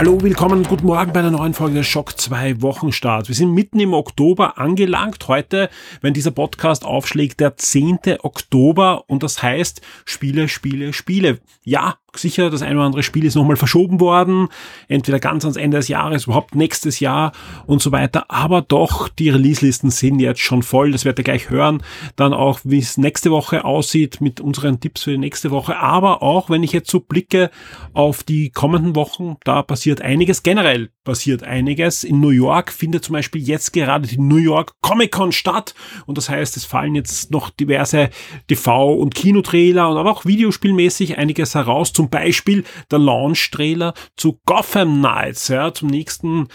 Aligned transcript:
Hallo, 0.00 0.22
willkommen, 0.22 0.62
guten 0.62 0.86
Morgen 0.86 1.12
bei 1.12 1.20
einer 1.20 1.30
neuen 1.30 1.52
Folge 1.52 1.74
der 1.74 1.82
Schock 1.82 2.18
2 2.18 2.62
Wochenstart. 2.62 3.28
Wir 3.28 3.34
sind 3.34 3.52
mitten 3.52 3.78
im 3.80 3.92
Oktober 3.92 4.56
angelangt. 4.56 5.28
Heute, 5.28 5.68
wenn 6.00 6.14
dieser 6.14 6.30
Podcast 6.30 6.86
aufschlägt, 6.86 7.38
der 7.38 7.58
10. 7.58 7.98
Oktober 8.22 9.04
und 9.08 9.22
das 9.22 9.42
heißt 9.42 9.82
Spiele, 10.06 10.48
Spiele, 10.48 10.94
Spiele. 10.94 11.40
Ja, 11.64 11.98
sicher, 12.18 12.50
das 12.50 12.62
eine 12.62 12.76
oder 12.76 12.86
andere 12.86 13.02
Spiel 13.02 13.24
ist 13.24 13.34
nochmal 13.34 13.56
verschoben 13.56 14.00
worden, 14.00 14.48
entweder 14.88 15.18
ganz 15.18 15.44
ans 15.44 15.56
Ende 15.56 15.78
des 15.78 15.88
Jahres, 15.88 16.24
überhaupt 16.24 16.54
nächstes 16.54 17.00
Jahr 17.00 17.32
und 17.66 17.82
so 17.82 17.92
weiter, 17.92 18.24
aber 18.28 18.62
doch, 18.62 19.08
die 19.08 19.30
Release-Listen 19.30 19.90
sind 19.90 20.20
jetzt 20.20 20.40
schon 20.40 20.62
voll, 20.62 20.92
das 20.92 21.04
werdet 21.04 21.20
ihr 21.20 21.24
gleich 21.24 21.50
hören, 21.50 21.82
dann 22.16 22.32
auch, 22.32 22.60
wie 22.64 22.78
es 22.78 22.96
nächste 22.96 23.30
Woche 23.30 23.64
aussieht 23.64 24.20
mit 24.20 24.40
unseren 24.40 24.80
Tipps 24.80 25.04
für 25.04 25.12
die 25.12 25.18
nächste 25.18 25.50
Woche, 25.50 25.78
aber 25.78 26.22
auch, 26.22 26.50
wenn 26.50 26.62
ich 26.62 26.72
jetzt 26.72 26.90
so 26.90 27.00
blicke 27.00 27.50
auf 27.92 28.22
die 28.22 28.50
kommenden 28.50 28.96
Wochen, 28.96 29.36
da 29.44 29.62
passiert 29.62 30.02
einiges, 30.02 30.42
generell 30.42 30.90
passiert 31.04 31.42
einiges, 31.42 32.04
in 32.04 32.20
New 32.20 32.30
York 32.30 32.72
findet 32.72 33.04
zum 33.04 33.14
Beispiel 33.14 33.42
jetzt 33.42 33.72
gerade 33.72 34.06
die 34.06 34.18
New 34.18 34.36
York 34.36 34.74
Comic 34.80 35.12
Con 35.12 35.32
statt. 35.32 35.74
Und 36.06 36.18
das 36.18 36.28
heißt, 36.28 36.56
es 36.56 36.64
fallen 36.64 36.94
jetzt 36.94 37.30
noch 37.30 37.50
diverse 37.50 38.10
TV- 38.48 38.94
und 38.94 39.14
Kinotrailer 39.14 39.88
und 39.90 39.96
aber 39.96 40.10
auch 40.10 40.24
videospielmäßig 40.24 41.18
einiges 41.18 41.54
heraus, 41.54 41.92
zum 42.00 42.08
Beispiel 42.08 42.64
der 42.90 42.98
Launch-Trailer 42.98 43.92
zu 44.16 44.40
Gotham 44.46 45.00
Knights, 45.00 45.48
ja, 45.48 45.74
zum 45.74 45.90
nächsten 45.90 46.48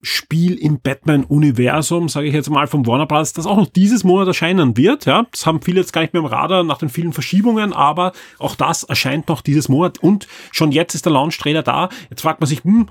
Spiel 0.00 0.54
im 0.54 0.80
Batman-Universum, 0.80 2.08
sage 2.08 2.28
ich 2.28 2.32
jetzt 2.32 2.48
mal 2.48 2.66
vom 2.66 2.86
Warner 2.86 3.04
Bros., 3.04 3.34
das 3.34 3.44
auch 3.44 3.58
noch 3.58 3.66
dieses 3.66 4.04
Monat 4.04 4.28
erscheinen 4.28 4.78
wird. 4.78 5.04
Ja, 5.04 5.26
das 5.30 5.44
haben 5.44 5.60
viele 5.60 5.80
jetzt 5.80 5.92
gar 5.92 6.00
nicht 6.00 6.14
mehr 6.14 6.22
im 6.22 6.26
Radar 6.26 6.64
nach 6.64 6.78
den 6.78 6.88
vielen 6.88 7.12
Verschiebungen, 7.12 7.74
aber 7.74 8.12
auch 8.38 8.54
das 8.54 8.84
erscheint 8.84 9.28
noch 9.28 9.42
dieses 9.42 9.68
Monat 9.68 9.98
und 9.98 10.26
schon 10.50 10.72
jetzt 10.72 10.94
ist 10.94 11.04
der 11.04 11.12
Launch-Trailer 11.12 11.62
da. 11.62 11.90
Jetzt 12.08 12.22
fragt 12.22 12.40
man 12.40 12.48
sich, 12.48 12.64
hm, 12.64 12.88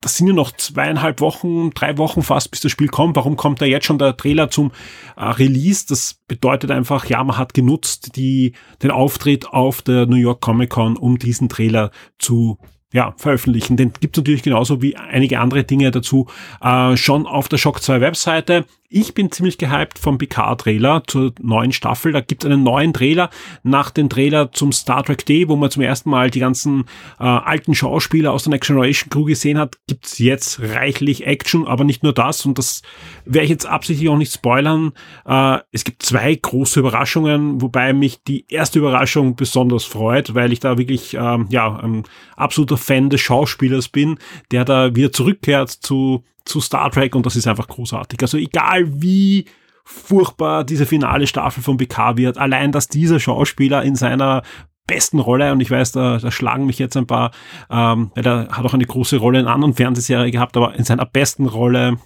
das 0.00 0.16
sind 0.16 0.28
ja 0.28 0.32
noch 0.32 0.52
zweieinhalb 0.52 1.20
Wochen, 1.20 1.70
drei 1.70 1.98
Wochen 1.98 2.22
fast, 2.22 2.50
bis 2.50 2.60
das 2.60 2.70
Spiel 2.70 2.88
kommt. 2.88 3.16
Warum 3.16 3.36
kommt 3.36 3.60
da 3.60 3.64
jetzt 3.64 3.86
schon 3.86 3.98
der 3.98 4.16
Trailer 4.16 4.48
zum 4.48 4.70
äh, 5.16 5.24
Release? 5.24 5.86
Das 5.88 6.20
bedeutet 6.28 6.70
einfach, 6.70 7.06
ja, 7.06 7.22
man 7.24 7.36
hat 7.36 7.52
genutzt 7.52 8.16
die, 8.16 8.52
den 8.82 8.92
Auftritt 8.92 9.48
auf 9.48 9.82
der 9.82 10.06
New 10.06 10.16
York 10.16 10.40
Comic 10.40 10.70
Con, 10.70 10.96
um 10.96 11.18
diesen 11.18 11.48
Trailer 11.48 11.90
zu 12.18 12.58
ja, 12.92 13.12
veröffentlichen. 13.16 13.76
Den 13.76 13.92
gibt 14.00 14.16
es 14.16 14.20
natürlich 14.20 14.42
genauso 14.42 14.80
wie 14.82 14.96
einige 14.96 15.40
andere 15.40 15.64
Dinge 15.64 15.90
dazu 15.90 16.26
äh, 16.60 16.96
schon 16.96 17.26
auf 17.26 17.48
der 17.48 17.58
Shock 17.58 17.82
2 17.82 18.00
Webseite. 18.00 18.66
Ich 18.90 19.12
bin 19.12 19.30
ziemlich 19.30 19.58
gehypt 19.58 19.98
vom 19.98 20.16
PK-Trailer 20.16 21.02
zur 21.06 21.34
neuen 21.42 21.72
Staffel. 21.72 22.10
Da 22.10 22.22
gibt 22.22 22.42
es 22.42 22.50
einen 22.50 22.62
neuen 22.62 22.94
Trailer 22.94 23.28
nach 23.62 23.90
dem 23.90 24.08
Trailer 24.08 24.50
zum 24.52 24.72
Star 24.72 25.02
Trek 25.04 25.26
Day, 25.26 25.46
wo 25.46 25.56
man 25.56 25.70
zum 25.70 25.82
ersten 25.82 26.08
Mal 26.08 26.30
die 26.30 26.40
ganzen 26.40 26.84
äh, 27.20 27.24
alten 27.24 27.74
Schauspieler 27.74 28.32
aus 28.32 28.44
der 28.44 28.52
Next 28.52 28.68
Generation 28.68 29.10
Crew 29.10 29.24
gesehen 29.24 29.58
hat. 29.58 29.76
Gibt 29.88 30.06
es 30.06 30.18
jetzt 30.18 30.60
reichlich 30.60 31.26
Action, 31.26 31.66
aber 31.66 31.84
nicht 31.84 32.02
nur 32.02 32.14
das. 32.14 32.46
Und 32.46 32.56
das 32.56 32.80
werde 33.26 33.44
ich 33.44 33.50
jetzt 33.50 33.66
absichtlich 33.66 34.08
auch 34.08 34.16
nicht 34.16 34.32
spoilern. 34.32 34.92
Äh, 35.26 35.58
es 35.70 35.84
gibt 35.84 36.02
zwei 36.02 36.34
große 36.34 36.80
Überraschungen, 36.80 37.60
wobei 37.60 37.92
mich 37.92 38.22
die 38.22 38.46
erste 38.48 38.78
Überraschung 38.78 39.36
besonders 39.36 39.84
freut, 39.84 40.34
weil 40.34 40.50
ich 40.50 40.60
da 40.60 40.78
wirklich 40.78 41.12
äh, 41.12 41.38
ja 41.50 41.76
ein 41.76 42.04
absoluter 42.36 42.78
Fan 42.78 43.10
des 43.10 43.20
Schauspielers 43.20 43.90
bin, 43.90 44.18
der 44.50 44.64
da 44.64 44.96
wieder 44.96 45.12
zurückkehrt 45.12 45.68
zu 45.68 46.24
zu 46.48 46.60
Star 46.60 46.90
Trek 46.90 47.14
und 47.14 47.26
das 47.26 47.36
ist 47.36 47.46
einfach 47.46 47.68
großartig. 47.68 48.20
Also 48.22 48.38
egal 48.38 49.02
wie 49.02 49.46
furchtbar 49.84 50.64
diese 50.64 50.86
finale 50.86 51.26
Staffel 51.26 51.62
von 51.62 51.76
BK 51.76 52.16
wird, 52.16 52.38
allein 52.38 52.72
dass 52.72 52.88
dieser 52.88 53.20
Schauspieler 53.20 53.82
in 53.82 53.96
seiner 53.96 54.42
besten 54.86 55.18
Rolle 55.18 55.52
und 55.52 55.60
ich 55.60 55.70
weiß, 55.70 55.92
da, 55.92 56.18
da 56.18 56.30
schlagen 56.30 56.66
mich 56.66 56.78
jetzt 56.78 56.96
ein 56.96 57.06
paar, 57.06 57.30
ähm, 57.70 58.10
weil 58.14 58.26
er 58.26 58.48
hat 58.48 58.64
auch 58.64 58.74
eine 58.74 58.86
große 58.86 59.18
Rolle 59.18 59.38
in 59.38 59.46
anderen 59.46 59.74
Fernsehserien 59.74 60.32
gehabt, 60.32 60.56
aber 60.56 60.74
in 60.74 60.84
seiner 60.84 61.06
besten 61.06 61.46
Rolle 61.46 61.98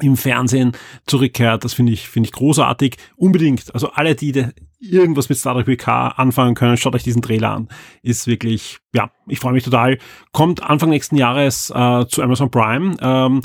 im 0.00 0.16
Fernsehen 0.16 0.72
zurückkehrt. 1.06 1.64
Das 1.64 1.74
finde 1.74 1.92
ich, 1.92 2.08
finde 2.08 2.28
ich 2.28 2.32
großartig. 2.32 2.96
Unbedingt. 3.16 3.74
Also 3.74 3.90
alle, 3.90 4.14
die 4.14 4.46
irgendwas 4.80 5.28
mit 5.28 5.38
Star 5.38 5.54
Trek 5.54 5.66
PK 5.66 6.08
anfangen 6.08 6.54
können, 6.54 6.76
schaut 6.76 6.94
euch 6.94 7.02
diesen 7.02 7.22
Trailer 7.22 7.50
an. 7.50 7.68
Ist 8.02 8.26
wirklich, 8.26 8.78
ja, 8.94 9.10
ich 9.26 9.40
freue 9.40 9.52
mich 9.52 9.64
total. 9.64 9.98
Kommt 10.32 10.62
Anfang 10.62 10.90
nächsten 10.90 11.16
Jahres 11.16 11.70
äh, 11.70 12.06
zu 12.08 12.22
Amazon 12.22 12.50
Prime. 12.50 12.96
Ähm, 13.00 13.40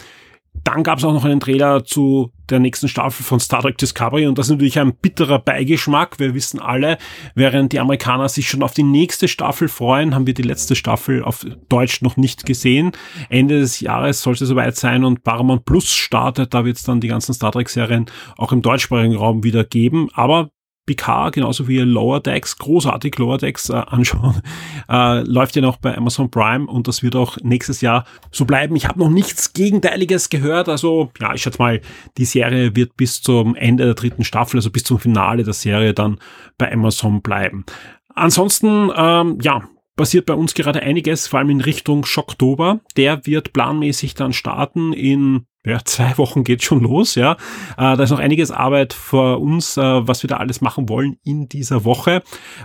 dann 0.64 0.84
gab 0.84 1.00
es 1.00 1.04
auch 1.04 1.14
noch 1.14 1.26
einen 1.26 1.40
Trailer 1.40 1.84
zu 1.84 2.32
der 2.50 2.60
nächsten 2.60 2.88
Staffel 2.88 3.24
von 3.24 3.40
Star 3.40 3.62
Trek 3.62 3.78
Discovery 3.78 4.28
und 4.28 4.38
das 4.38 4.48
ist 4.48 4.52
natürlich 4.52 4.80
ein 4.80 4.94
bitterer 4.94 5.40
Beigeschmack. 5.40 6.20
Wir 6.20 6.34
wissen 6.34 6.60
alle, 6.60 6.98
während 7.34 7.72
die 7.74 7.80
Amerikaner 7.80 8.30
sich 8.30 8.48
schon 8.48 8.62
auf 8.62 8.74
die 8.74 8.84
nächste 8.84 9.28
Staffel 9.28 9.68
freuen, 9.70 10.14
haben 10.14 10.28
wir 10.28 10.34
die 10.34 10.42
letzte 10.42 10.76
Staffel 10.76 11.24
auf 11.24 11.46
Deutsch 11.70 12.02
noch 12.02 12.18
nicht 12.18 12.46
gesehen. 12.46 12.92
Ende 13.30 13.60
des 13.60 13.80
Jahres 13.80 14.22
sollte 14.22 14.46
soweit 14.46 14.76
sein 14.76 15.04
und 15.04 15.24
Paramount 15.24 15.66
Plus 15.66 15.92
startet. 15.92 16.54
Da 16.54 16.66
wird 16.66 16.78
es 16.78 16.84
dann 16.84 17.00
die 17.00 17.08
ganzen 17.08 17.34
Star 17.34 17.52
Trek 17.52 17.70
Serien 17.70 18.06
auch 18.38 18.52
im 18.52 18.62
deutschsprachigen 18.62 19.16
Raum 19.16 19.44
wieder 19.44 19.64
geben. 19.64 20.10
Aber 20.14 20.52
Picard, 20.92 21.36
genauso 21.36 21.68
wie 21.68 21.80
Lower 21.80 22.20
Decks, 22.20 22.58
großartig 22.58 23.18
Lower 23.18 23.38
Decks 23.38 23.70
äh, 23.70 23.74
anschauen, 23.74 24.42
äh, 24.90 25.22
läuft 25.22 25.56
ja 25.56 25.62
noch 25.62 25.78
bei 25.78 25.96
Amazon 25.96 26.30
Prime 26.30 26.68
und 26.68 26.88
das 26.88 27.02
wird 27.02 27.16
auch 27.16 27.38
nächstes 27.42 27.80
Jahr 27.80 28.06
so 28.32 28.46
bleiben. 28.46 28.76
Ich 28.76 28.88
habe 28.88 29.00
noch 29.00 29.10
nichts 29.10 29.54
Gegenteiliges 29.54 30.30
gehört, 30.30 30.68
also 30.68 31.12
ja, 31.20 31.34
ich 31.34 31.42
schätze 31.42 31.60
mal, 31.60 31.82
die 32.18 32.26
Serie 32.26 32.76
wird 32.76 32.98
bis 32.98 33.22
zum 33.22 33.56
Ende 33.56 33.86
der 33.86 33.94
dritten 33.94 34.26
Staffel, 34.26 34.58
also 34.58 34.70
bis 34.70 34.84
zum 34.84 35.00
Finale 35.00 35.44
der 35.44 35.54
Serie 35.54 35.94
dann 35.94 36.20
bei 36.58 36.72
Amazon 36.72 37.22
bleiben. 37.22 37.66
Ansonsten, 38.14 38.92
ähm, 38.96 39.38
ja, 39.42 39.64
passiert 39.96 40.26
bei 40.26 40.34
uns 40.34 40.54
gerade 40.54 40.82
einiges, 40.82 41.28
vor 41.28 41.40
allem 41.40 41.52
in 41.52 41.62
Richtung 41.62 42.06
Schocktober. 42.06 42.82
Der 42.98 43.26
wird 43.26 43.54
planmäßig 43.54 44.16
dann 44.16 44.34
starten 44.34 44.94
in 44.94 45.46
ja, 45.64 45.80
zwei 45.86 46.18
Wochen 46.18 46.44
geht 46.44 46.64
schon 46.64 46.80
los, 46.82 47.14
ja. 47.14 47.34
Äh, 47.78 47.96
da 47.96 48.02
ist 48.02 48.10
noch 48.10 48.20
einiges 48.20 48.50
Arbeit 48.50 48.94
vor 48.94 49.40
uns, 49.40 49.78
äh, 49.78 49.82
was 49.82 50.24
wir 50.24 50.28
da 50.28 50.38
alles 50.38 50.60
machen 50.62 50.90
wollen 50.90 51.18
in 51.24 51.50
dieser 51.50 51.86
Woche. 51.86 52.24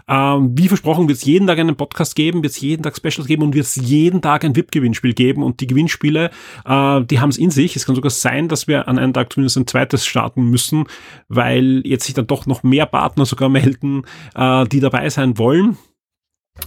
Ähm, 0.08 0.52
wie 0.56 0.68
versprochen 0.68 1.06
wird 1.06 1.18
es 1.18 1.24
jeden 1.24 1.46
Tag 1.46 1.58
einen 1.58 1.76
Podcast 1.76 2.16
geben, 2.16 2.42
wird 2.42 2.52
es 2.52 2.60
jeden 2.60 2.82
Tag 2.82 2.96
Specials 2.96 3.26
geben 3.26 3.42
und 3.42 3.54
wird 3.54 3.66
es 3.66 3.76
jeden 3.76 4.22
Tag 4.22 4.44
ein 4.44 4.56
VIP-Gewinnspiel 4.56 5.12
geben. 5.12 5.42
Und 5.42 5.60
die 5.60 5.66
Gewinnspiele, 5.66 6.30
äh, 6.64 7.04
die 7.04 7.20
haben 7.20 7.28
es 7.28 7.36
in 7.36 7.50
sich. 7.50 7.76
Es 7.76 7.84
kann 7.84 7.96
sogar 7.96 8.10
sein, 8.10 8.48
dass 8.48 8.66
wir 8.66 8.88
an 8.88 8.98
einem 8.98 9.12
Tag 9.12 9.30
zumindest 9.30 9.58
ein 9.58 9.66
zweites 9.66 10.06
starten 10.06 10.44
müssen, 10.44 10.84
weil 11.28 11.82
jetzt 11.84 12.06
sich 12.06 12.14
dann 12.14 12.26
doch 12.26 12.46
noch 12.46 12.62
mehr 12.62 12.86
Partner 12.86 13.26
sogar 13.26 13.50
melden, 13.50 14.04
äh, 14.34 14.66
die 14.68 14.80
dabei 14.80 15.10
sein 15.10 15.36
wollen. 15.36 15.76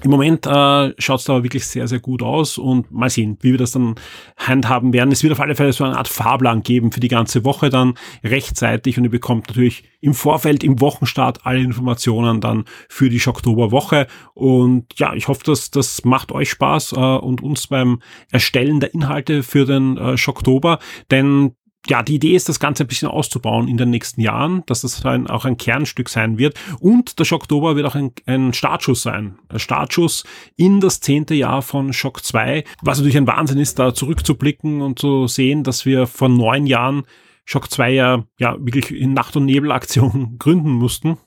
Im 0.04 0.12
Moment 0.12 0.46
äh, 0.46 0.94
schaut 0.98 1.20
es 1.20 1.30
aber 1.30 1.44
wirklich 1.44 1.66
sehr, 1.66 1.88
sehr 1.88 2.00
gut 2.00 2.24
aus 2.24 2.58
und 2.58 2.90
mal 2.90 3.10
sehen, 3.10 3.38
wie 3.42 3.52
wir 3.52 3.58
das 3.58 3.72
dann 3.72 3.96
handhaben 4.38 4.94
werden. 4.94 5.12
Es 5.12 5.24
wird 5.24 5.34
auf 5.34 5.42
alle 5.42 5.56
Fälle 5.56 5.74
so 5.74 5.84
eine 5.84 5.98
Art 5.98 6.08
Fahrplan 6.08 6.64
geben 6.64 6.92
für 6.92 7.02
die 7.02 7.10
ganze 7.10 7.44
Woche 7.44 7.70
dann 7.70 7.96
rechtzeitig 8.24 8.98
und 8.98 9.04
ihr 9.04 9.10
bekommt 9.10 9.50
natürlich 9.50 9.84
im 10.00 10.14
Vorfeld, 10.14 10.64
im 10.64 10.80
Wochenstart 10.80 11.46
alle 11.46 11.60
Informationen 11.60 12.40
dann 12.40 12.64
für 12.88 13.10
die 13.10 13.22
Oktoberwoche. 13.26 14.08
Und 14.34 14.86
ja, 14.98 15.14
ich 15.16 15.28
hoffe, 15.28 15.44
dass 15.44 15.70
das 15.70 16.06
macht 16.06 16.32
euch 16.32 16.50
Spaß 16.52 16.94
äh, 16.94 16.96
und 16.96 17.44
uns 17.44 17.68
beim 17.68 18.02
Erstellen 18.32 18.80
der 18.80 18.94
Inhalte 18.94 19.44
für 19.44 19.66
den 19.66 19.98
äh, 19.98 20.16
Oktober, 20.28 20.80
denn 21.12 21.56
ja, 21.88 22.04
die 22.04 22.16
Idee 22.16 22.36
ist, 22.36 22.50
das 22.50 22.60
Ganze 22.60 22.84
ein 22.84 22.88
bisschen 22.88 23.08
auszubauen 23.08 23.68
in 23.68 23.78
den 23.78 23.90
nächsten 23.90 24.22
Jahren, 24.22 24.64
dass 24.66 24.82
das 24.82 25.06
ein, 25.06 25.28
auch 25.28 25.46
ein 25.46 25.58
Kernstück 25.58 26.10
sein 26.10 26.38
wird. 26.38 26.60
Und 26.80 27.20
der 27.20 27.26
Schocktober 27.26 27.76
wird 27.76 27.86
auch 27.86 27.96
ein, 27.96 28.12
ein 28.26 28.54
Startschuss 28.54 29.02
sein. 29.02 29.40
Ein 29.48 29.60
Startschuss 29.60 30.26
in 30.58 30.82
das 30.82 31.00
zehnte 31.00 31.36
Jahr 31.36 31.62
von 31.62 31.94
Schock 31.94 32.24
2, 32.24 32.64
was 32.82 32.98
natürlich 32.98 33.18
ein 33.18 33.28
Wahnsinn 33.28 33.60
ist, 33.60 33.80
da 33.80 33.94
zurückzublicken 33.94 34.82
und 34.82 35.00
zu 35.00 35.28
sehen, 35.28 35.64
dass 35.64 35.86
wir 35.86 36.06
vor 36.06 36.30
neun 36.30 36.68
Jahren 36.68 37.04
Schock 37.46 37.72
2 37.72 37.92
ja, 37.92 38.24
ja 38.38 38.58
wirklich 38.60 38.92
in 38.92 39.14
Nacht- 39.14 39.36
und 39.36 39.46
Nebelaktion 39.46 40.36
gründen 40.40 40.72
mussten 40.72 41.18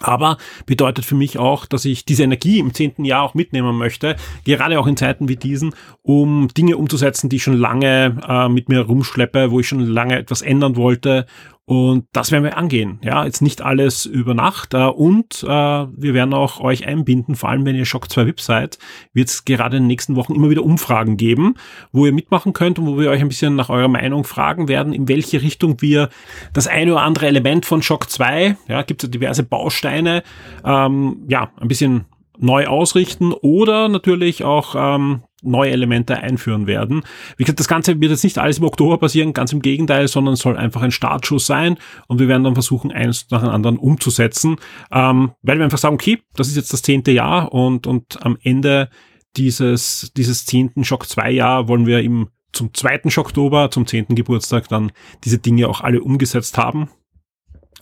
aber 0.00 0.38
bedeutet 0.66 1.04
für 1.04 1.14
mich 1.14 1.38
auch, 1.38 1.66
dass 1.66 1.84
ich 1.84 2.04
diese 2.04 2.22
Energie 2.22 2.58
im 2.58 2.74
zehnten 2.74 3.04
Jahr 3.04 3.22
auch 3.22 3.34
mitnehmen 3.34 3.76
möchte, 3.76 4.16
gerade 4.44 4.78
auch 4.78 4.86
in 4.86 4.96
Zeiten 4.96 5.28
wie 5.28 5.36
diesen, 5.36 5.74
um 6.02 6.48
Dinge 6.56 6.76
umzusetzen, 6.76 7.28
die 7.28 7.36
ich 7.36 7.42
schon 7.42 7.56
lange 7.56 8.16
äh, 8.28 8.48
mit 8.48 8.68
mir 8.68 8.80
rumschleppe, 8.80 9.50
wo 9.50 9.60
ich 9.60 9.68
schon 9.68 9.80
lange 9.80 10.18
etwas 10.18 10.42
ändern 10.42 10.76
wollte 10.76 11.26
Und 11.66 12.04
das 12.12 12.30
werden 12.30 12.44
wir 12.44 12.58
angehen. 12.58 12.98
Ja, 13.02 13.24
jetzt 13.24 13.40
nicht 13.40 13.62
alles 13.62 14.04
über 14.04 14.34
Nacht. 14.34 14.74
Äh, 14.74 14.84
und 14.84 15.42
äh, 15.44 15.46
wir 15.46 16.12
werden 16.12 16.34
auch 16.34 16.60
euch 16.60 16.86
einbinden, 16.86 17.36
vor 17.36 17.48
allem 17.48 17.64
wenn 17.64 17.74
ihr 17.74 17.86
Shock 17.86 18.10
2 18.10 18.26
VIP 18.26 18.40
seid, 18.40 18.78
wird 19.14 19.28
es 19.28 19.46
gerade 19.46 19.78
in 19.78 19.84
den 19.84 19.86
nächsten 19.88 20.14
Wochen 20.14 20.34
immer 20.34 20.50
wieder 20.50 20.62
Umfragen 20.62 21.16
geben, 21.16 21.54
wo 21.90 22.04
ihr 22.04 22.12
mitmachen 22.12 22.52
könnt 22.52 22.78
und 22.78 22.86
wo 22.86 22.98
wir 22.98 23.10
euch 23.10 23.22
ein 23.22 23.28
bisschen 23.28 23.56
nach 23.56 23.70
eurer 23.70 23.88
Meinung 23.88 24.24
fragen 24.24 24.68
werden, 24.68 24.92
in 24.92 25.08
welche 25.08 25.40
Richtung 25.40 25.80
wir 25.80 26.10
das 26.52 26.66
eine 26.66 26.92
oder 26.92 27.02
andere 27.02 27.28
Element 27.28 27.64
von 27.64 27.80
Shock 27.80 28.10
2, 28.10 28.58
ja, 28.68 28.82
gibt 28.82 29.02
es 29.02 29.08
ja 29.08 29.10
diverse 29.10 29.42
Bausteine, 29.42 30.22
ähm, 30.64 31.24
ja, 31.28 31.50
ein 31.58 31.68
bisschen 31.68 32.04
neu 32.38 32.66
ausrichten 32.66 33.32
oder 33.32 33.88
natürlich 33.88 34.44
auch 34.44 34.74
ähm, 34.76 35.22
neue 35.44 35.70
Elemente 35.70 36.18
einführen 36.18 36.66
werden. 36.66 37.02
Wie 37.36 37.44
gesagt, 37.44 37.60
das 37.60 37.68
Ganze 37.68 38.00
wird 38.00 38.10
jetzt 38.10 38.24
nicht 38.24 38.38
alles 38.38 38.58
im 38.58 38.64
Oktober 38.64 38.98
passieren, 38.98 39.32
ganz 39.32 39.52
im 39.52 39.62
Gegenteil, 39.62 40.08
sondern 40.08 40.36
soll 40.36 40.56
einfach 40.56 40.82
ein 40.82 40.90
Startschuss 40.90 41.46
sein 41.46 41.76
und 42.08 42.18
wir 42.18 42.28
werden 42.28 42.44
dann 42.44 42.54
versuchen, 42.54 42.92
eins 42.92 43.26
nach 43.30 43.42
dem 43.42 43.50
anderen 43.50 43.78
umzusetzen, 43.78 44.56
ähm, 44.92 45.32
weil 45.42 45.58
wir 45.58 45.64
einfach 45.64 45.78
sagen, 45.78 45.94
okay, 45.94 46.18
das 46.34 46.48
ist 46.48 46.56
jetzt 46.56 46.72
das 46.72 46.82
zehnte 46.82 47.12
Jahr 47.12 47.52
und, 47.52 47.86
und 47.86 48.24
am 48.24 48.36
Ende 48.42 48.88
dieses, 49.36 50.12
dieses 50.16 50.46
zehnten 50.46 50.84
Schock 50.84 51.08
2 51.08 51.30
Jahr 51.30 51.68
wollen 51.68 51.86
wir 51.86 52.00
im 52.00 52.28
zum 52.52 52.72
zweiten 52.72 53.10
Oktober, 53.18 53.70
zum 53.70 53.86
zehnten 53.86 54.14
Geburtstag 54.14 54.68
dann 54.68 54.92
diese 55.24 55.38
Dinge 55.38 55.68
auch 55.68 55.80
alle 55.80 56.00
umgesetzt 56.00 56.56
haben. 56.56 56.88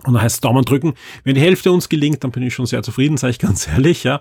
Und 0.05 0.15
da 0.15 0.23
heißt 0.23 0.37
es 0.37 0.41
Daumen 0.41 0.65
drücken. 0.65 0.95
Wenn 1.25 1.35
die 1.35 1.41
Hälfte 1.41 1.71
uns 1.71 1.89
gelingt, 1.89 2.25
dann 2.25 2.31
bin 2.31 2.43
ich 2.43 2.55
schon 2.55 2.67
sehr 2.67 2.83
zufrieden, 2.83 3.17
sage 3.17 3.33
ich 3.33 3.39
ganz 3.39 3.69
ehrlich, 3.73 4.05
ja. 4.05 4.17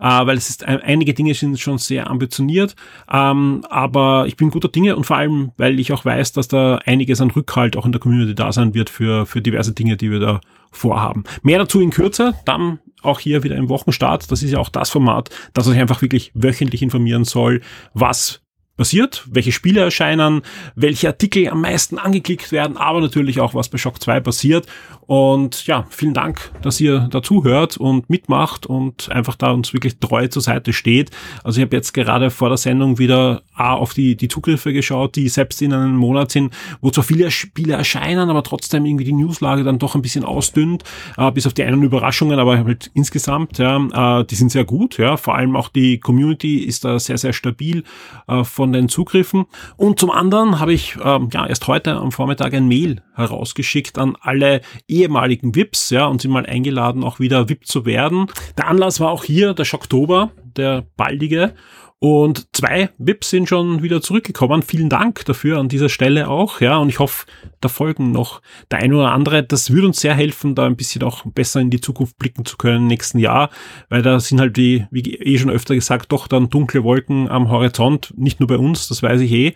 Äh, 0.00 0.26
weil 0.26 0.36
es 0.36 0.48
ist, 0.48 0.64
einige 0.64 1.14
Dinge 1.14 1.34
sind 1.34 1.58
schon 1.60 1.78
sehr 1.78 2.08
ambitioniert. 2.10 2.74
Ähm, 3.12 3.62
aber 3.68 4.26
ich 4.26 4.36
bin 4.36 4.50
guter 4.50 4.68
Dinge 4.68 4.96
und 4.96 5.04
vor 5.04 5.16
allem, 5.16 5.52
weil 5.56 5.78
ich 5.78 5.92
auch 5.92 6.04
weiß, 6.04 6.32
dass 6.32 6.48
da 6.48 6.76
einiges 6.84 7.20
an 7.20 7.30
Rückhalt 7.30 7.76
auch 7.76 7.86
in 7.86 7.92
der 7.92 8.00
Community 8.00 8.34
da 8.34 8.52
sein 8.52 8.74
wird 8.74 8.90
für, 8.90 9.26
für 9.26 9.42
diverse 9.42 9.72
Dinge, 9.72 9.96
die 9.96 10.10
wir 10.10 10.20
da 10.20 10.40
vorhaben. 10.70 11.24
Mehr 11.42 11.58
dazu 11.58 11.80
in 11.80 11.90
Kürze, 11.90 12.34
dann 12.44 12.78
auch 13.02 13.20
hier 13.20 13.42
wieder 13.42 13.56
im 13.56 13.68
Wochenstart. 13.68 14.30
Das 14.30 14.42
ist 14.42 14.50
ja 14.50 14.58
auch 14.58 14.68
das 14.68 14.90
Format, 14.90 15.30
das 15.54 15.68
euch 15.68 15.78
einfach 15.78 16.02
wirklich 16.02 16.32
wöchentlich 16.34 16.82
informieren 16.82 17.24
soll, 17.24 17.60
was 17.94 18.40
passiert, 18.76 19.24
welche 19.30 19.52
Spiele 19.52 19.80
erscheinen, 19.80 20.42
welche 20.74 21.08
Artikel 21.08 21.48
am 21.48 21.62
meisten 21.62 21.98
angeklickt 21.98 22.52
werden, 22.52 22.76
aber 22.76 23.00
natürlich 23.00 23.40
auch, 23.40 23.54
was 23.54 23.68
bei 23.68 23.78
Shock 23.78 24.02
2 24.02 24.20
passiert. 24.20 24.66
Und 25.06 25.66
ja, 25.66 25.86
vielen 25.90 26.14
Dank, 26.14 26.50
dass 26.62 26.80
ihr 26.80 27.08
dazu 27.10 27.44
hört 27.44 27.76
und 27.76 28.10
mitmacht 28.10 28.66
und 28.66 29.10
einfach 29.10 29.36
da 29.36 29.52
uns 29.52 29.72
wirklich 29.72 29.98
treu 29.98 30.26
zur 30.28 30.42
Seite 30.42 30.72
steht. 30.72 31.10
Also 31.44 31.60
ich 31.60 31.66
habe 31.66 31.76
jetzt 31.76 31.92
gerade 31.92 32.30
vor 32.30 32.48
der 32.48 32.58
Sendung 32.58 32.98
wieder 32.98 33.42
A, 33.54 33.74
auf 33.74 33.94
die, 33.94 34.16
die 34.16 34.28
Zugriffe 34.28 34.72
geschaut, 34.72 35.16
die 35.16 35.28
selbst 35.28 35.62
in 35.62 35.72
einem 35.72 35.96
Monat 35.96 36.32
sind, 36.32 36.52
wo 36.80 36.90
zwar 36.90 37.04
viele 37.04 37.30
Spiele 37.30 37.74
erscheinen, 37.74 38.28
aber 38.30 38.42
trotzdem 38.42 38.84
irgendwie 38.84 39.04
die 39.04 39.12
Newslage 39.12 39.64
dann 39.64 39.78
doch 39.78 39.94
ein 39.94 40.02
bisschen 40.02 40.24
ausdünnt, 40.24 40.84
äh, 41.16 41.30
bis 41.30 41.46
auf 41.46 41.54
die 41.54 41.62
einen 41.62 41.82
Überraschungen, 41.82 42.38
aber 42.38 42.58
halt 42.58 42.90
insgesamt, 42.94 43.58
ja, 43.58 44.20
äh, 44.20 44.24
die 44.24 44.34
sind 44.34 44.50
sehr 44.50 44.64
gut, 44.64 44.98
ja, 44.98 45.16
vor 45.16 45.36
allem 45.36 45.56
auch 45.56 45.68
die 45.68 46.00
Community 46.00 46.58
ist 46.58 46.84
da 46.84 46.98
sehr, 46.98 47.18
sehr 47.18 47.32
stabil 47.32 47.84
äh, 48.28 48.44
von 48.44 48.72
den 48.72 48.88
Zugriffen. 48.88 49.46
Und 49.76 50.00
zum 50.00 50.10
anderen 50.10 50.58
habe 50.58 50.72
ich 50.72 50.96
ähm, 51.02 51.28
ja 51.32 51.46
erst 51.46 51.66
heute 51.66 51.94
am 51.94 52.12
Vormittag 52.12 52.52
ein 52.54 52.68
Mail 52.68 53.02
herausgeschickt 53.14 53.98
an 53.98 54.16
alle 54.20 54.60
ehemaligen 54.96 55.54
VIPs, 55.54 55.90
ja, 55.90 56.06
und 56.06 56.20
sind 56.20 56.30
mal 56.30 56.46
eingeladen, 56.46 57.04
auch 57.04 57.20
wieder 57.20 57.48
VIP 57.48 57.66
zu 57.66 57.84
werden. 57.84 58.26
Der 58.56 58.68
Anlass 58.68 59.00
war 59.00 59.10
auch 59.10 59.24
hier 59.24 59.54
der 59.54 59.64
Schocktober, 59.64 60.30
der 60.56 60.86
baldige. 60.96 61.54
Und 61.98 62.54
zwei 62.54 62.90
VIPs 62.98 63.30
sind 63.30 63.48
schon 63.48 63.82
wieder 63.82 64.02
zurückgekommen. 64.02 64.62
Vielen 64.62 64.90
Dank 64.90 65.24
dafür 65.24 65.58
an 65.58 65.68
dieser 65.68 65.88
Stelle 65.88 66.28
auch. 66.28 66.60
Ja, 66.60 66.76
und 66.76 66.90
ich 66.90 66.98
hoffe, 66.98 67.24
da 67.60 67.70
folgen 67.70 68.12
noch 68.12 68.42
der 68.70 68.80
eine 68.80 68.96
oder 68.96 69.12
andere. 69.12 69.42
Das 69.42 69.70
würde 69.70 69.86
uns 69.86 70.00
sehr 70.00 70.14
helfen, 70.14 70.54
da 70.54 70.66
ein 70.66 70.76
bisschen 70.76 71.02
auch 71.04 71.24
besser 71.24 71.60
in 71.60 71.70
die 71.70 71.80
Zukunft 71.80 72.18
blicken 72.18 72.44
zu 72.44 72.58
können 72.58 72.82
im 72.82 72.86
nächsten 72.86 73.18
Jahr, 73.18 73.48
weil 73.88 74.02
da 74.02 74.20
sind 74.20 74.40
halt 74.40 74.58
die, 74.58 74.86
wie 74.90 75.14
eh 75.14 75.38
schon 75.38 75.50
öfter 75.50 75.74
gesagt, 75.74 76.12
doch 76.12 76.28
dann 76.28 76.50
dunkle 76.50 76.84
Wolken 76.84 77.30
am 77.30 77.50
Horizont. 77.50 78.12
Nicht 78.14 78.40
nur 78.40 78.46
bei 78.46 78.58
uns, 78.58 78.88
das 78.88 79.02
weiß 79.02 79.22
ich 79.22 79.32
eh. 79.32 79.54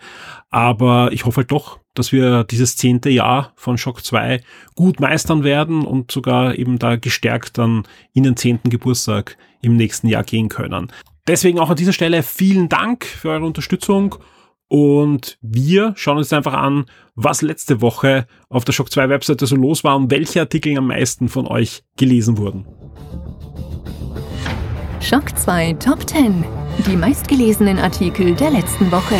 Aber 0.49 1.11
ich 1.11 1.25
hoffe 1.25 1.37
halt 1.37 1.51
doch, 1.51 1.79
dass 1.93 2.11
wir 2.11 2.43
dieses 2.43 2.75
zehnte 2.75 3.11
Jahr 3.11 3.53
von 3.55 3.77
Shock 3.77 4.03
2 4.03 4.41
gut 4.73 4.99
meistern 4.99 5.43
werden 5.43 5.85
und 5.85 6.11
sogar 6.11 6.55
eben 6.55 6.79
da 6.79 6.95
gestärkt 6.95 7.59
dann 7.59 7.83
in 8.13 8.23
den 8.23 8.35
zehnten 8.35 8.71
Geburtstag 8.71 9.37
im 9.61 9.75
nächsten 9.75 10.07
Jahr 10.07 10.23
gehen 10.23 10.49
können. 10.49 10.91
Deswegen 11.31 11.59
auch 11.59 11.69
an 11.69 11.77
dieser 11.77 11.93
Stelle 11.93 12.23
vielen 12.23 12.67
Dank 12.67 13.05
für 13.05 13.29
eure 13.29 13.45
Unterstützung. 13.45 14.15
Und 14.67 15.37
wir 15.41 15.93
schauen 15.95 16.17
uns 16.17 16.33
einfach 16.33 16.51
an, 16.51 16.87
was 17.15 17.41
letzte 17.41 17.79
Woche 17.79 18.27
auf 18.49 18.65
der 18.65 18.73
Shock 18.73 18.91
2 18.91 19.07
Webseite 19.07 19.45
so 19.45 19.55
los 19.55 19.85
war 19.85 19.95
und 19.95 20.11
welche 20.11 20.41
Artikel 20.41 20.77
am 20.77 20.87
meisten 20.87 21.29
von 21.29 21.47
euch 21.47 21.83
gelesen 21.95 22.37
wurden. 22.37 22.65
Shock 24.99 25.37
2 25.37 25.71
Top 25.75 26.05
10. 26.05 26.43
Die 26.85 26.97
meistgelesenen 26.97 27.79
Artikel 27.79 28.35
der 28.35 28.51
letzten 28.51 28.91
Woche. 28.91 29.15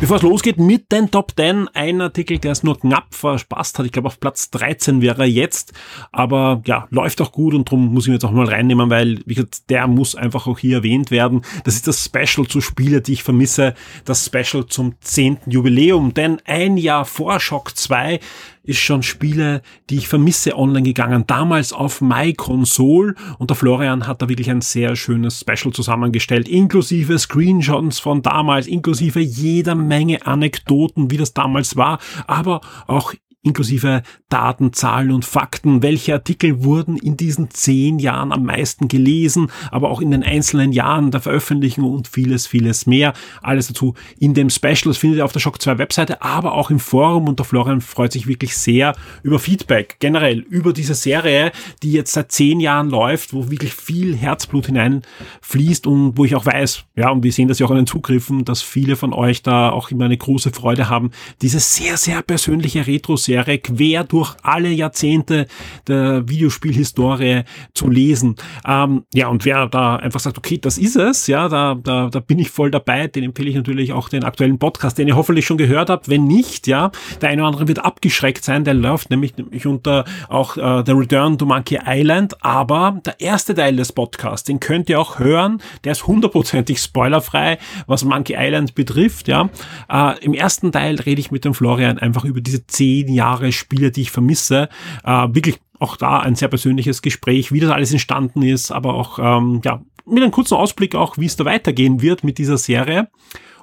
Bevor 0.00 0.18
es 0.18 0.22
losgeht 0.22 0.58
mit 0.58 0.92
den 0.92 1.10
Top 1.10 1.32
10, 1.36 1.66
ein 1.74 2.00
Artikel, 2.00 2.38
der 2.38 2.52
es 2.52 2.62
nur 2.62 2.78
knapp 2.78 3.12
verpasst 3.12 3.78
hat. 3.80 3.84
Ich 3.84 3.90
glaube, 3.90 4.06
auf 4.06 4.20
Platz 4.20 4.48
13 4.50 5.02
wäre 5.02 5.22
er 5.22 5.28
jetzt. 5.28 5.72
Aber 6.12 6.62
ja, 6.66 6.86
läuft 6.90 7.20
auch 7.20 7.32
gut 7.32 7.52
und 7.52 7.66
darum 7.66 7.92
muss 7.92 8.04
ich 8.04 8.10
ihn 8.10 8.12
jetzt 8.14 8.24
auch 8.24 8.30
mal 8.30 8.46
reinnehmen, 8.46 8.90
weil, 8.90 9.20
wie 9.26 9.34
gesagt, 9.34 9.68
der 9.70 9.88
muss 9.88 10.14
einfach 10.14 10.46
auch 10.46 10.60
hier 10.60 10.76
erwähnt 10.76 11.10
werden. 11.10 11.42
Das 11.64 11.74
ist 11.74 11.88
das 11.88 12.04
Special 12.04 12.46
zu 12.46 12.60
Spiele, 12.60 13.00
die 13.02 13.14
ich 13.14 13.24
vermisse. 13.24 13.74
Das 14.04 14.24
Special 14.24 14.66
zum 14.66 14.94
10. 15.00 15.38
Jubiläum. 15.46 16.14
Denn 16.14 16.40
ein 16.44 16.76
Jahr 16.76 17.04
vor 17.04 17.40
Shock 17.40 17.76
2 17.76 18.20
ist 18.68 18.80
schon 18.80 19.02
Spiele, 19.02 19.62
die 19.88 19.96
ich 19.96 20.08
vermisse, 20.08 20.56
online 20.56 20.82
gegangen. 20.82 21.24
Damals 21.26 21.72
auf 21.72 22.00
MyConsole 22.00 23.14
und 23.38 23.48
der 23.50 23.56
Florian 23.56 24.06
hat 24.06 24.20
da 24.20 24.28
wirklich 24.28 24.50
ein 24.50 24.60
sehr 24.60 24.94
schönes 24.94 25.40
Special 25.40 25.72
zusammengestellt, 25.72 26.48
inklusive 26.48 27.18
Screenshots 27.18 27.98
von 27.98 28.20
damals, 28.20 28.66
inklusive 28.66 29.20
jeder 29.20 29.74
Menge 29.74 30.26
Anekdoten, 30.26 31.10
wie 31.10 31.16
das 31.16 31.32
damals 31.32 31.76
war, 31.76 31.98
aber 32.26 32.60
auch 32.86 33.14
inklusive 33.42 34.02
Daten, 34.28 34.72
Zahlen 34.72 35.12
und 35.12 35.24
Fakten. 35.24 35.82
Welche 35.82 36.12
Artikel 36.12 36.64
wurden 36.64 36.96
in 36.96 37.16
diesen 37.16 37.50
zehn 37.50 37.98
Jahren 37.98 38.32
am 38.32 38.44
meisten 38.44 38.88
gelesen, 38.88 39.50
aber 39.70 39.90
auch 39.90 40.00
in 40.00 40.10
den 40.10 40.24
einzelnen 40.24 40.72
Jahren 40.72 41.10
der 41.10 41.20
Veröffentlichung 41.20 41.84
und 41.84 42.08
vieles, 42.08 42.46
vieles 42.46 42.86
mehr. 42.86 43.12
Alles 43.40 43.68
dazu 43.68 43.94
in 44.18 44.34
dem 44.34 44.50
Special. 44.50 44.76
Das 44.86 44.98
findet 44.98 45.18
ihr 45.18 45.24
auf 45.24 45.32
der 45.32 45.40
Shock 45.40 45.62
2 45.62 45.78
Webseite, 45.78 46.20
aber 46.20 46.54
auch 46.54 46.70
im 46.70 46.80
Forum 46.80 47.28
und 47.28 47.38
der 47.38 47.46
Florian 47.46 47.80
freut 47.80 48.12
sich 48.12 48.26
wirklich 48.26 48.56
sehr 48.56 48.94
über 49.22 49.38
Feedback 49.38 49.96
generell 50.00 50.40
über 50.40 50.72
diese 50.72 50.94
Serie, 50.94 51.52
die 51.82 51.92
jetzt 51.92 52.12
seit 52.12 52.32
zehn 52.32 52.60
Jahren 52.60 52.90
läuft, 52.90 53.32
wo 53.32 53.50
wirklich 53.50 53.72
viel 53.72 54.16
Herzblut 54.16 54.66
hineinfließt 54.66 55.86
und 55.86 56.18
wo 56.18 56.24
ich 56.24 56.34
auch 56.34 56.44
weiß, 56.44 56.84
ja, 56.96 57.10
und 57.10 57.22
wir 57.22 57.32
sehen 57.32 57.48
das 57.48 57.60
ja 57.60 57.66
auch 57.66 57.70
an 57.70 57.76
den 57.76 57.86
Zugriffen, 57.86 58.44
dass 58.44 58.62
viele 58.62 58.96
von 58.96 59.12
euch 59.12 59.42
da 59.42 59.70
auch 59.70 59.90
immer 59.90 60.06
eine 60.06 60.16
große 60.16 60.50
Freude 60.50 60.88
haben, 60.90 61.12
diese 61.40 61.60
sehr, 61.60 61.96
sehr 61.96 62.22
persönliche 62.22 62.86
Retro-Serie 62.86 63.27
Serie 63.28 63.58
quer 63.58 64.04
durch 64.04 64.34
alle 64.42 64.70
Jahrzehnte 64.70 65.46
der 65.86 66.28
Videospielhistorie 66.28 67.42
zu 67.74 67.90
lesen. 67.90 68.36
Ähm, 68.66 69.04
ja, 69.12 69.28
und 69.28 69.44
wer 69.44 69.66
da 69.66 69.96
einfach 69.96 70.20
sagt, 70.20 70.38
okay, 70.38 70.58
das 70.58 70.78
ist 70.78 70.96
es, 70.96 71.26
ja, 71.26 71.48
da, 71.48 71.74
da, 71.74 72.08
da 72.08 72.20
bin 72.20 72.38
ich 72.38 72.50
voll 72.50 72.70
dabei, 72.70 73.06
den 73.06 73.24
empfehle 73.24 73.50
ich 73.50 73.56
natürlich 73.56 73.92
auch 73.92 74.08
den 74.08 74.24
aktuellen 74.24 74.58
Podcast, 74.58 74.96
den 74.96 75.08
ihr 75.08 75.16
hoffentlich 75.16 75.46
schon 75.46 75.58
gehört 75.58 75.90
habt. 75.90 76.08
Wenn 76.08 76.24
nicht, 76.24 76.66
ja, 76.66 76.90
der 77.20 77.28
eine 77.28 77.42
oder 77.42 77.48
andere 77.48 77.68
wird 77.68 77.84
abgeschreckt 77.84 78.44
sein, 78.44 78.64
der 78.64 78.74
läuft 78.74 79.10
nämlich, 79.10 79.36
nämlich 79.36 79.66
unter 79.66 80.04
auch 80.28 80.56
äh, 80.56 80.82
The 80.86 80.92
Return 80.92 81.36
to 81.36 81.44
Monkey 81.44 81.78
Island, 81.86 82.42
aber 82.42 83.00
der 83.04 83.20
erste 83.20 83.54
Teil 83.54 83.76
des 83.76 83.92
Podcasts, 83.92 84.44
den 84.44 84.58
könnt 84.58 84.88
ihr 84.88 84.98
auch 84.98 85.18
hören, 85.18 85.60
der 85.84 85.92
ist 85.92 86.06
hundertprozentig 86.06 86.78
spoilerfrei, 86.78 87.58
was 87.86 88.04
Monkey 88.04 88.36
Island 88.38 88.74
betrifft, 88.74 89.28
ja. 89.28 89.50
Äh, 89.90 90.24
Im 90.24 90.32
ersten 90.32 90.72
Teil 90.72 90.96
rede 90.96 91.20
ich 91.20 91.30
mit 91.30 91.44
dem 91.44 91.52
Florian 91.52 91.98
einfach 91.98 92.24
über 92.24 92.40
diese 92.40 92.66
zehn 92.66 93.12
Jahre 93.18 93.52
Spiele, 93.52 93.90
die 93.90 94.02
ich 94.02 94.10
vermisse. 94.10 94.68
Äh, 95.04 95.28
wirklich 95.30 95.60
auch 95.78 95.96
da 95.96 96.18
ein 96.18 96.34
sehr 96.34 96.48
persönliches 96.48 97.02
Gespräch, 97.02 97.52
wie 97.52 97.60
das 97.60 97.70
alles 97.70 97.92
entstanden 97.92 98.42
ist, 98.42 98.72
aber 98.72 98.94
auch 98.94 99.18
ähm, 99.18 99.60
ja, 99.64 99.82
mit 100.06 100.22
einem 100.22 100.32
kurzen 100.32 100.54
Ausblick 100.54 100.94
auch, 100.94 101.18
wie 101.18 101.26
es 101.26 101.36
da 101.36 101.44
weitergehen 101.44 102.02
wird 102.02 102.24
mit 102.24 102.38
dieser 102.38 102.58
Serie. 102.58 103.08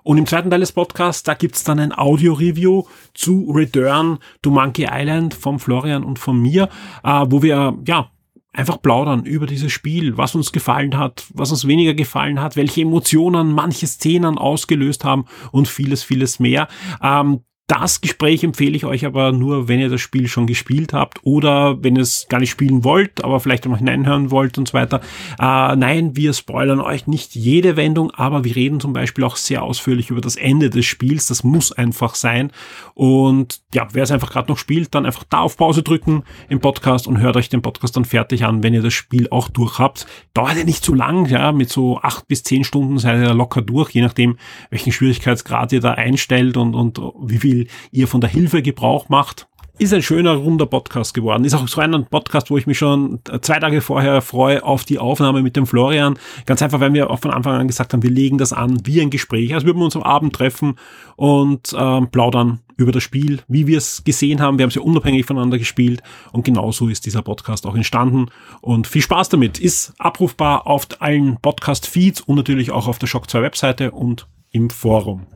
Und 0.04 0.20
im 0.20 0.28
zweiten 0.28 0.52
Teil 0.52 0.60
des 0.60 0.72
Podcasts, 0.72 1.24
da 1.24 1.34
gibt's 1.34 1.64
dann 1.64 1.80
ein 1.80 1.98
Audio-Review 1.98 2.84
zu 3.16 3.52
Return 3.52 4.20
to 4.44 4.52
Monkey 4.52 4.88
Island 4.90 5.34
vom 5.34 5.60
Florian 5.60 6.04
und 6.04 6.20
von 6.20 6.40
mir, 6.40 6.70
äh, 7.04 7.26
wo 7.28 7.42
wir 7.42 7.76
ja 7.88 8.12
einfach 8.54 8.82
plaudern 8.82 9.26
über 9.26 9.48
dieses 9.48 9.72
Spiel, 9.72 10.18
was 10.18 10.36
uns 10.36 10.52
gefallen 10.52 10.98
hat, 10.98 11.26
was 11.34 11.52
uns 11.52 11.68
weniger 11.68 11.94
gefallen 11.94 12.40
hat, 12.40 12.56
welche 12.56 12.82
Emotionen 12.82 13.52
manche 13.52 13.88
Szenen 13.88 14.38
ausgelöst 14.38 15.04
haben 15.04 15.26
und 15.52 15.68
vieles, 15.68 16.04
vieles 16.04 16.40
mehr. 16.40 16.68
Ähm, 17.02 17.42
Das 17.68 18.00
Gespräch 18.00 18.44
empfehle 18.44 18.76
ich 18.76 18.86
euch 18.86 19.08
aber 19.08 19.32
nur, 19.32 19.68
wenn 19.68 19.80
ihr 19.80 19.90
das 19.90 20.00
Spiel 20.00 20.28
schon 20.28 20.46
gespielt 20.46 20.94
habt 20.94 21.18
oder 21.24 21.84
wenn 21.84 21.96
ihr 21.96 22.04
es 22.04 22.28
gar 22.30 22.40
nicht 22.40 22.52
spielen 22.52 22.84
wollt, 22.84 23.24
aber 23.24 23.40
vielleicht 23.40 23.66
noch 23.66 23.80
hineinhören 23.80 24.30
wollt 24.30 24.60
und 24.60 24.68
so 24.68 24.76
weiter. 24.76 25.02
Äh, 25.40 25.76
nein, 25.76 26.16
wir 26.16 26.34
spoilern 26.34 26.80
euch 26.80 27.08
nicht 27.08 27.34
jede 27.34 27.76
Wendung, 27.76 28.12
aber 28.12 28.44
wir 28.44 28.56
reden 28.56 28.80
zum 28.80 28.94
Beispiel 28.94 29.24
auch 29.24 29.36
sehr 29.36 29.64
ausführlich 29.64 30.12
über 30.12 30.22
das 30.22 30.36
Ende 30.36 30.70
des 30.70 30.86
Spiels. 30.86 31.26
Das 31.26 31.44
muss 31.44 31.72
einfach 31.72 32.14
sein. 32.14 32.52
Und 32.94 33.62
ja, 33.74 33.88
wer 33.94 34.04
es 34.04 34.12
einfach 34.12 34.32
gerade 34.32 34.52
noch 34.52 34.60
spielt, 34.60 34.94
dann 34.94 35.08
einfach 35.08 35.24
da 35.24 35.40
auf 35.40 35.58
Pause 35.58 35.82
drücken 35.82 36.24
im 36.50 36.60
Podcast 36.60 37.08
und 37.08 37.18
hört 37.18 37.36
euch 37.36 37.50
den 37.50 37.64
Podcast 37.64 37.98
dann 37.98 38.06
fertig 38.06 38.46
an, 38.46 38.62
wenn 38.62 38.76
ihr 38.76 38.84
das 38.84 38.94
Spiel 38.94 39.28
auch 39.32 39.50
durch 39.50 39.80
habt. 39.80 40.06
Dauert 40.36 40.56
ja 40.56 40.66
nicht 40.66 40.84
zu 40.84 40.94
lang, 40.94 41.26
ja, 41.26 41.52
mit 41.52 41.70
so 41.70 41.98
acht 42.00 42.28
bis 42.28 42.44
zehn 42.44 42.64
Stunden 42.64 43.00
seid 43.00 43.20
ihr 43.20 43.34
locker 43.34 43.64
durch, 43.64 43.90
je 43.90 44.04
nachdem, 44.04 44.38
welchen 44.70 44.92
Schwierigkeitsgrad 44.92 45.74
ihr 45.74 45.82
da 45.82 45.94
einstellt 45.94 46.58
und, 46.58 46.76
und 46.76 47.00
wie 47.24 47.40
viel 47.40 47.55
viel 47.56 47.68
ihr 47.92 48.08
von 48.08 48.22
der 48.22 48.30
Hilfe 48.30 48.62
Gebrauch 48.62 49.10
macht. 49.10 49.48
Ist 49.78 49.94
ein 49.94 50.02
schöner, 50.02 50.36
runder 50.36 50.68
Podcast 50.68 51.14
geworden. 51.14 51.44
Ist 51.44 51.54
auch 51.54 51.68
so 51.68 51.82
ein 51.82 52.06
Podcast, 52.06 52.50
wo 52.50 52.58
ich 52.58 52.66
mich 52.66 52.78
schon 52.78 53.20
zwei 53.42 53.60
Tage 53.60 53.82
vorher 53.82 54.22
freue 54.22 54.64
auf 54.64 54.86
die 54.86 55.00
Aufnahme 55.00 55.42
mit 55.42 55.58
dem 55.58 55.68
Florian. 55.68 56.18
Ganz 56.46 56.62
einfach, 56.62 56.80
weil 56.80 56.94
wir 56.94 57.10
auch 57.10 57.20
von 57.20 57.32
Anfang 57.32 57.60
an 57.60 57.68
gesagt 57.68 57.92
haben, 57.92 58.02
wir 58.02 58.10
legen 58.10 58.38
das 58.38 58.54
an 58.54 58.80
wie 58.86 59.02
ein 59.02 59.10
Gespräch. 59.10 59.54
Also 59.54 59.68
würden 59.68 59.80
wir 59.80 59.84
uns 59.84 59.98
am 59.98 60.04
Abend 60.04 60.34
treffen 60.34 60.76
und 61.18 61.76
ähm, 61.78 62.10
plaudern 62.10 62.62
über 62.78 62.94
das 62.94 63.04
Spiel, 63.04 63.42
wie 63.50 63.68
wir 63.68 63.78
es 63.78 64.06
gesehen 64.06 64.40
haben. 64.40 64.58
Wir 64.58 64.64
haben 64.64 64.70
es 64.70 64.76
ja 64.76 64.82
unabhängig 64.82 65.26
voneinander 65.26 65.58
gespielt 65.58 66.02
und 66.32 66.46
genauso 66.46 66.88
ist 66.88 67.06
dieser 67.06 67.22
Podcast 67.22 67.68
auch 67.68 67.76
entstanden. 67.76 68.28
Und 68.62 68.88
viel 68.88 69.02
Spaß 69.02 69.28
damit. 69.28 69.60
Ist 69.60 69.94
abrufbar 69.98 70.68
auf 70.68 70.88
allen 71.00 71.38
Podcast-Feeds 71.42 72.22
und 72.22 72.38
natürlich 72.38 72.72
auch 72.72 72.88
auf 72.88 72.98
der 72.98 73.08
Shock 73.08 73.30
2 73.30 73.42
Webseite 73.42 73.92
und 73.92 74.26
im 74.52 74.70
Forum. 74.70 75.28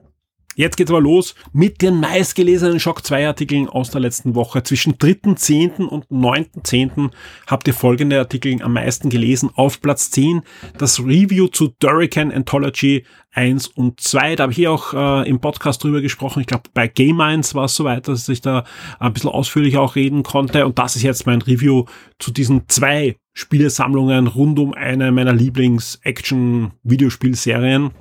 Jetzt 0.59 0.75
geht's 0.75 0.91
aber 0.91 0.99
los 0.99 1.35
mit 1.53 1.81
den 1.81 2.01
meistgelesenen 2.01 2.81
Shock 2.81 3.05
2 3.05 3.27
Artikeln 3.27 3.69
aus 3.69 3.91
der 3.91 4.01
letzten 4.01 4.35
Woche. 4.35 4.61
Zwischen 4.61 4.95
3.10. 4.95 5.85
und 5.85 6.05
9.10. 6.07 7.11
habt 7.47 7.65
ihr 7.69 7.73
folgende 7.73 8.19
Artikel 8.19 8.61
am 8.61 8.73
meisten 8.73 9.09
gelesen. 9.09 9.51
Auf 9.55 9.79
Platz 9.79 10.11
10 10.11 10.41
das 10.77 10.99
Review 10.99 11.47
zu 11.47 11.69
Durrican 11.79 12.33
Anthology 12.33 13.05
1 13.31 13.67
und 13.67 14.01
2. 14.01 14.35
Da 14.35 14.43
habe 14.43 14.51
ich 14.51 14.57
hier 14.57 14.73
auch 14.73 14.93
äh, 14.93 15.29
im 15.29 15.39
Podcast 15.39 15.81
drüber 15.81 16.01
gesprochen. 16.01 16.41
Ich 16.41 16.47
glaube, 16.47 16.63
bei 16.73 16.89
Game 16.89 17.15
Minds 17.15 17.55
war 17.55 17.63
es 17.63 17.75
soweit, 17.75 18.09
dass 18.09 18.27
ich 18.27 18.41
da 18.41 18.65
ein 18.99 19.13
bisschen 19.13 19.29
ausführlicher 19.29 19.79
auch 19.79 19.95
reden 19.95 20.23
konnte. 20.23 20.65
Und 20.65 20.77
das 20.77 20.97
ist 20.97 21.03
jetzt 21.03 21.25
mein 21.25 21.41
Review 21.41 21.85
zu 22.19 22.31
diesen 22.31 22.67
zwei 22.67 23.15
Spielesammlungen 23.33 24.27
rund 24.27 24.59
um 24.59 24.73
eine 24.73 25.13
meiner 25.13 25.31
Lieblings-Action-Videospielserien. 25.31 27.91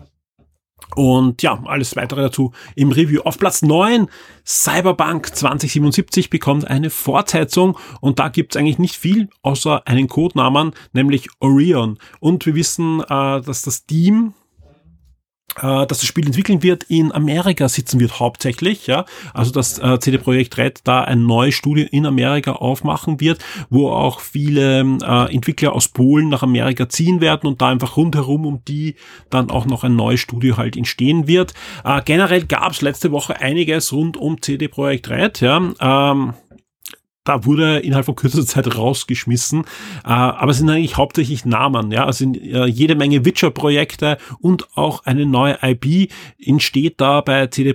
Und 0.94 1.42
ja, 1.42 1.62
alles 1.66 1.97
weitere 1.97 2.23
dazu 2.23 2.52
im 2.75 2.90
Review. 2.90 3.20
Auf 3.23 3.38
Platz 3.38 3.62
9, 3.62 4.08
Cyberpunk 4.44 5.35
2077 5.35 6.30
bekommt 6.30 6.66
eine 6.66 6.90
Fortsetzung 6.90 7.78
und 8.00 8.18
da 8.18 8.28
gibt's 8.28 8.56
eigentlich 8.56 8.78
nicht 8.78 8.97
viel 8.97 9.28
außer 9.42 9.87
einen 9.87 10.08
Codenamen, 10.08 10.73
nämlich 10.92 11.28
Orion. 11.40 11.99
Und 12.20 12.47
wir 12.47 12.54
wissen, 12.54 13.00
äh, 13.00 13.40
dass 13.40 13.62
das 13.62 13.85
Team 13.87 14.35
äh, 15.62 15.87
dass 15.87 15.99
das 15.99 16.07
Spiel 16.07 16.27
entwickeln 16.27 16.62
wird, 16.62 16.85
in 16.85 17.12
Amerika 17.12 17.69
sitzen 17.69 18.00
wird 18.00 18.21
hauptsächlich, 18.21 18.87
ja. 18.87 19.05
Also 19.35 19.53
dass 19.53 19.79
äh, 19.79 19.99
CD 19.99 20.19
Projekt 20.19 20.57
Red 20.59 20.81
da 20.85 21.03
ein 21.03 21.27
neues 21.27 21.55
Studio 21.55 21.87
in 21.91 22.07
Amerika 22.07 22.53
aufmachen 22.53 23.21
wird, 23.21 23.45
wo 23.71 23.91
auch 23.91 24.21
viele 24.21 24.81
äh, 24.81 25.35
Entwickler 25.35 25.73
aus 25.73 25.88
Polen 25.88 26.29
nach 26.29 26.43
Amerika 26.43 26.88
ziehen 26.88 27.21
werden 27.21 27.47
und 27.47 27.61
da 27.61 27.69
einfach 27.69 27.97
rundherum 27.97 28.47
um 28.47 28.62
die 28.67 28.95
dann 29.31 29.50
auch 29.50 29.67
noch 29.67 29.85
ein 29.85 29.97
neues 29.97 30.21
Studio 30.21 30.57
halt 30.57 30.77
entstehen 30.77 31.27
wird. 31.27 31.55
Äh, 31.85 32.03
generell 32.05 32.45
gab 32.45 32.73
es 32.73 32.83
letzte 32.83 33.12
Woche 33.12 33.41
einiges 33.41 33.93
rund 33.93 34.17
um 34.17 34.41
CD 34.41 34.69
Projekt 34.69 35.11
Red, 35.11 35.41
ja. 35.41 35.73
Ähm, 35.81 36.35
da 37.28 37.44
wurde 37.44 37.78
innerhalb 37.80 38.06
von 38.06 38.16
kürzester 38.16 38.47
Zeit 38.47 38.76
rausgeschmissen. 38.76 39.64
Äh, 40.04 40.08
aber 40.08 40.50
es 40.50 40.58
sind 40.58 40.70
eigentlich 40.70 40.97
hauptsächlich 40.97 41.44
Namen, 41.44 41.90
ja. 41.92 42.08
Äh, 42.08 42.66
jede 42.66 42.94
Menge 42.94 43.25
Witcher-Projekte 43.25 44.18
und 44.40 44.76
auch 44.76 45.04
eine 45.04 45.26
neue 45.26 45.58
IP 45.62 46.11
entsteht 46.38 47.00
da 47.00 47.20
bei 47.20 47.47
CD 47.49 47.73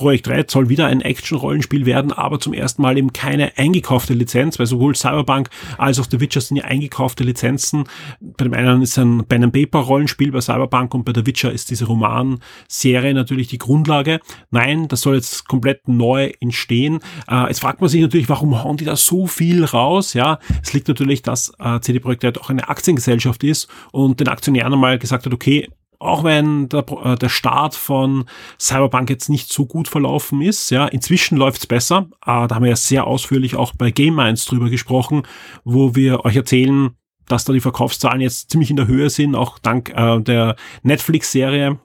Projekt 0.00 0.28
Red 0.28 0.50
soll 0.50 0.68
wieder 0.68 0.86
ein 0.86 1.02
Action-Rollenspiel 1.02 1.84
werden, 1.84 2.12
aber 2.12 2.40
zum 2.40 2.54
ersten 2.54 2.80
Mal 2.82 2.96
eben 2.96 3.12
keine 3.12 3.58
eingekaufte 3.58 4.14
Lizenz, 4.14 4.58
weil 4.58 4.66
sowohl 4.66 4.94
Cyberpunk 4.94 5.50
als 5.76 5.98
auch 5.98 6.06
The 6.10 6.20
Witcher 6.20 6.40
sind 6.40 6.56
ja 6.56 6.64
eingekaufte 6.64 7.22
Lizenzen. 7.22 7.84
Bei 8.20 8.44
dem 8.44 8.54
einen 8.54 8.82
ist 8.82 8.98
ein 8.98 9.24
and 9.30 9.52
Paper 9.52 9.80
Rollenspiel 9.80 10.32
bei 10.32 10.40
Cyberpunk 10.40 10.94
und 10.94 11.04
bei 11.04 11.12
The 11.14 11.26
Witcher 11.26 11.52
ist 11.52 11.70
diese 11.70 11.84
Roman-Serie 11.84 13.14
natürlich 13.14 13.48
die 13.48 13.58
Grundlage. 13.58 14.20
Nein, 14.50 14.88
das 14.88 15.02
soll 15.02 15.16
jetzt 15.16 15.46
komplett 15.48 15.86
neu 15.86 16.32
entstehen. 16.40 17.00
Äh, 17.30 17.48
jetzt 17.48 17.60
fragt 17.60 17.80
man 17.80 17.90
sich 17.90 18.00
natürlich, 18.00 18.28
warum 18.28 18.62
hauen 18.70 18.76
die 18.76 18.84
da 18.84 18.96
so 18.96 19.26
viel 19.26 19.64
raus? 19.64 20.14
Ja, 20.14 20.38
es 20.62 20.72
liegt 20.72 20.88
natürlich, 20.88 21.22
dass 21.22 21.52
äh, 21.58 21.80
CD 21.80 21.98
Projekt 21.98 22.24
Red 22.24 22.40
auch 22.40 22.50
eine 22.50 22.68
Aktiengesellschaft 22.68 23.44
ist 23.44 23.68
und 23.92 24.20
den 24.20 24.28
Aktionären 24.28 24.72
einmal 24.72 24.98
gesagt 24.98 25.26
hat, 25.26 25.34
okay, 25.34 25.68
auch 25.98 26.24
wenn 26.24 26.68
der, 26.68 26.84
äh, 27.04 27.16
der 27.16 27.28
Start 27.28 27.74
von 27.74 28.24
Cyberpunk 28.58 29.10
jetzt 29.10 29.28
nicht 29.28 29.52
so 29.52 29.66
gut 29.66 29.88
verlaufen 29.88 30.40
ist, 30.40 30.70
ja, 30.70 30.86
inzwischen 30.86 31.36
läuft's 31.36 31.66
besser. 31.66 32.08
Äh, 32.22 32.48
da 32.48 32.54
haben 32.54 32.62
wir 32.62 32.70
ja 32.70 32.76
sehr 32.76 33.06
ausführlich 33.06 33.56
auch 33.56 33.74
bei 33.76 33.90
Game 33.90 34.14
Minds 34.14 34.46
drüber 34.46 34.70
gesprochen, 34.70 35.24
wo 35.64 35.94
wir 35.94 36.24
euch 36.24 36.36
erzählen, 36.36 36.90
dass 37.28 37.44
da 37.44 37.52
die 37.52 37.60
Verkaufszahlen 37.60 38.20
jetzt 38.20 38.50
ziemlich 38.50 38.70
in 38.70 38.76
der 38.76 38.86
Höhe 38.86 39.10
sind, 39.10 39.34
auch 39.34 39.58
dank 39.58 39.90
äh, 39.90 40.20
der 40.20 40.56
Netflix-Serie. 40.82 41.78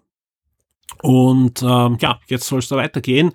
Und 1.02 1.62
ähm, 1.62 1.98
ja, 2.00 2.20
jetzt 2.28 2.48
soll 2.48 2.60
es 2.60 2.70
da 2.70 2.78
weitergehen 2.78 3.34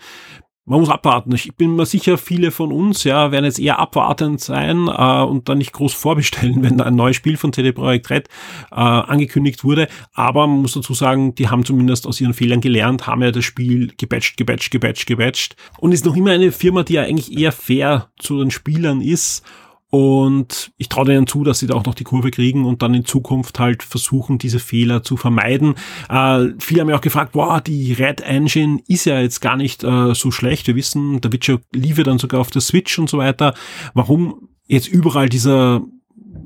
man 0.67 0.81
muss 0.81 0.91
abwarten. 0.91 1.35
Ich 1.35 1.57
bin 1.57 1.75
mir 1.75 1.87
sicher, 1.87 2.19
viele 2.19 2.51
von 2.51 2.71
uns 2.71 3.05
ja 3.05 3.33
werden 3.33 3.45
jetzt 3.45 3.59
eher 3.59 3.79
abwartend 3.79 4.41
sein 4.41 4.89
äh, 4.89 5.23
und 5.23 5.49
dann 5.49 5.59
nicht 5.59 5.73
groß 5.73 5.95
vorbestellen, 6.01 6.63
wenn 6.63 6.79
da 6.79 6.85
ein 6.85 6.95
neues 6.95 7.17
Spiel 7.17 7.37
von 7.37 7.53
CD 7.53 7.73
Projekt 7.73 8.11
Red 8.11 8.29
äh, 8.71 8.75
angekündigt 8.77 9.65
wurde. 9.65 9.89
Aber 10.13 10.47
man 10.47 10.63
muss 10.63 10.75
dazu 10.75 10.95
sagen, 10.95 11.35
die 11.35 11.49
haben 11.49 11.65
zumindest 11.65 12.07
aus 12.07 12.21
ihren 12.21 12.35
Fehlern 12.35 12.61
gelernt, 12.61 13.07
haben 13.07 13.23
ja 13.23 13.33
das 13.33 13.45
Spiel 13.45 13.93
gebatcht, 13.97 14.37
gebatcht, 14.37 14.71
gebatcht, 14.71 15.07
gebatcht 15.07 15.57
und 15.79 15.93
ist 15.93 16.05
noch 16.05 16.17
immer 16.17 16.33
eine 16.33 16.53
Firma, 16.53 16.83
die 16.83 16.95
ja 16.95 17.03
eigentlich 17.03 17.37
eher 17.37 17.53
fair 17.53 18.11
zu 18.19 18.39
den 18.39 18.51
Spielern 18.51 19.01
ist 19.01 19.45
und 19.91 20.73
ich 20.77 20.89
traue 20.89 21.07
denen 21.07 21.27
zu, 21.27 21.43
dass 21.43 21.59
sie 21.59 21.67
da 21.67 21.75
auch 21.75 21.85
noch 21.85 21.95
die 21.95 22.05
Kurve 22.05 22.31
kriegen 22.31 22.65
und 22.65 22.81
dann 22.81 22.95
in 22.95 23.05
Zukunft 23.05 23.59
halt 23.59 23.83
versuchen, 23.83 24.39
diese 24.39 24.61
Fehler 24.61 25.03
zu 25.03 25.17
vermeiden. 25.17 25.75
Äh, 26.09 26.51
viele 26.59 26.81
haben 26.81 26.89
ja 26.89 26.97
auch 26.97 27.01
gefragt, 27.01 27.35
wow, 27.35 27.61
die 27.61 27.93
Red 27.93 28.21
Engine 28.21 28.81
ist 28.87 29.05
ja 29.05 29.21
jetzt 29.21 29.41
gar 29.41 29.57
nicht 29.57 29.83
äh, 29.83 30.15
so 30.15 30.31
schlecht. 30.31 30.69
Wir 30.69 30.77
wissen, 30.77 31.21
der 31.21 31.33
Witcher 31.33 31.59
lief 31.73 31.99
ja 31.99 32.05
dann 32.05 32.19
sogar 32.19 32.41
auf 32.41 32.51
der 32.51 32.63
Switch 32.63 32.99
und 32.99 33.11
so 33.11 33.19
weiter. 33.19 33.55
Warum 33.93 34.49
jetzt 34.67 34.87
überall 34.87 35.29
dieser 35.29 35.83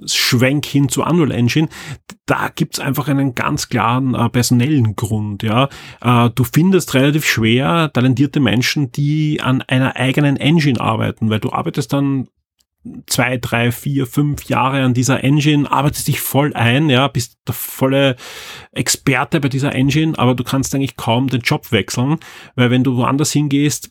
Schwenk 0.06 0.64
hin 0.64 0.88
zu 0.88 1.02
Unreal 1.02 1.30
Engine, 1.30 1.68
da 2.26 2.48
gibt's 2.54 2.80
einfach 2.80 3.08
einen 3.08 3.34
ganz 3.34 3.68
klaren 3.68 4.14
äh, 4.14 4.28
personellen 4.30 4.96
Grund. 4.96 5.42
Ja, 5.42 5.68
äh, 6.00 6.30
Du 6.34 6.44
findest 6.44 6.94
relativ 6.94 7.26
schwer 7.26 7.90
talentierte 7.92 8.40
Menschen, 8.40 8.90
die 8.90 9.40
an 9.42 9.60
einer 9.62 9.96
eigenen 9.96 10.36
Engine 10.36 10.80
arbeiten, 10.80 11.28
weil 11.28 11.40
du 11.40 11.52
arbeitest 11.52 11.92
dann 11.92 12.28
zwei, 13.06 13.38
drei, 13.38 13.72
vier, 13.72 14.06
fünf 14.06 14.44
Jahre 14.44 14.82
an 14.82 14.94
dieser 14.94 15.24
Engine, 15.24 15.70
arbeitest 15.70 16.08
dich 16.08 16.20
voll 16.20 16.52
ein, 16.54 16.90
ja, 16.90 17.08
bist 17.08 17.38
der 17.46 17.54
volle 17.54 18.16
Experte 18.72 19.40
bei 19.40 19.48
dieser 19.48 19.74
Engine, 19.74 20.18
aber 20.18 20.34
du 20.34 20.44
kannst 20.44 20.74
eigentlich 20.74 20.96
kaum 20.96 21.28
den 21.28 21.40
Job 21.40 21.72
wechseln, 21.72 22.18
weil 22.56 22.70
wenn 22.70 22.84
du 22.84 22.96
woanders 22.96 23.32
hingehst, 23.32 23.90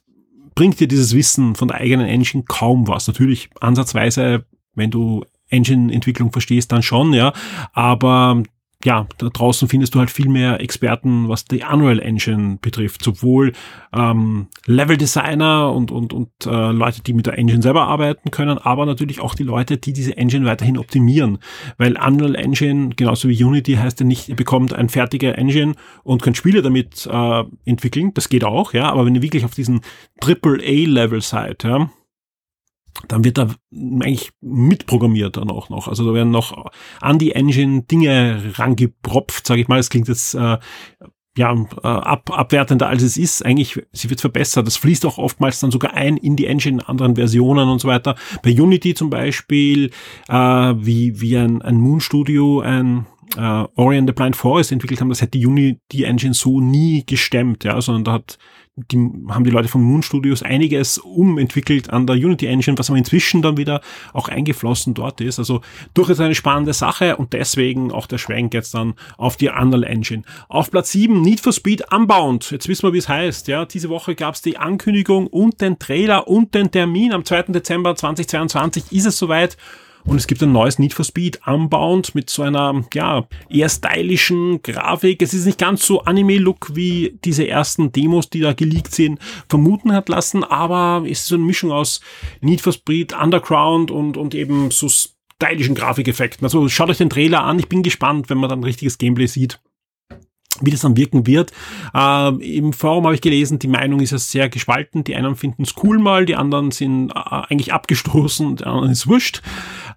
bringt 0.56 0.80
dir 0.80 0.88
dieses 0.88 1.16
Wissen 1.16 1.56
von 1.56 1.70
der 1.70 1.78
eigenen 1.78 2.08
Engine 2.08 2.44
kaum 2.48 2.88
was. 2.88 3.08
Natürlich 3.08 3.50
ansatzweise, 3.60 4.46
wenn 4.76 4.92
du 4.92 5.26
Engine-Entwicklung 5.50 6.32
verstehst, 6.32 6.72
dann 6.72 6.84
schon, 6.84 7.14
ja, 7.14 7.34
aber 7.74 8.44
ja, 8.86 9.08
da 9.18 9.30
draußen 9.30 9.68
findest 9.68 9.96
du 9.96 10.00
halt 10.00 10.12
viel 10.12 10.28
mehr 10.28 10.60
Experten, 10.60 11.30
was 11.30 11.46
die 11.46 11.64
Unreal 11.64 12.00
Engine 12.00 12.58
betrifft. 12.62 13.04
Sowohl 13.04 13.54
ähm, 13.94 14.48
Level-Designer 14.66 15.72
und, 15.72 15.92
und, 15.92 16.14
und 16.14 16.30
äh, 16.46 16.72
Leute, 16.72 17.02
die 17.02 17.14
mit 17.14 17.26
der 17.26 17.38
Engine 17.38 17.62
selber 17.62 17.88
arbeiten 17.88 18.32
können, 18.32 18.58
aber 18.58 18.86
natürlich 18.86 19.22
auch 19.22 19.36
die 19.36 19.44
Leute, 19.44 19.78
die 19.78 19.94
diese 19.94 20.18
Engine 20.18 20.46
weiterhin 20.46 20.78
optimieren. 20.78 21.40
Weil 21.78 21.98
Unreal 21.98 22.36
Engine, 22.36 22.90
genauso 22.96 23.30
wie 23.30 23.44
Unity, 23.44 23.76
heißt 23.76 24.02
ja 24.02 24.06
nicht, 24.06 24.30
ihr 24.30 24.36
bekommt 24.36 24.74
ein 24.74 24.90
fertiger 24.90 25.38
Engine 25.38 25.76
und 26.04 26.22
könnt 26.22 26.38
Spiele 26.38 26.62
damit 26.62 27.08
äh, 27.10 27.44
entwickeln. 27.66 28.14
Das 28.14 28.30
geht 28.30 28.44
auch, 28.44 28.74
ja, 28.74 28.92
aber 28.92 29.06
wenn 29.06 29.16
ihr 29.16 29.22
wirklich 29.22 29.46
auf 29.46 29.56
diesen 29.56 29.82
AAA-Level 30.22 31.22
seid, 31.22 31.64
ja, 31.64 31.90
dann 33.08 33.24
wird 33.24 33.38
da 33.38 33.50
eigentlich 33.72 34.32
mitprogrammiert 34.42 35.38
dann 35.38 35.50
auch 35.50 35.70
noch. 35.70 35.88
Also 35.88 36.06
da 36.06 36.14
werden 36.14 36.32
noch 36.32 36.72
an 37.02 37.20
die 37.20 37.34
Engine 37.34 37.84
Dinge 37.84 38.54
rangepropft, 38.56 39.46
sage 39.46 39.62
ich 39.62 39.68
mal. 39.68 39.78
Das 39.78 39.90
klingt 39.90 40.08
jetzt 40.08 40.34
äh, 40.36 40.58
ja 41.38 41.54
äh, 41.54 41.88
ab, 41.88 42.30
abwertender 42.32 42.88
als 42.88 43.02
es 43.02 43.18
ist. 43.18 43.46
Eigentlich, 43.46 43.82
sie 43.92 44.10
wird 44.10 44.22
verbessert. 44.22 44.68
Das 44.68 44.78
fließt 44.78 45.06
auch 45.06 45.18
oftmals 45.18 45.60
dann 45.60 45.72
sogar 45.72 45.94
ein 45.94 46.18
in 46.18 46.36
die 46.36 46.48
Engine 46.48 46.82
in 46.82 46.88
anderen 46.88 47.16
Versionen 47.16 47.70
und 47.70 47.80
so 47.80 47.88
weiter. 47.88 48.16
Bei 48.42 48.52
Unity 48.52 48.94
zum 48.94 49.10
Beispiel, 49.10 49.92
äh, 50.30 50.36
wie, 50.36 51.20
wie 51.20 51.38
ein, 51.38 51.62
ein 51.62 51.78
Moon 51.78 52.00
Studio, 52.00 52.62
ein 52.62 53.06
äh, 53.38 53.66
Ori 53.76 53.98
and 53.98 54.10
the 54.10 54.14
Blind 54.14 54.36
Forest 54.36 54.72
entwickelt 54.72 55.02
haben, 55.02 55.10
das 55.10 55.22
hätte 55.22 55.38
die 55.38 55.46
Unity 55.46 56.04
Engine 56.04 56.34
so 56.34 56.60
nie 56.60 57.04
gestemmt, 57.06 57.64
ja, 57.64 57.80
sondern 57.82 58.04
da 58.04 58.12
hat 58.14 58.38
die, 58.76 58.98
haben 59.30 59.44
die 59.44 59.52
Leute 59.52 59.68
von 59.68 59.84
Moon 59.84 60.02
Studios 60.02 60.42
einiges 60.42 60.98
umentwickelt 60.98 61.92
an 61.92 62.08
der 62.08 62.16
Unity 62.16 62.48
Engine, 62.48 62.78
was 62.78 62.90
aber 62.90 62.98
inzwischen 62.98 63.44
dann 63.44 63.58
wieder 63.58 63.82
auch 64.14 64.30
eingeflossen 64.30 64.96
dort 64.96 65.22
ist. 65.22 65.38
Also 65.38 65.62
durchaus 65.94 66.20
eine 66.20 66.34
spannende 66.34 66.74
Sache 66.74 67.18
und 67.18 67.34
deswegen 67.34 67.92
auch 67.92 68.08
der 68.08 68.18
Schwenk 68.18 68.54
jetzt 68.54 68.74
dann 68.74 68.96
auf 69.18 69.38
die 69.38 69.50
Unreal 69.50 69.84
Engine. 69.84 70.24
Auf 70.50 70.72
Platz 70.72 70.92
7 70.92 71.22
Need 71.22 71.40
for 71.40 71.54
Speed 71.54 71.84
Unbound. 71.94 72.50
Jetzt 72.50 72.68
wissen 72.68 72.88
wir, 72.88 72.94
wie 72.94 72.98
es 72.98 73.10
heißt. 73.10 73.48
Ja, 73.48 73.66
diese 73.66 73.90
Woche 73.90 74.16
gab 74.16 74.34
es 74.34 74.42
die 74.42 74.58
Ankündigung 74.58 75.28
und 75.28 75.62
den 75.62 75.78
Trailer 75.78 76.28
und 76.28 76.56
den 76.56 76.72
Termin. 76.72 77.14
Am 77.14 77.26
2. 77.26 77.44
Dezember 77.50 77.96
2022 77.96 78.92
ist 78.92 79.06
es 79.06 79.18
soweit. 79.18 79.56
Und 80.06 80.18
es 80.18 80.28
gibt 80.28 80.44
ein 80.44 80.52
neues 80.52 80.80
Need 80.80 80.94
for 80.94 81.06
Speed 81.06 81.40
Unbound 81.46 82.14
mit 82.14 82.30
so 82.30 82.44
einer, 82.44 82.84
ja, 82.94 83.28
eher 83.50 83.70
stylischen 83.70 84.62
Grafik. 84.62 85.22
Es 85.22 85.34
ist 85.34 85.46
nicht 85.46 85.60
ganz 85.60 85.86
so 85.86 86.02
Anime-Look 86.02 86.76
wie 86.76 87.18
diese 87.24 87.48
ersten 87.48 87.92
Demos, 87.92 88.30
die 88.30 88.42
da 88.42 88.54
geleakt 88.54 88.94
sind, 88.94 89.20
vermuten 89.48 89.94
hat 89.94 90.10
lassen, 90.10 90.44
aber 90.44 91.04
es 91.06 91.20
ist 91.20 91.28
so 91.28 91.36
eine 91.36 91.46
Mischung 91.46 91.72
aus 91.72 92.02
Need 92.42 92.62
for 92.62 92.74
Speed 92.74 93.14
Underground 93.14 93.92
und, 93.92 94.18
und 94.18 94.36
eben 94.36 94.72
so 94.72 94.90
stylischen 94.90 95.76
Grafikeffekten. 95.76 96.46
Also 96.46 96.68
schaut 96.70 96.90
euch 96.90 96.98
den 96.98 97.10
Trailer 97.10 97.44
an. 97.44 97.60
Ich 97.60 97.70
bin 97.70 97.84
gespannt, 97.84 98.30
wenn 98.30 98.38
man 98.38 98.50
dann 98.50 98.64
richtiges 98.64 98.98
Gameplay 98.98 99.28
sieht 99.28 99.60
wie 100.62 100.72
das 100.72 100.82
dann 100.82 100.98
wirken 100.98 101.26
wird. 101.26 101.52
Äh, 101.94 102.58
Im 102.58 102.74
Forum 102.74 103.06
habe 103.06 103.16
ich 103.16 103.22
gelesen, 103.22 103.60
die 103.60 103.68
Meinung 103.68 104.00
ist 104.00 104.12
ja 104.12 104.18
sehr 104.18 104.50
gespalten. 104.50 105.04
Die 105.04 105.16
einen 105.16 105.36
finden 105.36 105.64
es 105.64 105.74
cool 105.84 106.00
mal, 106.00 106.26
die 106.26 106.36
anderen 106.36 106.72
sind 106.72 107.12
äh, 107.12 107.14
eigentlich 107.16 107.74
abgestoßen, 107.74 108.58
die 108.58 108.64
anderen 108.64 108.92
ist 108.92 109.08
wurscht. 109.08 109.42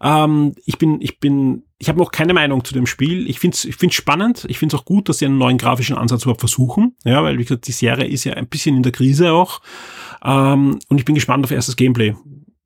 Ähm, 0.03 0.55
ich 0.65 0.79
bin, 0.79 1.01
ich 1.01 1.21
bin, 1.21 1.65
ich 1.79 1.89
habe 1.89 1.99
noch 1.99 2.11
keine 2.11 2.35
Meinung 2.35 2.65
zu 2.65 2.73
dem 2.73 2.87
Spiel. 2.87 3.29
Ich 3.29 3.39
finde 3.39 3.55
es 3.55 3.65
ich 3.65 3.77
find's 3.77 3.97
spannend. 3.97 4.47
Ich 4.49 4.59
finde 4.59 4.75
es 4.75 4.81
auch 4.81 4.85
gut, 4.85 5.09
dass 5.09 5.19
sie 5.19 5.27
einen 5.27 5.39
neuen 5.39 5.59
grafischen 5.59 5.97
Ansatz 5.97 6.23
überhaupt 6.23 6.41
versuchen. 6.41 6.97
Ja, 7.05 7.23
weil 7.23 7.39
wie 7.39 7.45
gesagt, 7.45 7.67
die 7.67 7.73
Serie 7.73 8.07
ist 8.07 8.25
ja 8.25 8.35
ein 8.35 8.49
bisschen 8.49 8.77
in 8.77 8.83
der 8.83 8.93
Krise 8.93 9.33
auch. 9.33 9.61
Ähm, 10.25 10.79
und 10.89 10.99
ich 10.99 11.05
bin 11.05 11.15
gespannt 11.15 11.45
auf 11.45 11.51
erstes 11.51 11.77
Gameplay 11.77 12.15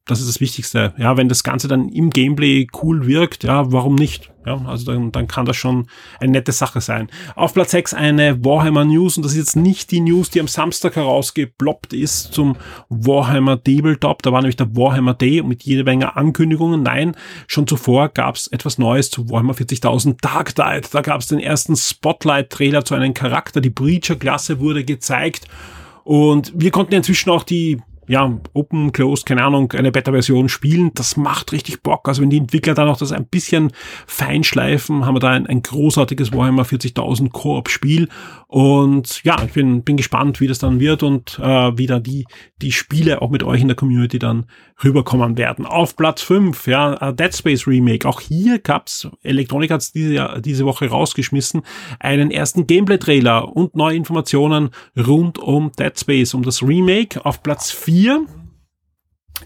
das 0.06 0.20
ist 0.20 0.28
das 0.28 0.40
Wichtigste. 0.40 0.92
Ja, 0.98 1.16
wenn 1.16 1.28
das 1.28 1.44
Ganze 1.44 1.68
dann 1.68 1.88
im 1.88 2.10
Gameplay 2.10 2.66
cool 2.82 3.06
wirkt, 3.06 3.44
ja, 3.44 3.70
warum 3.70 3.94
nicht? 3.94 4.32
Ja, 4.46 4.60
also 4.66 4.90
dann, 4.90 5.12
dann 5.12 5.28
kann 5.28 5.44
das 5.44 5.56
schon 5.56 5.86
eine 6.18 6.32
nette 6.32 6.52
Sache 6.52 6.80
sein. 6.80 7.10
Auf 7.36 7.52
Platz 7.52 7.72
6 7.72 7.92
eine 7.92 8.42
Warhammer 8.42 8.86
News 8.86 9.16
und 9.16 9.24
das 9.24 9.32
ist 9.32 9.38
jetzt 9.38 9.56
nicht 9.56 9.90
die 9.90 10.00
News, 10.00 10.30
die 10.30 10.40
am 10.40 10.48
Samstag 10.48 10.96
herausgeploppt 10.96 11.92
ist 11.92 12.32
zum 12.32 12.56
Warhammer 12.88 13.62
Tabletop. 13.62 14.22
Da 14.22 14.32
war 14.32 14.40
nämlich 14.40 14.56
der 14.56 14.74
Warhammer 14.74 15.14
Day 15.14 15.42
mit 15.42 15.62
jede 15.62 15.84
Menge 15.84 16.16
Ankündigungen. 16.16 16.82
Nein, 16.82 17.14
schon 17.46 17.66
zuvor 17.66 18.08
gab 18.08 18.36
es 18.36 18.46
etwas 18.46 18.78
Neues 18.78 19.10
zu 19.10 19.28
Warhammer 19.28 19.52
40.000 19.52 20.16
Dark 20.22 20.54
Tide. 20.54 20.88
Da 20.90 21.02
gab 21.02 21.20
es 21.20 21.26
den 21.26 21.38
ersten 21.38 21.76
Spotlight-Trailer 21.76 22.84
zu 22.84 22.94
einem 22.94 23.12
Charakter. 23.12 23.60
Die 23.60 23.70
Breacher-Klasse 23.70 24.58
wurde 24.58 24.84
gezeigt. 24.84 25.46
Und 26.02 26.52
wir 26.56 26.70
konnten 26.70 26.94
inzwischen 26.94 27.30
auch 27.30 27.44
die 27.44 27.80
ja, 28.10 28.40
Open, 28.54 28.90
Closed, 28.90 29.24
keine 29.24 29.44
Ahnung, 29.44 29.70
eine 29.70 29.92
Beta-Version 29.92 30.48
spielen, 30.48 30.90
das 30.94 31.16
macht 31.16 31.52
richtig 31.52 31.80
Bock. 31.84 32.08
Also 32.08 32.22
wenn 32.22 32.30
die 32.30 32.38
Entwickler 32.38 32.74
dann 32.74 32.88
auch 32.88 32.96
das 32.96 33.12
ein 33.12 33.24
bisschen 33.24 33.70
feinschleifen, 34.04 35.06
haben 35.06 35.14
wir 35.14 35.20
da 35.20 35.28
ein, 35.28 35.46
ein 35.46 35.62
großartiges 35.62 36.32
Warhammer 36.32 36.64
40.000 36.64 37.30
Koop-Spiel. 37.30 38.08
Und 38.50 39.22
ja, 39.22 39.40
ich 39.44 39.52
bin, 39.52 39.84
bin 39.84 39.96
gespannt, 39.96 40.40
wie 40.40 40.48
das 40.48 40.58
dann 40.58 40.80
wird 40.80 41.04
und 41.04 41.38
äh, 41.38 41.78
wie 41.78 41.86
da 41.86 42.00
die, 42.00 42.26
die 42.60 42.72
Spiele 42.72 43.22
auch 43.22 43.30
mit 43.30 43.44
euch 43.44 43.60
in 43.60 43.68
der 43.68 43.76
Community 43.76 44.18
dann 44.18 44.46
rüberkommen 44.82 45.38
werden. 45.38 45.66
Auf 45.66 45.94
Platz 45.94 46.20
5, 46.22 46.66
ja, 46.66 47.12
Dead 47.12 47.32
Space 47.32 47.68
Remake. 47.68 48.08
Auch 48.08 48.20
hier 48.20 48.58
gab's, 48.58 49.06
Electronic 49.22 49.70
hat's 49.70 49.92
diese, 49.92 50.42
diese 50.44 50.66
Woche 50.66 50.88
rausgeschmissen, 50.88 51.62
einen 52.00 52.32
ersten 52.32 52.66
Gameplay-Trailer 52.66 53.54
und 53.54 53.76
neue 53.76 53.94
Informationen 53.94 54.70
rund 54.98 55.38
um 55.38 55.70
Dead 55.78 55.96
Space, 55.96 56.34
um 56.34 56.42
das 56.42 56.60
Remake. 56.60 57.24
Auf 57.24 57.44
Platz 57.44 57.70
4 57.70 58.26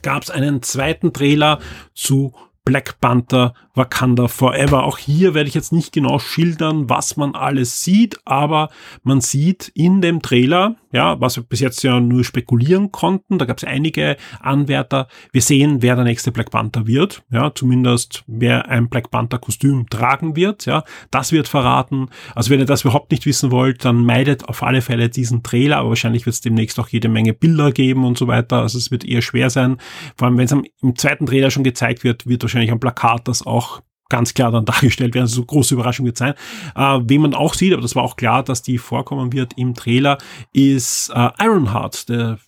gab's 0.00 0.30
einen 0.30 0.62
zweiten 0.62 1.12
Trailer 1.12 1.58
zu 1.92 2.32
Black 2.64 2.98
Panther 3.02 3.52
Wakanda 3.74 4.28
Forever. 4.28 4.84
Auch 4.84 4.98
hier 4.98 5.34
werde 5.34 5.48
ich 5.48 5.54
jetzt 5.54 5.72
nicht 5.72 5.92
genau 5.92 6.18
schildern, 6.18 6.88
was 6.88 7.16
man 7.16 7.34
alles 7.34 7.82
sieht, 7.82 8.18
aber 8.24 8.70
man 9.02 9.20
sieht 9.20 9.70
in 9.74 10.00
dem 10.00 10.22
Trailer, 10.22 10.76
ja, 10.92 11.20
was 11.20 11.36
wir 11.36 11.42
bis 11.42 11.60
jetzt 11.60 11.82
ja 11.82 11.98
nur 11.98 12.24
spekulieren 12.24 12.92
konnten, 12.92 13.38
da 13.38 13.44
gab 13.44 13.58
es 13.58 13.64
einige 13.64 14.16
Anwärter. 14.40 15.08
Wir 15.32 15.42
sehen, 15.42 15.82
wer 15.82 15.96
der 15.96 16.04
nächste 16.04 16.30
Black 16.30 16.52
Panther 16.52 16.86
wird, 16.86 17.24
ja, 17.32 17.52
zumindest 17.52 18.22
wer 18.28 18.68
ein 18.68 18.88
Black 18.88 19.10
Panther 19.10 19.38
Kostüm 19.38 19.88
tragen 19.90 20.36
wird, 20.36 20.66
ja, 20.66 20.84
das 21.10 21.32
wird 21.32 21.48
verraten. 21.48 22.08
Also 22.34 22.50
wenn 22.50 22.60
ihr 22.60 22.66
das 22.66 22.82
überhaupt 22.82 23.10
nicht 23.10 23.26
wissen 23.26 23.50
wollt, 23.50 23.84
dann 23.84 24.04
meidet 24.04 24.48
auf 24.48 24.62
alle 24.62 24.82
Fälle 24.82 25.08
diesen 25.08 25.42
Trailer, 25.42 25.78
aber 25.78 25.88
wahrscheinlich 25.88 26.26
wird 26.26 26.34
es 26.34 26.40
demnächst 26.40 26.78
auch 26.78 26.88
jede 26.88 27.08
Menge 27.08 27.34
Bilder 27.34 27.72
geben 27.72 28.04
und 28.04 28.16
so 28.16 28.28
weiter. 28.28 28.60
Also 28.60 28.78
es 28.78 28.92
wird 28.92 29.04
eher 29.04 29.22
schwer 29.22 29.50
sein. 29.50 29.78
Vor 30.16 30.28
allem, 30.28 30.38
wenn 30.38 30.44
es 30.44 30.52
im 30.52 30.96
zweiten 30.96 31.26
Trailer 31.26 31.50
schon 31.50 31.64
gezeigt 31.64 32.04
wird, 32.04 32.26
wird 32.28 32.42
wahrscheinlich 32.42 32.70
am 32.70 32.78
Plakat 32.78 33.26
das 33.26 33.44
auch 33.44 33.63
ganz 34.08 34.34
klar 34.34 34.50
dann 34.50 34.64
dargestellt 34.64 35.14
werden. 35.14 35.26
So 35.26 35.44
große 35.44 35.74
Überraschung 35.74 36.06
wird 36.06 36.18
sein. 36.18 36.34
Äh, 36.74 37.00
wen 37.04 37.22
man 37.22 37.34
auch 37.34 37.54
sieht, 37.54 37.72
aber 37.72 37.82
das 37.82 37.96
war 37.96 38.02
auch 38.02 38.16
klar, 38.16 38.42
dass 38.42 38.62
die 38.62 38.78
vorkommen 38.78 39.32
wird 39.32 39.52
im 39.56 39.74
Trailer, 39.74 40.18
ist 40.52 41.10
äh, 41.10 41.30
Ironheart, 41.40 42.08
der 42.08 42.38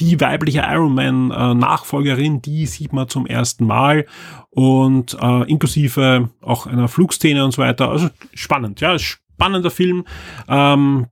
die 0.00 0.20
weibliche 0.20 0.60
Iron 0.60 0.94
Man 0.94 1.30
äh, 1.30 1.54
Nachfolgerin, 1.54 2.40
die 2.40 2.66
sieht 2.66 2.92
man 2.92 3.08
zum 3.08 3.26
ersten 3.26 3.66
Mal 3.66 4.06
und 4.50 5.16
äh, 5.20 5.50
inklusive 5.50 6.30
auch 6.40 6.66
einer 6.66 6.88
Flugszene 6.88 7.44
und 7.44 7.52
so 7.52 7.62
weiter. 7.62 7.90
Also 7.90 8.08
spannend, 8.34 8.80
ja, 8.80 8.96
spannender 8.98 9.70
Film. 9.70 10.04
Ähm, 10.48 11.06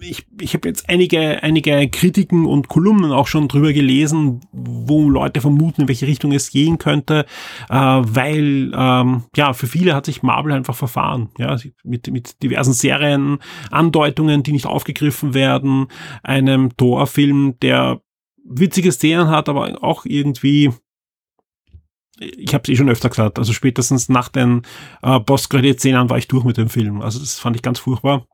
ich, 0.00 0.26
ich 0.40 0.54
habe 0.54 0.68
jetzt 0.68 0.88
einige, 0.88 1.42
einige 1.42 1.88
Kritiken 1.88 2.46
und 2.46 2.68
Kolumnen 2.68 3.12
auch 3.12 3.26
schon 3.26 3.48
drüber 3.48 3.72
gelesen, 3.72 4.40
wo 4.52 5.08
Leute 5.08 5.40
vermuten, 5.40 5.82
in 5.82 5.88
welche 5.88 6.06
Richtung 6.06 6.32
es 6.32 6.50
gehen 6.50 6.78
könnte, 6.78 7.26
äh, 7.68 7.74
weil 7.74 8.72
ähm, 8.74 9.24
ja 9.36 9.52
für 9.52 9.66
viele 9.66 9.94
hat 9.94 10.06
sich 10.06 10.22
Marvel 10.22 10.52
einfach 10.52 10.74
verfahren, 10.74 11.30
ja 11.38 11.56
mit 11.84 12.10
mit 12.10 12.42
diversen 12.42 12.72
Serien, 12.72 13.38
Andeutungen, 13.70 14.42
die 14.42 14.52
nicht 14.52 14.66
aufgegriffen 14.66 15.34
werden, 15.34 15.86
einem 16.22 16.76
Thor-Film, 16.76 17.56
der 17.62 18.00
witzige 18.44 18.92
Szenen 18.92 19.28
hat, 19.28 19.48
aber 19.48 19.82
auch 19.82 20.04
irgendwie 20.04 20.70
ich 22.18 22.52
habe 22.52 22.64
es 22.64 22.68
eh 22.68 22.76
schon 22.76 22.90
öfter 22.90 23.08
gesagt, 23.08 23.38
also 23.38 23.54
spätestens 23.54 24.10
nach 24.10 24.28
den 24.28 24.62
äh, 25.02 25.20
Post-Credit-Szenen 25.20 26.10
war 26.10 26.18
ich 26.18 26.28
durch 26.28 26.44
mit 26.44 26.58
dem 26.58 26.68
Film. 26.68 27.00
Also 27.00 27.18
das 27.18 27.38
fand 27.38 27.56
ich 27.56 27.62
ganz 27.62 27.78
furchtbar. 27.78 28.26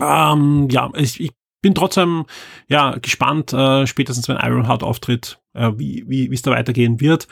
Ähm, 0.00 0.68
ja, 0.70 0.90
ich, 0.96 1.20
ich 1.20 1.32
bin 1.60 1.74
trotzdem 1.74 2.26
ja 2.68 2.96
gespannt, 2.98 3.52
äh, 3.52 3.86
spätestens 3.86 4.28
wenn 4.28 4.36
Ironheart 4.36 4.82
auftritt, 4.82 5.40
äh, 5.54 5.70
wie 5.76 6.04
wie 6.08 6.32
es 6.32 6.42
da 6.42 6.50
weitergehen 6.50 7.00
wird. 7.00 7.28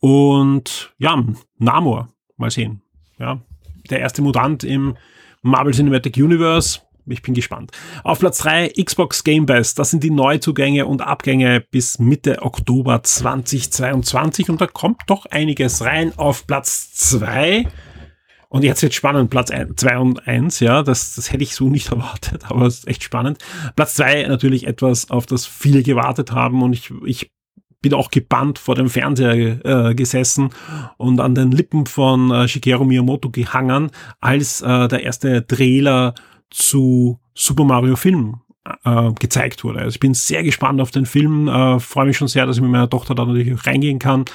Und 0.00 0.94
ja, 0.98 1.22
Namor, 1.58 2.08
mal 2.36 2.50
sehen. 2.50 2.82
Ja, 3.18 3.40
der 3.90 4.00
erste 4.00 4.22
Mutant 4.22 4.64
im 4.64 4.96
Marvel 5.42 5.74
Cinematic 5.74 6.16
Universe. 6.16 6.80
Ich 7.06 7.20
bin 7.20 7.34
gespannt. 7.34 7.70
Auf 8.02 8.20
Platz 8.20 8.38
3 8.38 8.72
Xbox 8.82 9.24
Game 9.24 9.44
Pass. 9.44 9.74
Das 9.74 9.90
sind 9.90 10.02
die 10.02 10.10
Neuzugänge 10.10 10.86
und 10.86 11.02
Abgänge 11.02 11.60
bis 11.60 11.98
Mitte 11.98 12.40
Oktober 12.40 13.02
2022 13.02 14.48
und 14.48 14.60
da 14.60 14.66
kommt 14.66 15.02
doch 15.06 15.26
einiges 15.26 15.84
rein. 15.84 16.12
Auf 16.16 16.46
Platz 16.46 16.94
2 16.94 17.66
und 18.54 18.62
jetzt 18.62 18.84
wird 18.84 18.94
spannend, 18.94 19.30
Platz 19.30 19.50
2 19.50 19.98
und 19.98 20.28
1, 20.28 20.60
ja, 20.60 20.84
das, 20.84 21.16
das 21.16 21.32
hätte 21.32 21.42
ich 21.42 21.56
so 21.56 21.68
nicht 21.68 21.88
erwartet, 21.90 22.52
aber 22.52 22.66
es 22.66 22.78
ist 22.78 22.86
echt 22.86 23.02
spannend. 23.02 23.38
Platz 23.74 23.96
2 23.96 24.28
natürlich 24.28 24.68
etwas, 24.68 25.10
auf 25.10 25.26
das 25.26 25.44
viele 25.44 25.82
gewartet 25.82 26.30
haben 26.30 26.62
und 26.62 26.72
ich, 26.72 26.92
ich 27.04 27.32
bin 27.82 27.94
auch 27.94 28.12
gebannt 28.12 28.60
vor 28.60 28.76
dem 28.76 28.88
Fernseher 28.88 29.88
äh, 29.90 29.94
gesessen 29.96 30.50
und 30.98 31.18
an 31.18 31.34
den 31.34 31.50
Lippen 31.50 31.86
von 31.86 32.30
äh, 32.30 32.46
Shigeru 32.46 32.84
Miyamoto 32.84 33.28
gehangen, 33.28 33.90
als 34.20 34.62
äh, 34.62 34.86
der 34.86 35.02
erste 35.02 35.44
Trailer 35.44 36.14
zu 36.48 37.18
Super 37.34 37.64
Mario 37.64 37.96
Film 37.96 38.36
äh, 38.84 39.10
gezeigt 39.18 39.64
wurde. 39.64 39.80
Also 39.80 39.94
ich 39.96 40.00
bin 40.00 40.14
sehr 40.14 40.44
gespannt 40.44 40.80
auf 40.80 40.92
den 40.92 41.06
Film, 41.06 41.48
äh, 41.48 41.80
freue 41.80 42.06
mich 42.06 42.16
schon 42.16 42.28
sehr, 42.28 42.46
dass 42.46 42.58
ich 42.58 42.62
mit 42.62 42.70
meiner 42.70 42.88
Tochter 42.88 43.16
da 43.16 43.24
natürlich 43.24 43.52
auch 43.52 43.66
reingehen 43.66 43.98
kann. 43.98 44.26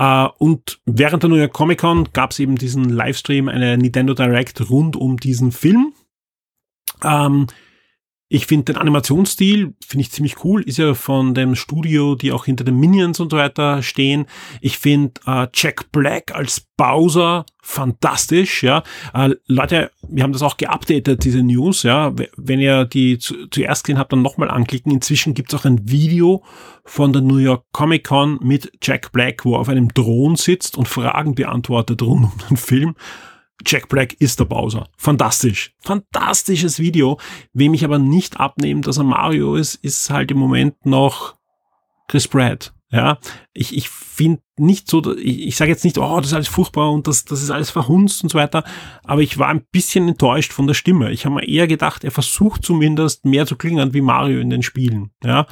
Uh, 0.00 0.28
und 0.38 0.80
während 0.86 1.24
der 1.24 1.30
New 1.30 1.36
York 1.36 1.52
Comic 1.52 1.80
Con 1.80 2.08
gab 2.12 2.30
es 2.30 2.38
eben 2.38 2.54
diesen 2.54 2.88
Livestream, 2.88 3.48
eine 3.48 3.76
Nintendo 3.76 4.14
Direct 4.14 4.70
rund 4.70 4.94
um 4.94 5.16
diesen 5.16 5.50
Film. 5.50 5.92
Ähm, 7.02 7.48
ich 8.30 8.46
finde 8.46 8.72
den 8.72 8.76
Animationsstil, 8.76 9.74
finde 9.86 10.02
ich 10.02 10.12
ziemlich 10.12 10.44
cool, 10.44 10.62
ist 10.62 10.76
ja 10.76 10.92
von 10.92 11.32
dem 11.32 11.54
Studio, 11.54 12.14
die 12.14 12.30
auch 12.30 12.44
hinter 12.44 12.62
den 12.62 12.78
Minions 12.78 13.20
und 13.20 13.30
so 13.30 13.38
weiter 13.38 13.82
stehen. 13.82 14.26
Ich 14.60 14.76
finde 14.76 15.20
äh, 15.26 15.46
Jack 15.54 15.90
Black 15.92 16.34
als 16.34 16.60
Bowser 16.76 17.46
fantastisch, 17.62 18.62
ja. 18.62 18.82
Äh, 19.14 19.34
Leute, 19.46 19.90
wir 20.06 20.22
haben 20.22 20.34
das 20.34 20.42
auch 20.42 20.58
geupdatet, 20.58 21.24
diese 21.24 21.42
News, 21.42 21.84
ja. 21.84 22.14
Wenn 22.36 22.60
ihr 22.60 22.84
die 22.84 23.18
zu, 23.18 23.46
zuerst 23.48 23.84
gesehen 23.84 23.98
habt, 23.98 24.12
dann 24.12 24.22
nochmal 24.22 24.50
anklicken. 24.50 24.92
Inzwischen 24.92 25.32
gibt 25.32 25.52
es 25.52 25.58
auch 25.58 25.64
ein 25.64 25.90
Video 25.90 26.44
von 26.84 27.14
der 27.14 27.22
New 27.22 27.38
York 27.38 27.64
Comic 27.72 28.04
Con 28.04 28.38
mit 28.42 28.70
Jack 28.82 29.10
Black, 29.12 29.46
wo 29.46 29.54
er 29.54 29.60
auf 29.60 29.70
einem 29.70 29.92
Thron 29.94 30.36
sitzt 30.36 30.76
und 30.76 30.86
Fragen 30.86 31.34
beantwortet 31.34 32.02
rund 32.02 32.24
um 32.24 32.32
den 32.50 32.56
Film 32.58 32.94
Jack 33.66 33.88
Black 33.88 34.14
ist 34.14 34.40
der 34.40 34.44
Bowser. 34.44 34.88
Fantastisch. 34.96 35.74
Fantastisches 35.80 36.78
Video. 36.78 37.18
Wem 37.52 37.74
ich 37.74 37.84
aber 37.84 37.98
nicht 37.98 38.38
abnehmen, 38.38 38.82
dass 38.82 38.98
er 38.98 39.04
Mario 39.04 39.56
ist, 39.56 39.74
ist 39.76 40.10
halt 40.10 40.30
im 40.30 40.38
Moment 40.38 40.86
noch 40.86 41.34
Chris 42.06 42.28
Pratt. 42.28 42.72
Ja, 42.90 43.18
ich, 43.52 43.76
ich 43.76 43.90
finde 43.90 44.40
nicht 44.56 44.88
so, 44.88 45.14
ich, 45.18 45.46
ich 45.48 45.56
sage 45.56 45.70
jetzt 45.70 45.84
nicht, 45.84 45.98
oh, 45.98 46.16
das 46.16 46.28
ist 46.28 46.32
alles 46.32 46.48
furchtbar 46.48 46.90
und 46.90 47.06
das, 47.06 47.26
das 47.26 47.42
ist 47.42 47.50
alles 47.50 47.68
verhunzt 47.68 48.22
und 48.22 48.30
so 48.30 48.38
weiter, 48.38 48.64
aber 49.04 49.20
ich 49.20 49.38
war 49.38 49.48
ein 49.48 49.66
bisschen 49.70 50.08
enttäuscht 50.08 50.54
von 50.54 50.66
der 50.66 50.72
Stimme. 50.72 51.12
Ich 51.12 51.26
habe 51.26 51.34
mir 51.34 51.46
eher 51.46 51.66
gedacht, 51.66 52.02
er 52.02 52.10
versucht 52.10 52.64
zumindest 52.64 53.26
mehr 53.26 53.44
zu 53.44 53.56
klingen 53.56 53.92
wie 53.92 54.00
Mario 54.00 54.40
in 54.40 54.48
den 54.48 54.62
Spielen. 54.62 55.10
Ja, 55.22 55.46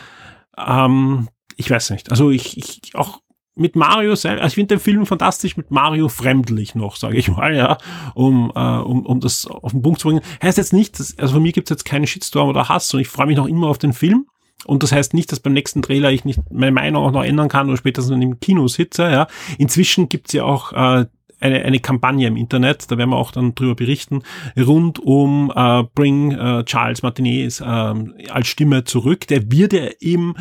ähm, 0.56 1.28
ich 1.56 1.70
weiß 1.70 1.90
nicht. 1.90 2.10
Also 2.10 2.30
ich, 2.30 2.56
ich 2.56 2.94
auch 2.94 3.20
mit 3.56 3.74
Mario 3.74 4.10
also 4.10 4.28
ich 4.28 4.54
finde 4.54 4.76
den 4.76 4.80
Film 4.80 5.06
fantastisch, 5.06 5.56
mit 5.56 5.70
Mario 5.70 6.08
fremdlich 6.08 6.74
noch, 6.74 6.96
sage 6.96 7.16
ich 7.16 7.28
mal, 7.28 7.54
ja, 7.54 7.78
um, 8.14 8.52
äh, 8.54 8.60
um, 8.60 9.04
um 9.04 9.20
das 9.20 9.46
auf 9.46 9.72
den 9.72 9.82
Punkt 9.82 10.00
zu 10.00 10.08
bringen. 10.08 10.20
Heißt 10.42 10.58
jetzt 10.58 10.72
nicht, 10.72 10.98
dass, 11.00 11.18
also 11.18 11.34
von 11.34 11.42
mir 11.42 11.52
gibt's 11.52 11.70
jetzt 11.70 11.84
keinen 11.84 12.06
Shitstorm 12.06 12.48
oder 12.48 12.68
Hass 12.68 12.92
und 12.92 13.00
ich 13.00 13.08
freue 13.08 13.26
mich 13.26 13.36
noch 13.36 13.46
immer 13.46 13.68
auf 13.68 13.78
den 13.78 13.94
Film. 13.94 14.26
Und 14.64 14.82
das 14.82 14.92
heißt 14.92 15.14
nicht, 15.14 15.30
dass 15.32 15.40
beim 15.40 15.52
nächsten 15.52 15.80
Trailer 15.82 16.10
ich 16.10 16.24
nicht 16.24 16.40
meine 16.50 16.72
Meinung 16.72 17.04
auch 17.04 17.12
noch 17.12 17.24
ändern 17.24 17.48
kann 17.48 17.68
oder 17.68 17.76
spätestens 17.76 18.22
im 18.22 18.40
Kino 18.40 18.68
sitze. 18.68 19.04
Ja. 19.04 19.26
Inzwischen 19.58 20.08
gibt's 20.08 20.32
ja 20.32 20.44
auch 20.44 20.72
äh, 20.72 21.06
eine, 21.40 21.62
eine 21.62 21.80
Kampagne 21.80 22.26
im 22.26 22.36
Internet, 22.36 22.90
da 22.90 22.98
werden 22.98 23.10
wir 23.10 23.16
auch 23.16 23.30
dann 23.30 23.54
drüber 23.54 23.74
berichten, 23.74 24.22
rund 24.56 24.98
um 24.98 25.52
äh, 25.54 25.84
Bring 25.94 26.32
äh, 26.32 26.64
Charles 26.64 27.02
Martinet 27.02 27.60
äh, 27.60 27.64
als 27.64 28.48
Stimme 28.48 28.84
zurück. 28.84 29.26
Der 29.28 29.50
wird 29.50 29.72
ja 29.72 29.86
im 30.00 30.34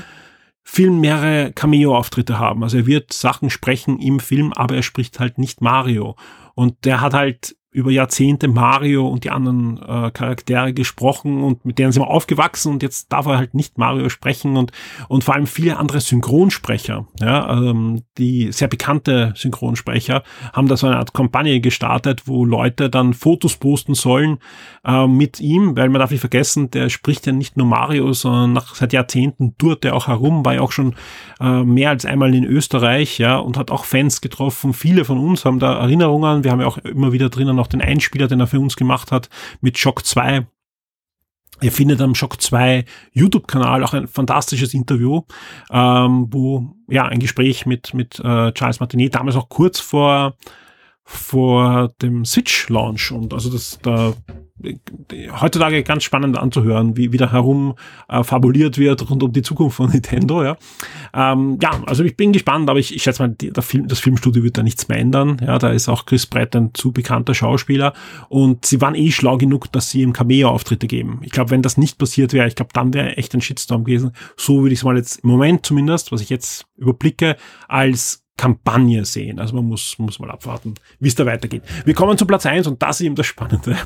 Film 0.67 0.99
mehrere 0.99 1.53
Cameo-Auftritte 1.53 2.39
haben. 2.39 2.63
Also 2.63 2.77
er 2.77 2.87
wird 2.87 3.13
Sachen 3.13 3.49
sprechen 3.49 3.99
im 3.99 4.19
Film, 4.19 4.51
aber 4.51 4.75
er 4.75 4.83
spricht 4.83 5.19
halt 5.19 5.37
nicht 5.37 5.61
Mario. 5.61 6.15
Und 6.55 6.85
der 6.85 7.01
hat 7.01 7.13
halt 7.13 7.55
über 7.75 7.91
Jahrzehnte 7.91 8.47
Mario 8.47 9.05
und 9.05 9.25
die 9.25 9.31
anderen 9.31 9.77
äh, 9.81 10.09
Charaktere 10.11 10.73
gesprochen 10.73 11.43
und 11.43 11.65
mit 11.65 11.77
denen 11.77 11.91
sind 11.91 12.03
wir 12.03 12.09
aufgewachsen 12.09 12.71
und 12.71 12.83
jetzt 12.83 13.11
darf 13.11 13.25
er 13.25 13.37
halt 13.37 13.53
nicht 13.53 13.77
Mario 13.77 14.07
sprechen 14.07 14.55
und, 14.55 14.71
und 15.09 15.25
vor 15.25 15.35
allem 15.35 15.45
viele 15.45 15.75
andere 15.75 15.99
Synchronsprecher, 15.99 17.05
ja, 17.19 17.51
ähm, 17.51 18.03
die 18.17 18.53
sehr 18.53 18.69
bekannte 18.69 19.33
Synchronsprecher 19.35 20.23
haben 20.53 20.69
da 20.69 20.77
so 20.77 20.87
eine 20.87 20.97
Art 20.97 21.13
Kampagne 21.13 21.59
gestartet, 21.59 22.23
wo 22.27 22.45
Leute 22.45 22.89
dann 22.89 23.13
Fotos 23.13 23.57
posten 23.57 23.93
sollen 23.93 24.37
äh, 24.85 25.05
mit 25.05 25.41
ihm, 25.41 25.75
weil 25.75 25.89
man 25.89 25.99
darf 25.99 26.11
nicht 26.11 26.21
vergessen, 26.21 26.71
der 26.71 26.87
spricht 26.87 27.25
ja 27.27 27.33
nicht 27.33 27.57
nur 27.57 27.67
Mario, 27.67 28.13
sondern 28.13 28.53
nach 28.53 28.73
seit 28.73 28.93
Jahrzehnten 28.93 29.57
tourt 29.57 29.83
er 29.83 29.95
auch 29.95 30.07
herum, 30.07 30.45
war 30.45 30.53
ja 30.53 30.61
auch 30.61 30.71
schon 30.71 30.95
äh, 31.41 31.63
mehr 31.63 31.89
als 31.89 32.05
einmal 32.05 32.33
in 32.33 32.45
Österreich, 32.45 33.17
ja, 33.17 33.37
und 33.37 33.57
hat 33.57 33.69
auch 33.69 33.83
Fans 33.83 34.21
getroffen. 34.21 34.73
Viele 34.73 35.03
von 35.03 35.17
uns 35.17 35.43
haben 35.43 35.59
da 35.59 35.73
Erinnerungen, 35.73 36.45
wir 36.45 36.51
haben 36.51 36.61
ja 36.61 36.67
auch 36.67 36.77
immer 36.77 37.11
wieder 37.11 37.29
drinnen 37.29 37.55
noch 37.55 37.64
den 37.67 37.81
Einspieler, 37.81 38.27
den 38.27 38.39
er 38.39 38.47
für 38.47 38.59
uns 38.59 38.75
gemacht 38.75 39.11
hat, 39.11 39.29
mit 39.61 39.77
Shock 39.77 40.05
2. 40.05 40.45
Ihr 41.61 41.71
findet 41.71 42.01
am 42.01 42.15
Shock 42.15 42.41
2 42.41 42.83
YouTube-Kanal 43.13 43.83
auch 43.83 43.93
ein 43.93 44.07
fantastisches 44.07 44.73
Interview, 44.73 45.21
ähm, 45.71 46.27
wo 46.29 46.75
ja 46.89 47.05
ein 47.05 47.19
Gespräch 47.19 47.65
mit, 47.65 47.93
mit 47.93 48.19
äh, 48.19 48.51
Charles 48.51 48.81
Martinet, 48.81 49.15
damals 49.15 49.37
auch 49.37 49.47
kurz 49.47 49.79
vor, 49.79 50.35
vor 51.03 51.93
dem 52.01 52.25
Switch-Launch. 52.25 53.11
Und 53.11 53.33
also 53.33 53.49
das 53.49 53.79
da 53.81 54.13
heutzutage 55.41 55.83
ganz 55.83 56.03
spannend 56.03 56.37
anzuhören, 56.37 56.95
wie 56.95 57.11
wieder 57.11 57.33
herum 57.33 57.75
äh, 58.07 58.23
fabuliert 58.23 58.77
wird 58.77 59.09
rund 59.09 59.21
um 59.21 59.33
die 59.33 59.41
Zukunft 59.41 59.75
von 59.75 59.89
Nintendo. 59.91 60.43
Ja, 60.43 60.57
ähm, 61.13 61.59
ja 61.61 61.81
also 61.85 62.03
ich 62.03 62.15
bin 62.15 62.31
gespannt, 62.31 62.69
aber 62.69 62.79
ich, 62.79 62.95
ich 62.95 63.03
schätze 63.03 63.21
mal, 63.21 63.29
die, 63.29 63.51
Film, 63.61 63.87
das 63.87 63.99
Filmstudio 63.99 64.43
wird 64.43 64.57
da 64.57 64.63
nichts 64.63 64.87
mehr 64.87 64.97
ändern. 64.97 65.37
Ja, 65.45 65.57
da 65.57 65.71
ist 65.71 65.89
auch 65.89 66.05
Chris 66.05 66.25
Brett 66.25 66.55
ein 66.55 66.73
zu 66.73 66.93
bekannter 66.93 67.33
Schauspieler 67.33 67.93
und 68.29 68.65
sie 68.65 68.79
waren 68.79 68.95
eh 68.95 69.11
schlau 69.11 69.37
genug, 69.37 69.71
dass 69.73 69.91
sie 69.91 70.01
ihm 70.01 70.13
Cameo-Auftritte 70.13 70.87
geben. 70.87 71.19
Ich 71.23 71.31
glaube, 71.31 71.51
wenn 71.51 71.61
das 71.61 71.77
nicht 71.77 71.97
passiert 71.97 72.31
wäre, 72.31 72.47
ich 72.47 72.55
glaube, 72.55 72.71
dann 72.73 72.93
wäre 72.93 73.17
echt 73.17 73.33
ein 73.33 73.41
Shitstorm 73.41 73.83
gewesen. 73.83 74.11
So 74.37 74.61
würde 74.61 74.73
ich 74.73 74.79
es 74.79 74.85
mal 74.85 74.95
jetzt 74.95 75.19
im 75.19 75.29
Moment 75.29 75.65
zumindest, 75.65 76.13
was 76.13 76.21
ich 76.21 76.29
jetzt 76.29 76.65
überblicke, 76.77 77.35
als 77.67 78.25
Kampagne 78.37 79.05
sehen. 79.05 79.39
Also 79.39 79.55
man 79.55 79.65
muss, 79.65 79.97
muss 79.97 80.19
mal 80.19 80.31
abwarten, 80.31 80.75
wie 80.99 81.07
es 81.07 81.15
da 81.15 81.25
weitergeht. 81.25 81.63
Wir 81.85 81.93
kommen 81.93 82.17
zu 82.17 82.25
Platz 82.25 82.45
eins 82.45 82.67
und 82.67 82.81
das 82.81 82.99
ist 82.99 83.05
eben 83.05 83.15
das 83.15 83.25
Spannende. 83.25 83.77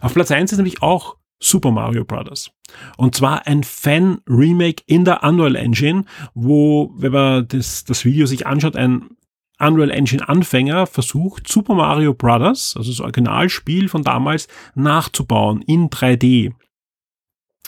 Auf 0.00 0.14
Platz 0.14 0.30
eins 0.30 0.52
ist 0.52 0.58
nämlich 0.58 0.82
auch 0.82 1.16
Super 1.40 1.70
Mario 1.70 2.04
Bros. 2.04 2.50
Und 2.96 3.14
zwar 3.14 3.46
ein 3.46 3.64
Fan-Remake 3.64 4.82
in 4.86 5.04
der 5.04 5.22
Unreal 5.22 5.56
Engine, 5.56 6.04
wo, 6.34 6.92
wenn 6.96 7.12
man 7.12 7.48
das, 7.48 7.84
das 7.84 8.04
Video 8.04 8.26
sich 8.26 8.46
anschaut, 8.46 8.76
ein 8.76 9.10
Unreal 9.58 9.90
Engine 9.90 10.28
Anfänger 10.28 10.86
versucht, 10.86 11.46
Super 11.46 11.74
Mario 11.74 12.14
Bros., 12.14 12.74
also 12.76 12.90
das 12.90 13.00
Originalspiel 13.00 13.88
von 13.88 14.02
damals, 14.02 14.48
nachzubauen 14.74 15.62
in 15.62 15.90
3D. 15.90 16.52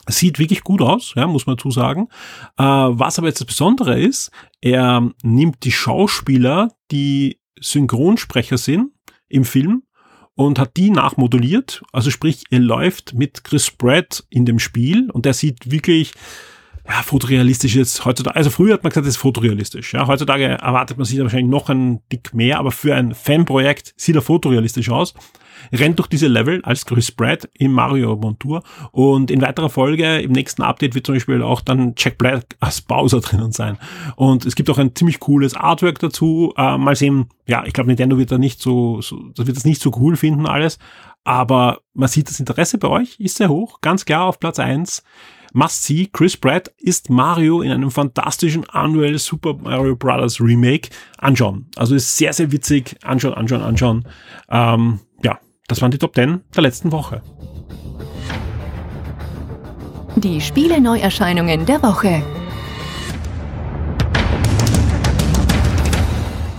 Sieht 0.09 0.39
wirklich 0.39 0.63
gut 0.63 0.81
aus, 0.83 1.15
ja, 1.17 1.27
muss 1.27 1.47
man 1.47 1.59
zusagen. 1.59 2.09
Äh, 2.57 2.63
was 2.65 3.19
aber 3.19 3.29
jetzt 3.29 3.41
das 3.41 3.47
Besondere 3.47 4.01
ist, 4.01 4.31
er 4.61 5.11
nimmt 5.23 5.65
die 5.65 5.73
Schauspieler, 5.73 6.73
die 6.91 7.41
Synchronsprecher 7.61 8.59
sind 8.59 8.93
im 9.29 9.45
Film 9.45 9.83
und 10.37 10.59
hat 10.59 10.77
die 10.77 10.91
nachmoduliert. 10.91 11.83
Also 11.93 12.11
sprich, 12.11 12.45
er 12.51 12.61
läuft 12.61 13.15
mit 13.15 13.43
Chris 13.43 13.71
Pratt 13.71 14.25
in 14.31 14.47
dem 14.47 14.61
Spiel 14.61 15.11
und 15.11 15.25
der 15.25 15.35
sieht 15.35 15.71
wirklich 15.71 16.13
ja, 16.89 17.03
fotorealistisch 17.03 17.75
jetzt 17.75 18.05
heutzutage, 18.05 18.37
also 18.37 18.51
früher 18.51 18.75
hat 18.75 18.85
man 18.85 18.91
gesagt, 18.91 19.07
das 19.07 19.15
ist 19.15 19.21
fotorealistisch. 19.21 19.95
Ja, 19.95 20.07
heutzutage 20.07 20.45
erwartet 20.45 20.97
man 20.97 21.05
sich 21.05 21.19
wahrscheinlich 21.19 21.51
noch 21.51 21.69
ein 21.69 22.01
Dick 22.13 22.35
mehr, 22.35 22.59
aber 22.59 22.71
für 22.71 22.95
ein 22.95 23.15
Fanprojekt 23.15 23.95
sieht 23.97 24.15
er 24.15 24.23
fotorealistisch 24.23 24.91
aus 24.91 25.15
rennt 25.73 25.99
durch 25.99 26.09
diese 26.09 26.27
Level 26.27 26.61
als 26.65 26.87
Chris 26.87 27.11
Pratt 27.11 27.49
im 27.55 27.73
Mario 27.73 28.17
Montur 28.17 28.63
und 28.93 29.31
in 29.31 29.43
weiterer 29.43 29.71
Folge 29.71 30.21
im 30.21 30.33
nächsten 30.33 30.63
Update 30.63 30.95
wird 30.95 31.07
zum 31.07 31.15
Beispiel 31.15 31.43
auch 31.43 31.61
dann 31.61 31.95
Jack 31.97 32.19
Black 32.19 32.57
als 32.61 32.81
Bowser 32.81 33.21
drinnen 33.23 33.53
sein 33.53 33.79
und 34.17 34.47
es 34.47 34.55
gibt 34.55 34.71
auch 34.71 34.79
ein 34.79 34.95
ziemlich 34.95 35.21
cooles 35.21 35.55
Artwork 35.55 35.99
dazu. 35.99 36.53
Äh, 36.57 36.79
mal 36.79 36.97
sehen, 36.97 37.29
ja, 37.47 37.65
ich 37.65 37.73
glaube 37.73 37.89
Nintendo 37.89 38.19
wird 38.19 38.33
da 38.33 38.39
nicht 38.39 38.61
so, 38.61 39.01
so, 39.01 39.31
das 39.35 39.47
wird 39.47 39.57
das 39.57 39.65
nicht 39.65 39.83
so 39.83 39.93
cool 39.97 40.17
finden 40.17 40.47
alles, 40.47 40.79
aber 41.25 41.81
man 41.95 42.09
sieht 42.09 42.29
das 42.29 42.41
Interesse 42.41 42.79
bei 42.79 42.89
euch 42.89 43.19
ist 43.19 43.37
sehr 43.37 43.49
hoch, 43.49 43.81
ganz 43.81 44.05
klar 44.05 44.25
auf 44.25 44.39
Platz 44.39 44.59
eins. 44.59 45.03
Must 45.57 45.85
see, 45.85 46.11
Chris 46.13 46.37
Pratt 46.37 46.71
ist 46.77 47.09
Mario 47.09 47.63
in 47.63 47.73
einem 47.73 47.91
fantastischen 47.91 48.67
Unreal 48.75 49.17
Super 49.17 49.55
Mario 49.55 49.97
Bros. 49.97 50.39
Remake. 50.39 50.91
Anschauen. 51.17 51.65
Also 51.77 51.95
ist 51.95 52.15
sehr, 52.15 52.35
sehr 52.35 52.53
witzig. 52.53 52.95
Anschauen, 53.03 53.33
anschauen, 53.33 53.63
anschauen. 53.63 54.05
Ähm, 54.51 55.01
ja, 55.25 55.39
das 55.67 55.81
waren 55.81 55.91
die 55.91 55.97
Top 55.97 56.15
10 56.15 56.43
der 56.55 56.63
letzten 56.63 56.93
Woche. 56.93 57.23
Die 60.17 60.43
Spiele-Neuerscheinungen 60.43 61.65
der 61.65 61.83
Woche. 61.83 62.23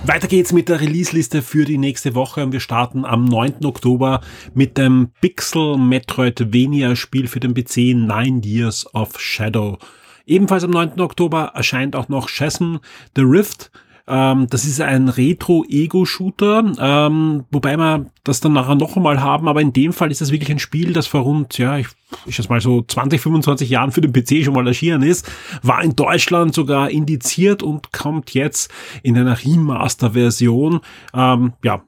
Weiter 0.08 0.30
geht's 0.30 0.54
mit 0.54 0.70
der 0.70 0.80
Release-Liste 0.80 1.42
für 1.42 1.66
die 1.66 1.78
nächste 1.78 2.16
Woche 2.16 2.42
und 2.42 2.54
wir 2.54 2.62
starten 2.62 3.04
am 3.04 3.26
9. 3.26 3.66
Oktober 3.66 4.22
mit 4.54 4.78
dem 4.78 5.10
Pixel 5.20 5.76
Metroidvania 5.78 6.96
Spiel 6.96 7.28
für 7.28 7.42
den 7.42 7.54
PC 7.54 7.94
Nine 7.94 8.40
Years 8.42 8.86
of 8.96 9.20
Shadow. 9.20 9.78
Ebenfalls 10.26 10.64
am 10.64 10.70
9. 10.72 11.02
Oktober 11.02 11.52
erscheint 11.56 11.94
auch 11.94 12.08
noch 12.08 12.30
Chasm 12.30 12.78
The 13.18 13.24
Rift 13.24 13.70
ähm, 14.08 14.48
das 14.50 14.66
ist 14.66 14.80
ein 14.80 15.10
Retro-Ego-Shooter, 15.10 16.74
ähm, 16.80 17.44
wobei 17.52 17.78
wir 17.78 18.06
das 18.24 18.40
dann 18.40 18.54
nachher 18.54 18.76
noch 18.76 18.96
einmal 18.96 19.22
haben, 19.22 19.48
aber 19.48 19.62
in 19.62 19.74
dem 19.74 19.92
Fall 19.94 20.12
ist 20.12 20.22
das 20.22 20.32
wirklich 20.32 20.52
ein 20.52 20.60
Spiel, 20.60 20.94
das 20.94 21.08
vor 21.08 21.22
rund, 21.22 21.58
ja, 21.58 21.78
ich, 21.78 21.88
ich 22.26 22.38
jetzt 22.38 22.50
mal 22.50 22.62
so 22.62 22.82
20, 22.82 23.20
25 23.20 23.70
Jahren 23.70 23.92
für 23.92 24.02
den 24.02 24.14
PC 24.14 24.46
schon 24.46 24.54
mal 24.54 24.68
erschienen 24.68 25.04
ist, 25.04 25.30
war 25.62 25.84
in 25.84 25.96
Deutschland 25.96 26.54
sogar 26.54 26.90
indiziert 26.90 27.64
und 27.64 27.92
kommt 27.92 28.34
jetzt 28.34 28.72
in 29.04 29.18
einer 29.18 29.44
Remaster-Version. 29.44 30.80
Ähm, 31.14 31.54
ja, 31.64 31.84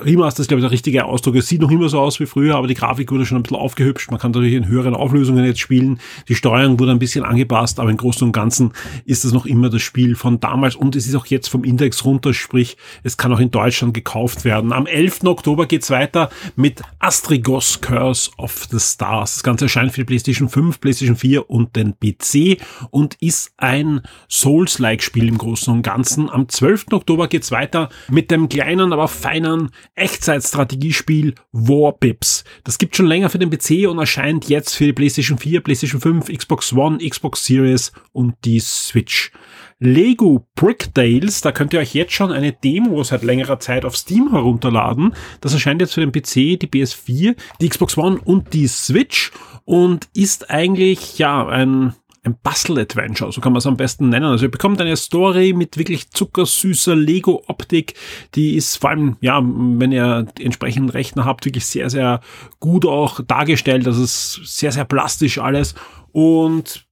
Remaster 0.00 0.40
ist, 0.40 0.48
glaube 0.48 0.60
ich, 0.60 0.64
der 0.64 0.70
richtige 0.70 1.04
Ausdruck. 1.04 1.36
Es 1.36 1.48
sieht 1.48 1.60
noch 1.60 1.70
immer 1.70 1.88
so 1.88 2.00
aus 2.00 2.20
wie 2.20 2.26
früher, 2.26 2.56
aber 2.56 2.66
die 2.66 2.74
Grafik 2.74 3.10
wurde 3.10 3.26
schon 3.26 3.38
ein 3.38 3.42
bisschen 3.42 3.56
aufgehübscht. 3.56 4.10
Man 4.10 4.20
kann 4.20 4.30
natürlich 4.30 4.54
in 4.54 4.68
höheren 4.68 4.94
Auflösungen 4.94 5.44
jetzt 5.44 5.60
spielen. 5.60 6.00
Die 6.28 6.34
Steuerung 6.34 6.78
wurde 6.78 6.92
ein 6.92 6.98
bisschen 6.98 7.24
angepasst, 7.24 7.80
aber 7.80 7.90
im 7.90 7.96
Großen 7.96 8.26
und 8.26 8.32
Ganzen 8.32 8.72
ist 9.04 9.24
es 9.24 9.32
noch 9.32 9.46
immer 9.46 9.70
das 9.70 9.82
Spiel 9.82 10.14
von 10.14 10.40
damals 10.40 10.76
und 10.76 10.96
es 10.96 11.06
ist 11.06 11.14
auch 11.14 11.26
jetzt 11.26 11.48
vom 11.48 11.64
Index 11.64 12.04
runter, 12.04 12.34
sprich, 12.34 12.76
es 13.02 13.16
kann 13.16 13.32
auch 13.32 13.40
in 13.40 13.50
Deutschland 13.50 13.94
gekauft 13.94 14.44
werden. 14.44 14.72
Am 14.72 14.86
11. 14.86 15.24
Oktober 15.24 15.66
geht's 15.66 15.90
weiter 15.90 16.30
mit 16.56 16.82
Astrigos 16.98 17.80
Curse 17.80 18.30
of 18.36 18.68
the 18.70 18.78
Stars. 18.80 19.34
Das 19.34 19.42
Ganze 19.42 19.66
erscheint 19.66 19.92
für 19.92 20.00
die 20.00 20.04
PlayStation 20.04 20.48
5, 20.48 20.80
PlayStation 20.80 21.16
4 21.16 21.50
und 21.50 21.76
den 21.76 21.94
PC 21.98 22.60
und 22.90 23.16
ist 23.20 23.52
ein 23.56 24.00
Souls-like 24.28 25.02
Spiel 25.02 25.28
im 25.28 25.38
Großen 25.38 25.72
und 25.72 25.82
Ganzen. 25.82 26.30
Am 26.30 26.48
12. 26.48 26.86
Oktober 26.92 27.28
geht's 27.28 27.50
weiter 27.50 27.88
mit 28.08 28.30
dem 28.30 28.48
kleinen, 28.48 28.92
aber 28.92 29.08
feinen 29.08 29.70
Echtzeitstrategiespiel 29.94 31.34
Warpips. 31.52 32.44
Das 32.64 32.78
gibt 32.78 32.96
schon 32.96 33.06
länger 33.06 33.30
für 33.30 33.38
den 33.38 33.50
PC 33.50 33.88
und 33.88 33.98
erscheint 33.98 34.48
jetzt 34.48 34.74
für 34.74 34.84
die 34.84 34.92
PlayStation 34.92 35.38
4, 35.38 35.60
PlayStation 35.60 36.00
5, 36.00 36.26
Xbox 36.28 36.72
One, 36.72 36.98
Xbox 36.98 37.44
Series 37.44 37.92
und 38.12 38.34
die 38.44 38.60
Switch. 38.60 39.32
Lego 39.80 40.46
Brickdales, 40.56 41.40
da 41.40 41.52
könnt 41.52 41.72
ihr 41.72 41.78
euch 41.78 41.94
jetzt 41.94 42.12
schon 42.12 42.32
eine 42.32 42.52
Demo 42.52 43.02
seit 43.04 43.22
längerer 43.22 43.60
Zeit 43.60 43.84
auf 43.84 43.96
Steam 43.96 44.30
herunterladen. 44.32 45.14
Das 45.40 45.52
erscheint 45.52 45.80
jetzt 45.80 45.94
für 45.94 46.00
den 46.00 46.10
PC, 46.10 46.58
die 46.58 46.68
PS4, 46.68 47.36
die 47.60 47.68
Xbox 47.68 47.96
One 47.96 48.18
und 48.24 48.54
die 48.54 48.66
Switch 48.66 49.30
und 49.64 50.08
ist 50.14 50.50
eigentlich 50.50 51.18
ja 51.18 51.46
ein 51.46 51.94
ein 52.28 52.38
Bastel-Adventure, 52.42 53.32
so 53.32 53.40
kann 53.40 53.52
man 53.52 53.58
es 53.58 53.66
am 53.66 53.76
besten 53.76 54.08
nennen. 54.08 54.26
Also 54.26 54.46
ihr 54.46 54.50
bekommt 54.50 54.80
eine 54.80 54.96
Story 54.96 55.52
mit 55.52 55.78
wirklich 55.78 56.10
zuckersüßer 56.10 56.96
Lego-Optik, 56.96 57.94
die 58.34 58.56
ist 58.56 58.76
vor 58.76 58.90
allem, 58.90 59.16
ja, 59.20 59.40
wenn 59.42 59.92
ihr 59.92 60.26
die 60.36 60.44
entsprechenden 60.44 60.90
Rechner 60.90 61.24
habt, 61.24 61.44
wirklich 61.44 61.66
sehr, 61.66 61.90
sehr 61.90 62.20
gut 62.60 62.86
auch 62.86 63.20
dargestellt. 63.20 63.86
Das 63.86 63.98
ist 63.98 64.40
sehr, 64.44 64.72
sehr 64.72 64.84
plastisch 64.84 65.38
alles 65.38 65.74
und 66.12 66.87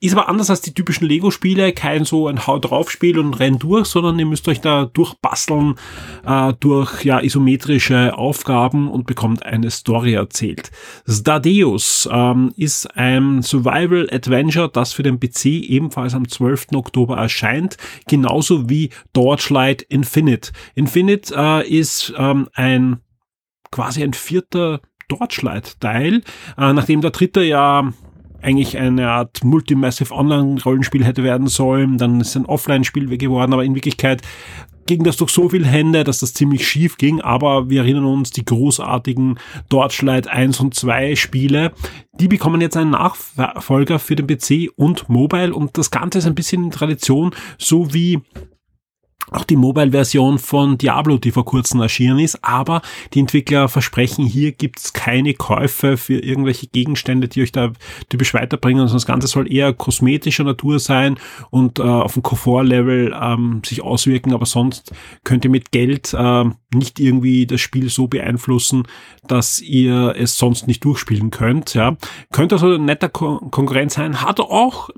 ist 0.00 0.12
aber 0.12 0.28
anders 0.28 0.48
als 0.48 0.60
die 0.60 0.74
typischen 0.74 1.08
Lego-Spiele, 1.08 1.72
kein 1.72 2.04
so 2.04 2.28
ein 2.28 2.46
Hau 2.46 2.58
drauf 2.58 2.90
Spiel 2.90 3.18
und 3.18 3.34
renn 3.34 3.58
durch, 3.58 3.86
sondern 3.86 4.18
ihr 4.18 4.26
müsst 4.26 4.46
euch 4.46 4.60
da 4.60 4.84
durchbasteln 4.84 5.74
äh, 6.24 6.52
durch 6.60 7.04
ja 7.04 7.20
isometrische 7.20 8.16
Aufgaben 8.16 8.88
und 8.88 9.06
bekommt 9.06 9.44
eine 9.44 9.70
Story 9.70 10.12
erzählt. 10.12 10.70
Stadeus 11.08 12.08
ähm, 12.12 12.52
ist 12.56 12.96
ein 12.96 13.42
Survival 13.42 14.08
Adventure, 14.12 14.68
das 14.68 14.92
für 14.92 15.02
den 15.02 15.18
PC 15.18 15.46
ebenfalls 15.46 16.14
am 16.14 16.28
12. 16.28 16.68
Oktober 16.74 17.16
erscheint, 17.16 17.76
genauso 18.06 18.70
wie 18.70 18.90
Torchlight 19.12 19.82
Infinite. 19.82 20.52
Infinite 20.76 21.34
äh, 21.36 21.68
ist 21.68 22.14
ähm, 22.16 22.48
ein 22.54 23.00
quasi 23.72 24.04
ein 24.04 24.12
vierter 24.12 24.80
Torchlight-Teil, 25.08 26.22
äh, 26.56 26.72
nachdem 26.72 27.00
der 27.00 27.10
dritte 27.10 27.42
ja 27.42 27.92
eigentlich 28.42 28.78
eine 28.78 29.10
Art 29.10 29.42
Multimassive 29.44 30.14
Online-Rollenspiel 30.14 31.04
hätte 31.04 31.24
werden 31.24 31.48
sollen. 31.48 31.98
Dann 31.98 32.20
ist 32.20 32.28
es 32.28 32.36
ein 32.36 32.46
Offline-Spiel 32.46 33.16
geworden, 33.18 33.52
aber 33.52 33.64
in 33.64 33.74
Wirklichkeit 33.74 34.22
ging 34.86 35.04
das 35.04 35.18
durch 35.18 35.30
so 35.30 35.48
viele 35.50 35.66
Hände, 35.66 36.02
dass 36.02 36.20
das 36.20 36.34
ziemlich 36.34 36.66
schief 36.66 36.96
ging. 36.96 37.20
Aber 37.20 37.70
wir 37.70 37.82
erinnern 37.82 38.06
uns, 38.06 38.30
die 38.30 38.44
großartigen 38.44 39.38
Torchlight 39.68 40.28
1 40.28 40.58
und 40.60 40.74
2 40.74 41.14
Spiele, 41.14 41.72
die 42.18 42.26
bekommen 42.26 42.60
jetzt 42.60 42.76
einen 42.76 42.90
Nachfolger 42.90 43.98
für 43.98 44.16
den 44.16 44.26
PC 44.26 44.70
und 44.74 45.08
Mobile. 45.08 45.54
Und 45.54 45.78
das 45.78 45.90
Ganze 45.90 46.18
ist 46.18 46.26
ein 46.26 46.34
bisschen 46.34 46.64
in 46.64 46.70
Tradition, 46.70 47.34
so 47.58 47.92
wie 47.92 48.20
auch 49.30 49.44
die 49.44 49.56
Mobile-Version 49.56 50.38
von 50.38 50.78
Diablo, 50.78 51.18
die 51.18 51.30
vor 51.30 51.44
kurzem 51.44 51.80
erschienen 51.80 52.18
ist, 52.18 52.44
aber 52.44 52.82
die 53.14 53.20
Entwickler 53.20 53.68
versprechen, 53.68 54.24
hier 54.24 54.52
gibt's 54.52 54.92
keine 54.92 55.34
Käufe 55.34 55.96
für 55.96 56.18
irgendwelche 56.18 56.66
Gegenstände, 56.66 57.28
die 57.28 57.42
euch 57.42 57.52
da 57.52 57.72
typisch 58.08 58.34
weiterbringen, 58.34 58.80
sondern 58.80 58.96
das 58.96 59.06
Ganze 59.06 59.28
soll 59.28 59.52
eher 59.52 59.72
kosmetischer 59.72 60.44
Natur 60.44 60.78
sein 60.78 61.18
und 61.50 61.78
äh, 61.78 61.82
auf 61.82 62.14
dem 62.14 62.22
Komfort-Level 62.22 63.14
ähm, 63.20 63.62
sich 63.64 63.82
auswirken, 63.82 64.32
aber 64.32 64.46
sonst 64.46 64.92
könnt 65.24 65.44
ihr 65.44 65.50
mit 65.50 65.70
Geld 65.72 66.14
äh, 66.14 66.44
nicht 66.72 67.00
irgendwie 67.00 67.46
das 67.46 67.60
Spiel 67.60 67.88
so 67.88 68.08
beeinflussen, 68.08 68.84
dass 69.26 69.60
ihr 69.60 70.14
es 70.16 70.36
sonst 70.36 70.66
nicht 70.66 70.84
durchspielen 70.84 71.30
könnt. 71.30 71.74
Ja. 71.74 71.96
Könnte 72.32 72.56
also 72.56 72.74
ein 72.74 72.84
netter 72.84 73.08
Kon 73.08 73.50
Konkurrent 73.50 73.92
sein, 73.92 74.22
hat 74.22 74.40
auch 74.40 74.90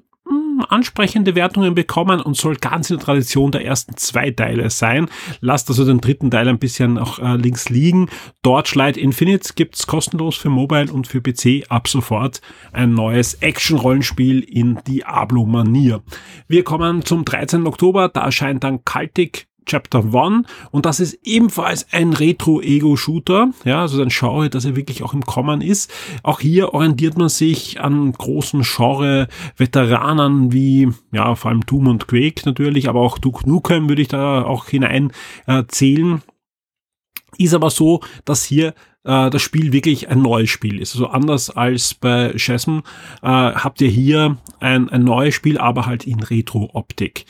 ansprechende 0.65 1.35
Wertungen 1.35 1.75
bekommen 1.75 2.21
und 2.21 2.37
soll 2.37 2.57
ganz 2.57 2.91
in 2.91 2.97
der 2.97 3.05
Tradition 3.05 3.53
der 3.53 3.65
ersten 3.65 3.97
zwei 3.97 4.31
Teile 4.31 4.71
sein. 4.71 5.09
Lasst 5.41 5.69
also 5.69 5.85
den 5.85 6.01
dritten 6.01 6.31
Teil 6.31 6.49
ein 6.49 6.59
bisschen 6.59 6.99
auch 6.99 7.19
äh, 7.19 7.37
links 7.37 7.69
liegen. 7.69 8.09
Torchlight 8.43 8.97
Infinite 8.97 9.55
gibt's 9.55 9.87
kostenlos 9.87 10.37
für 10.37 10.51
Mobile 10.51 10.93
und 10.93 11.07
für 11.07 11.21
PC 11.21 11.67
ab 11.69 11.89
sofort 11.89 12.41
ein 12.73 12.95
neues 12.95 13.35
Action-Rollenspiel 13.35 14.41
in 14.41 14.79
Diablo-Manier. 14.87 16.03
Wir 16.49 16.65
kommen 16.65 17.05
zum 17.05 17.25
13. 17.25 17.67
Oktober, 17.67 18.09
da 18.09 18.23
erscheint 18.23 18.65
dann 18.65 18.85
Cultic 18.85 19.50
Chapter 19.67 20.13
One 20.13 20.45
und 20.71 20.87
das 20.87 21.01
ist 21.01 21.19
ebenfalls 21.25 21.87
ein 21.93 22.13
Retro-Ego-Shooter, 22.13 23.51
ja, 23.65 23.83
also 23.83 24.01
ein 24.03 24.09
Genre, 24.11 24.51
das 24.51 24.65
er 24.65 24.77
wirklich 24.77 25.03
auch 25.03 25.15
im 25.15 25.25
Kommen 25.25 25.61
ist. 25.61 25.93
Auch 26.23 26.41
hier 26.41 26.75
orientiert 26.75 27.17
man 27.17 27.29
sich 27.29 27.81
an 27.81 28.13
großen 28.13 28.63
Genre-Veteranen 28.63 30.53
wie, 30.53 30.89
ja, 31.13 31.35
vor 31.35 31.51
allem 31.51 31.67
Doom 31.67 31.89
und 31.89 32.09
Quake 32.09 32.43
natürlich, 32.45 32.89
aber 32.89 33.01
auch 33.01 33.19
Duke 33.19 33.49
Nukem 33.49 33.89
würde 33.89 34.03
ich 34.03 34.09
da 34.09 34.43
auch 34.43 34.67
hinein 34.67 35.13
äh, 35.47 35.65
zählen. 35.69 36.23
Ist 37.39 37.55
aber 37.55 37.71
so, 37.71 38.01
dass 38.25 38.45
hier 38.45 38.75
äh, 39.05 39.31
das 39.31 39.43
Spiel 39.43 39.73
wirklich 39.73 40.09
ein 40.09 40.23
neues 40.23 40.51
Spiel 40.51 40.81
ist. 40.81 40.95
Also 40.95 41.09
anders 41.09 41.51
als 41.51 41.95
bei 41.95 42.35
Chasm 42.37 42.81
äh, 43.23 43.29
habt 43.29 43.81
ihr 43.81 43.89
hier 43.89 44.37
ein, 44.61 44.89
ein 44.89 45.05
neues 45.05 45.35
Spiel, 45.35 45.59
aber 45.59 45.87
halt 45.87 46.07
in 46.07 46.23
Retro-Optik. 46.23 47.25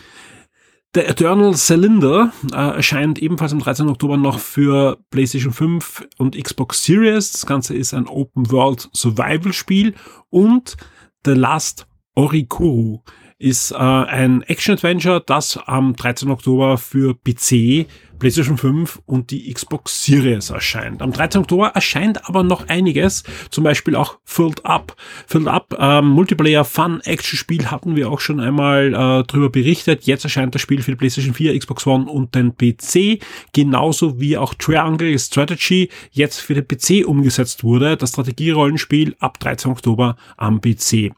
Der 0.96 1.09
Eternal 1.09 1.55
Cylinder 1.55 2.33
äh, 2.53 2.57
erscheint 2.57 3.20
ebenfalls 3.20 3.53
am 3.53 3.61
13. 3.61 3.88
Oktober 3.88 4.16
noch 4.16 4.40
für 4.40 4.98
PlayStation 5.11 5.53
5 5.53 6.09
und 6.18 6.37
Xbox 6.37 6.85
Series. 6.85 7.31
Das 7.31 7.46
Ganze 7.46 7.74
ist 7.76 7.94
ein 7.94 8.09
Open 8.09 8.50
World 8.50 8.90
Survival 8.92 9.53
Spiel 9.53 9.94
und 10.31 10.76
The 11.24 11.35
Last 11.35 11.87
Orikuru 12.16 13.03
ist 13.38 13.70
äh, 13.70 13.76
ein 13.76 14.42
Action-Adventure, 14.42 15.22
das 15.24 15.57
am 15.64 15.94
13. 15.94 16.29
Oktober 16.29 16.76
für 16.76 17.14
PC, 17.14 17.87
PlayStation 18.20 18.56
5 18.56 19.02
und 19.06 19.33
die 19.33 19.52
Xbox 19.52 20.04
Series 20.04 20.50
erscheint. 20.50 21.02
Am 21.02 21.11
13. 21.11 21.40
Oktober 21.40 21.72
erscheint 21.74 22.28
aber 22.28 22.44
noch 22.44 22.68
einiges, 22.68 23.24
zum 23.50 23.64
Beispiel 23.64 23.96
auch 23.96 24.18
Filled 24.24 24.64
Up. 24.64 24.94
Filled 25.26 25.48
Up, 25.48 25.76
ähm, 25.78 26.06
Multiplayer 26.11 26.64
Fun 26.64 27.00
Action 27.00 27.37
Spiel 27.37 27.70
hatten 27.70 27.96
wir 27.96 28.09
auch 28.11 28.20
schon 28.20 28.38
einmal 28.38 28.94
äh, 28.94 29.24
drüber 29.24 29.50
berichtet. 29.50 30.04
Jetzt 30.04 30.22
erscheint 30.22 30.54
das 30.54 30.62
Spiel 30.62 30.83
für 30.83 30.92
die 30.92 30.96
PlayStation 30.96 31.35
4, 31.35 31.59
Xbox 31.59 31.87
One 31.87 32.04
und 32.09 32.35
den 32.37 32.56
PC, 32.56 33.20
genauso 33.52 34.20
wie 34.20 34.37
auch 34.37 34.54
Triangle 34.54 35.18
Strategy 35.18 35.88
jetzt 36.12 36.40
für 36.40 36.54
den 36.54 36.68
PC 36.68 37.06
umgesetzt 37.06 37.64
wurde. 37.64 37.96
Das 37.96 38.11
Strategierollenspiel 38.11 39.16
ab 39.18 39.40
13. 39.40 39.72
Oktober 39.72 40.16
am 40.37 40.61
PC. 40.61 41.12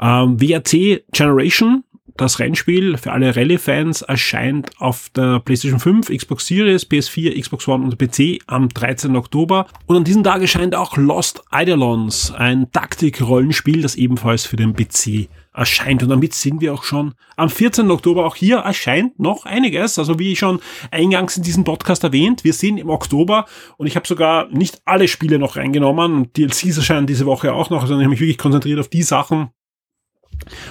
Ähm, 0.00 0.40
WRC 0.40 1.04
Generation, 1.12 1.84
das 2.16 2.38
Rennspiel 2.38 2.96
für 2.96 3.12
alle 3.12 3.34
Rallye-Fans 3.34 4.02
erscheint 4.02 4.70
auf 4.78 5.08
der 5.10 5.40
PlayStation 5.40 5.80
5, 5.80 6.08
Xbox 6.08 6.46
Series, 6.46 6.88
PS4, 6.88 7.40
Xbox 7.40 7.66
One 7.66 7.84
und 7.84 7.98
PC 7.98 8.40
am 8.46 8.68
13. 8.68 9.16
Oktober. 9.16 9.66
Und 9.86 9.96
an 9.96 10.04
diesem 10.04 10.22
Tag 10.22 10.40
erscheint 10.40 10.74
auch 10.76 10.96
Lost 10.96 11.42
Eidolons, 11.50 12.32
ein 12.32 12.70
Taktik-Rollenspiel, 12.70 13.82
das 13.82 13.96
ebenfalls 13.96 14.46
für 14.46 14.56
den 14.56 14.74
PC 14.74 15.28
erscheint. 15.52 16.02
Und 16.02 16.08
damit 16.08 16.34
sind 16.34 16.60
wir 16.60 16.74
auch 16.74 16.84
schon 16.84 17.14
am 17.36 17.48
14. 17.48 17.90
Oktober. 17.90 18.26
Auch 18.26 18.36
hier 18.36 18.58
erscheint 18.58 19.18
noch 19.18 19.44
einiges. 19.44 19.98
Also 19.98 20.18
wie 20.18 20.36
schon 20.36 20.60
eingangs 20.90 21.36
in 21.36 21.42
diesem 21.42 21.64
Podcast 21.64 22.04
erwähnt, 22.04 22.44
wir 22.44 22.52
sind 22.52 22.78
im 22.78 22.90
Oktober 22.90 23.46
und 23.76 23.86
ich 23.86 23.96
habe 23.96 24.06
sogar 24.06 24.48
nicht 24.50 24.82
alle 24.84 25.08
Spiele 25.08 25.38
noch 25.38 25.56
reingenommen. 25.56 26.32
DLCs 26.32 26.76
erscheinen 26.76 27.06
diese 27.06 27.26
Woche 27.26 27.52
auch 27.52 27.70
noch. 27.70 27.82
Also 27.82 27.94
ich 27.94 28.00
habe 28.00 28.10
mich 28.10 28.20
wirklich 28.20 28.38
konzentriert 28.38 28.80
auf 28.80 28.88
die 28.88 29.02
Sachen, 29.02 29.50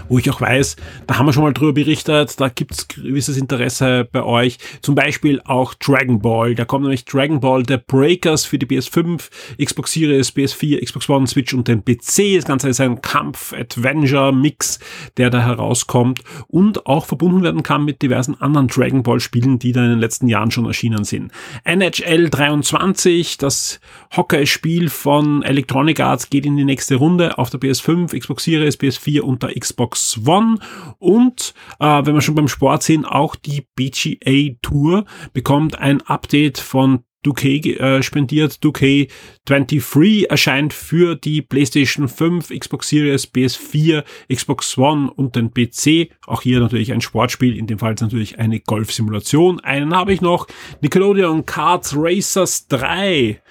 wo 0.10 0.17
ich 0.17 0.30
auch 0.30 0.41
weiß, 0.41 0.76
da 1.08 1.17
haben 1.17 1.26
wir 1.26 1.34
schon 1.34 1.43
mal 1.43 1.54
drüber 1.54 1.73
berichtet, 1.73 2.39
da 2.39 2.49
gibt's 2.49 2.88
gewisses 2.88 3.38
Interesse 3.38 4.08
bei 4.12 4.23
euch. 4.23 4.58
Zum 4.82 4.95
Beispiel 4.95 5.41
auch 5.45 5.73
Dragon 5.73 6.19
Ball. 6.19 6.56
Da 6.56 6.65
kommt 6.65 6.84
nämlich 6.84 7.06
Dragon 7.06 7.39
Ball 7.39 7.63
The 7.67 7.78
Breakers 7.78 8.45
für 8.45 8.58
die 8.58 8.65
PS5, 8.65 9.30
Xbox 9.63 9.93
Series, 9.93 10.36
PS4, 10.36 10.84
Xbox 10.84 11.10
One, 11.10 11.28
Switch 11.28 11.54
und 11.54 11.67
den 11.67 11.84
PC. 11.84 12.36
Das 12.36 12.45
Ganze 12.45 12.69
ist 12.69 12.82
ein 12.82 13.02
Kampf-Adventure-Mix, 13.02 14.80
der 15.17 15.30
da 15.30 15.41
herauskommt 15.41 16.21
und 16.47 16.86
auch 16.86 17.06
verbunden 17.06 17.43
werden 17.43 17.63
kann 17.63 17.86
mit 17.86 18.02
diversen 18.02 18.39
anderen 18.41 18.67
Dragon 18.67 19.04
Ball 19.04 19.19
Spielen, 19.19 19.60
die 19.60 19.71
da 19.71 19.84
in 19.84 19.91
den 19.91 19.99
letzten 19.99 20.28
Jahren 20.28 20.52
schon 20.52 20.65
erschienen 20.65 21.04
sind. 21.04 21.32
NHL 21.63 22.30
23, 22.30 23.38
das 23.38 23.80
Hockey-Spiel 24.15 24.89
von 24.89 25.43
Electronic 25.43 25.99
Arts 25.99 26.30
geht 26.30 26.45
in 26.45 26.58
die 26.58 26.65
nächste 26.65 26.95
Runde 26.95 27.38
auf 27.38 27.49
der 27.49 27.60
PS5, 27.60 28.17
Xbox 28.17 28.43
Series, 28.43 28.80
PS4 28.80 29.21
und 29.21 29.43
der 29.43 29.52
Xbox 29.57 30.19
One 30.25 30.59
und 30.99 31.53
äh, 31.79 32.05
wenn 32.05 32.13
wir 32.13 32.21
schon 32.21 32.35
beim 32.35 32.47
Sport 32.47 32.83
sind, 32.83 33.05
auch 33.05 33.35
die 33.35 33.67
BGA 33.75 34.55
Tour 34.61 35.05
bekommt 35.33 35.79
ein 35.79 36.01
Update 36.01 36.59
von 36.59 37.03
2K 37.25 37.79
äh, 37.79 38.03
spendiert. 38.03 38.59
2K23 38.61 40.27
erscheint 40.27 40.73
für 40.73 41.15
die 41.15 41.41
PlayStation 41.41 42.07
5, 42.07 42.49
Xbox 42.49 42.89
Series, 42.89 43.31
PS4, 43.33 44.03
Xbox 44.31 44.77
One 44.77 45.11
und 45.11 45.35
den 45.35 45.53
PC. 45.53 46.11
Auch 46.27 46.41
hier 46.41 46.59
natürlich 46.59 46.91
ein 46.91 47.01
Sportspiel, 47.01 47.57
in 47.57 47.67
dem 47.67 47.79
Fall 47.79 47.95
natürlich 47.99 48.39
eine 48.39 48.59
Golfsimulation. 48.59 49.59
Einen 49.61 49.95
habe 49.95 50.13
ich 50.13 50.21
noch, 50.21 50.47
Nickelodeon 50.81 51.45
Kart 51.45 51.93
Racers 51.95 52.67
3. 52.67 53.41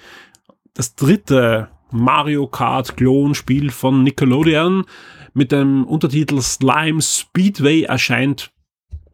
Das 0.73 0.95
dritte 0.95 1.69
Mario 1.91 2.47
Kart 2.47 2.97
Klonspiel 2.97 3.69
von 3.69 4.03
Nickelodeon 4.03 4.85
mit 5.33 5.51
dem 5.51 5.85
Untertitel 5.85 6.41
Slime 6.41 7.01
Speedway 7.01 7.83
erscheint 7.83 8.51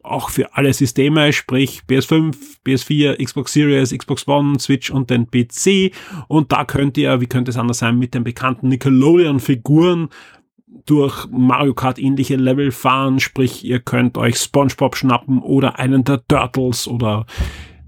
auch 0.02 0.30
für 0.30 0.56
alle 0.56 0.74
Systeme, 0.74 1.32
sprich 1.34 1.82
PS5, 1.88 2.36
PS4, 2.66 3.24
Xbox 3.24 3.54
Series, 3.54 3.96
Xbox 3.96 4.28
One, 4.28 4.60
Switch 4.60 4.90
und 4.90 5.10
den 5.10 5.28
PC. 5.30 5.94
Und 6.28 6.52
da 6.52 6.66
könnt 6.66 6.98
ihr, 6.98 7.22
wie 7.22 7.28
könnte 7.28 7.52
es 7.52 7.58
anders 7.58 7.80
sein, 7.80 8.00
mit 8.00 8.14
den 8.14 8.24
bekannten 8.24 8.70
Nickelodeon-Figuren 8.70 10.10
durch 10.86 11.28
Mario 11.30 11.74
Kart 11.74 12.00
ähnliche 12.00 12.36
Level 12.36 12.72
fahren, 12.72 13.20
sprich 13.20 13.64
ihr 13.64 13.80
könnt 13.80 14.18
euch 14.18 14.38
SpongeBob 14.38 14.96
schnappen 14.96 15.40
oder 15.40 15.80
einen 15.80 16.04
der 16.04 16.26
Turtles 16.28 16.88
oder 16.88 17.26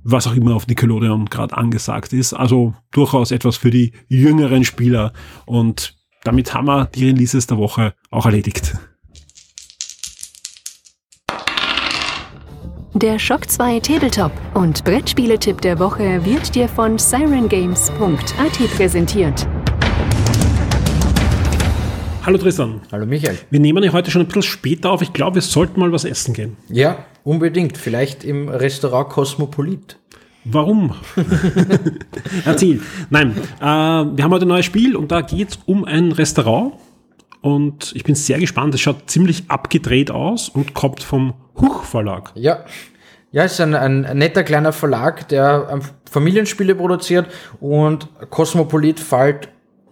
was 0.04 0.28
auch 0.28 0.36
immer 0.36 0.56
auf 0.56 0.68
Nickelodeon 0.68 1.26
gerade 1.26 1.56
angesagt 1.56 2.14
ist. 2.14 2.34
Also 2.34 2.74
durchaus 2.92 3.32
etwas 3.32 3.58
für 3.58 3.70
die 3.70 3.94
jüngeren 4.08 4.64
Spieler 4.64 5.14
und 5.46 5.96
damit 6.24 6.54
haben 6.54 6.66
wir 6.66 6.86
die 6.86 7.08
Releases 7.08 7.48
der 7.48 7.58
Woche 7.58 7.94
auch 8.10 8.26
erledigt. 8.26 8.76
Der 12.94 13.18
Shock 13.18 13.50
2 13.50 13.80
Tabletop 13.80 14.32
und 14.54 14.84
Brettspieletipp 14.84 15.62
der 15.62 15.80
Woche 15.80 16.24
wird 16.26 16.54
dir 16.54 16.68
von 16.68 16.98
sirengames.at 16.98 18.60
präsentiert. 18.76 19.48
Hallo 22.24 22.38
Tristan. 22.38 22.82
Hallo 22.92 23.06
Michael. 23.06 23.40
Wir 23.50 23.60
nehmen 23.60 23.84
ja 23.84 23.94
heute 23.94 24.12
schon 24.12 24.22
ein 24.22 24.28
bisschen 24.28 24.44
später 24.44 24.92
auf. 24.92 25.02
Ich 25.02 25.14
glaube, 25.14 25.36
wir 25.36 25.42
sollten 25.42 25.80
mal 25.80 25.92
was 25.92 26.06
essen 26.06 26.34
gehen. 26.34 26.58
Ja, 26.70 27.06
unbedingt. 27.24 27.78
Vielleicht 27.78 28.24
im 28.24 28.50
Restaurant 28.50 29.10
Cosmopolit. 29.10 29.98
Warum? 30.44 30.96
Erzähl. 32.46 32.82
Nein, 33.10 33.36
äh, 33.60 33.64
wir 33.64 34.24
haben 34.24 34.32
heute 34.32 34.46
ein 34.46 34.50
neues 34.50 34.66
Spiel 34.66 34.96
und 34.96 35.12
da 35.12 35.22
geht 35.22 35.50
es 35.50 35.60
um 35.66 35.86
ein 35.86 36.12
Restaurant. 36.12 36.74
Und 37.42 37.92
ich 37.96 38.04
bin 38.04 38.16
sehr 38.16 38.40
gespannt. 38.40 38.74
Es 38.76 38.82
schaut 38.82 39.10
ziemlich 39.10 39.46
abgedreht 39.50 40.12
aus 40.12 40.50
und 40.50 40.74
kommt 40.74 41.04
vom 41.04 41.34
Huch 41.60 41.84
Verlag. 41.84 42.32
Ja. 42.36 42.66
Ja, 43.34 43.46
es 43.46 43.54
ist 43.54 43.62
ein, 43.62 43.76
ein 43.76 44.18
netter 44.18 44.44
kleiner 44.44 44.74
Verlag, 44.74 45.30
der 45.30 45.70
ähm, 45.72 45.82
Familienspiele 46.10 46.76
produziert 46.76 47.28
und 47.62 48.10
Cosmopolit 48.30 49.00
fällt 49.00 49.48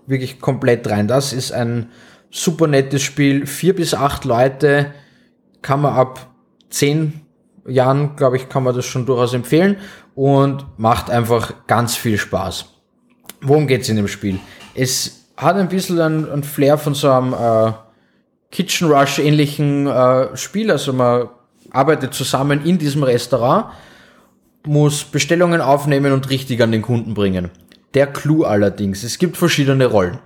wirklich 0.08 0.42
komplett 0.42 0.90
rein. 0.90 1.08
Das 1.08 1.32
ist 1.32 1.54
ein 1.54 1.90
super 2.30 2.68
nettes 2.68 3.02
Spiel. 3.02 3.46
Vier 3.46 3.76
bis 3.76 3.94
acht 3.94 4.26
Leute 4.26 4.94
kann 5.62 5.82
man 5.82 5.94
ab 5.94 6.34
zehn 6.70 7.22
Jahren, 7.70 8.16
glaube 8.16 8.38
ich, 8.38 8.50
kann 8.50 8.64
man 8.64 8.76
das 8.76 8.86
schon 8.86 9.06
durchaus 9.06 9.34
empfehlen 9.34 9.78
und 10.16 10.66
macht 10.78 11.10
einfach 11.10 11.54
ganz 11.68 11.96
viel 11.96 12.18
Spaß. 12.18 12.66
Worum 13.42 13.68
geht's 13.68 13.90
in 13.90 13.96
dem 13.96 14.08
Spiel? 14.08 14.40
Es 14.76 15.26
hat 15.38 15.56
ein 15.56 15.70
bisschen 15.70 16.00
ein, 16.00 16.30
ein 16.30 16.44
Flair 16.44 16.78
von 16.78 16.94
so 16.94 17.10
einem 17.10 17.34
äh, 17.34 17.72
Kitchen 18.52 18.92
Rush 18.92 19.20
ähnlichen 19.20 19.88
äh, 19.88 20.36
Spiel. 20.36 20.72
Also 20.72 20.92
man 20.94 21.30
arbeitet 21.72 22.14
zusammen 22.14 22.66
in 22.66 22.78
diesem 22.78 23.04
Restaurant, 23.04 23.68
muss 24.66 25.04
Bestellungen 25.04 25.62
aufnehmen 25.62 26.12
und 26.12 26.30
richtig 26.30 26.62
an 26.62 26.72
den 26.72 26.82
Kunden 26.82 27.14
bringen. 27.14 27.50
Der 27.94 28.08
Clou 28.08 28.44
allerdings, 28.44 29.04
es 29.04 29.18
gibt 29.18 29.38
verschiedene 29.38 29.86
Rollen. 29.86 30.20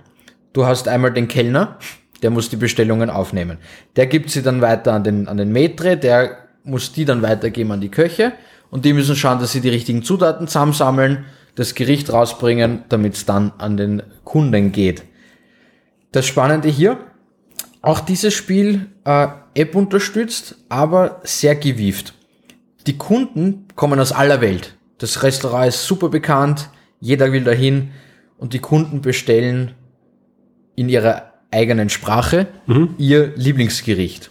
Du 0.52 0.66
hast 0.66 0.88
einmal 0.88 1.12
den 1.12 1.28
Kellner, 1.28 1.78
der 2.22 2.30
muss 2.30 2.48
die 2.48 2.56
Bestellungen 2.56 3.10
aufnehmen. 3.10 3.58
Der 3.96 4.06
gibt 4.06 4.30
sie 4.30 4.42
dann 4.42 4.60
weiter 4.60 4.92
an 4.92 5.04
den, 5.04 5.28
an 5.28 5.36
den 5.36 5.52
Maitre, 5.52 5.96
der 5.96 6.43
muss 6.64 6.92
die 6.92 7.04
dann 7.04 7.22
weitergeben 7.22 7.72
an 7.72 7.80
die 7.80 7.90
Köche 7.90 8.32
und 8.70 8.84
die 8.84 8.92
müssen 8.92 9.14
schauen, 9.14 9.38
dass 9.38 9.52
sie 9.52 9.60
die 9.60 9.68
richtigen 9.68 10.02
Zutaten 10.02 10.48
zusammensammeln, 10.48 11.26
das 11.54 11.74
Gericht 11.74 12.12
rausbringen, 12.12 12.84
damit 12.88 13.14
es 13.14 13.26
dann 13.26 13.52
an 13.58 13.76
den 13.76 14.02
Kunden 14.24 14.72
geht. 14.72 15.04
Das 16.10 16.26
Spannende 16.26 16.68
hier, 16.68 16.98
auch 17.82 18.00
dieses 18.00 18.34
Spiel 18.34 18.86
äh, 19.04 19.28
App 19.54 19.74
unterstützt, 19.76 20.56
aber 20.68 21.20
sehr 21.22 21.54
gewieft. 21.54 22.14
Die 22.86 22.98
Kunden 22.98 23.68
kommen 23.76 24.00
aus 24.00 24.12
aller 24.12 24.40
Welt. 24.40 24.74
Das 24.98 25.22
Restaurant 25.22 25.68
ist 25.68 25.84
super 25.84 26.08
bekannt, 26.08 26.70
jeder 27.00 27.32
will 27.32 27.44
dahin 27.44 27.90
und 28.38 28.52
die 28.54 28.58
Kunden 28.58 29.00
bestellen 29.00 29.72
in 30.76 30.88
ihrer 30.88 31.32
eigenen 31.50 31.88
Sprache 31.88 32.46
mhm. 32.66 32.94
ihr 32.98 33.32
Lieblingsgericht. 33.36 34.30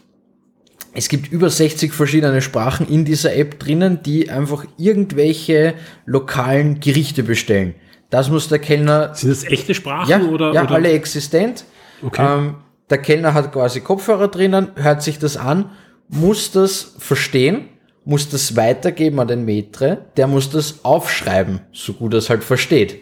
Es 0.93 1.09
gibt 1.09 1.31
über 1.31 1.49
60 1.49 1.91
verschiedene 1.91 2.41
Sprachen 2.41 2.87
in 2.87 3.03
dieser 3.03 3.35
App 3.35 3.59
drinnen, 3.59 4.03
die 4.03 4.29
einfach 4.29 4.65
irgendwelche 4.77 5.73
lokalen 6.05 6.79
Gerichte 6.79 7.23
bestellen. 7.23 7.73
Das 8.11 8.29
muss 8.29 8.47
der 8.47 8.59
Kellner. 8.59 9.15
Sind 9.15 9.31
das 9.31 9.43
echte 9.43 9.73
Sprachen 9.73 10.09
ja, 10.09 10.21
oder? 10.21 10.53
Ja, 10.53 10.63
oder? 10.63 10.75
alle 10.75 10.91
existent. 10.91 11.65
Okay. 12.03 12.23
Ähm, 12.23 12.55
der 12.89 12.99
Kellner 12.99 13.33
hat 13.33 13.51
quasi 13.51 13.81
Kopfhörer 13.81 14.27
drinnen, 14.27 14.71
hört 14.75 15.01
sich 15.01 15.17
das 15.17 15.35
an, 15.35 15.71
muss 16.09 16.51
das 16.51 16.93
verstehen, 16.99 17.69
muss 18.05 18.29
das 18.29 18.55
weitergeben 18.55 19.19
an 19.19 19.29
den 19.29 19.45
Metre, 19.45 20.05
der 20.15 20.27
muss 20.27 20.49
das 20.51 20.83
aufschreiben, 20.85 21.61
so 21.71 21.93
gut 21.93 22.13
er 22.13 22.19
es 22.19 22.29
halt 22.29 22.43
versteht. 22.43 23.01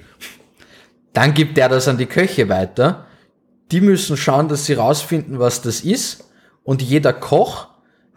Dann 1.12 1.34
gibt 1.34 1.58
er 1.58 1.68
das 1.68 1.90
an 1.90 1.98
die 1.98 2.06
Köche 2.06 2.48
weiter. 2.48 3.08
Die 3.72 3.82
müssen 3.82 4.16
schauen, 4.16 4.48
dass 4.48 4.66
sie 4.66 4.74
rausfinden, 4.74 5.40
was 5.40 5.62
das 5.62 5.82
ist. 5.82 6.30
Und 6.64 6.82
jeder 6.82 7.12
Koch 7.12 7.68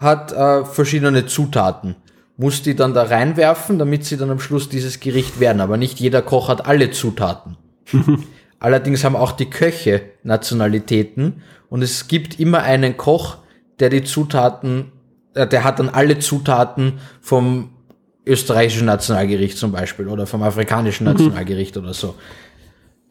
hat 0.05 0.33
äh, 0.33 0.65
verschiedene 0.65 1.27
Zutaten. 1.27 1.97
Muss 2.37 2.63
die 2.63 2.75
dann 2.75 2.95
da 2.95 3.05
reinwerfen, 3.05 3.79
damit 3.79 4.05
sie 4.05 4.17
dann 4.17 4.31
am 4.31 4.41
Schluss 4.41 4.69
dieses 4.69 5.01
Gericht 5.01 5.41
werden. 5.41 5.61
Aber 5.61 5.77
nicht 5.77 6.01
jeder 6.01 6.23
Koch 6.23 6.49
hat 6.49 6.67
alle 6.67 6.91
Zutaten. 6.91 7.57
Allerdings 8.59 9.05
haben 9.05 9.17
auch 9.17 9.33
die 9.33 9.51
Köche 9.51 10.03
Nationalitäten 10.23 11.43
und 11.69 11.83
es 11.83 12.09
gibt 12.09 12.39
immer 12.41 12.63
einen 12.63 12.97
Koch, 12.97 13.39
der 13.81 13.91
die 13.91 14.05
Zutaten, 14.05 14.93
äh, 15.35 15.47
der 15.47 15.65
hat 15.65 15.81
dann 15.81 15.89
alle 15.89 16.19
Zutaten 16.19 17.01
vom 17.21 17.71
österreichischen 18.27 18.87
Nationalgericht 18.87 19.59
zum 19.59 19.73
Beispiel 19.73 20.09
oder 20.09 20.27
vom 20.27 20.43
afrikanischen. 20.43 21.05
Nationalgericht 21.13 21.77
mhm. 21.77 21.83
oder 21.83 21.95
so. 21.95 22.15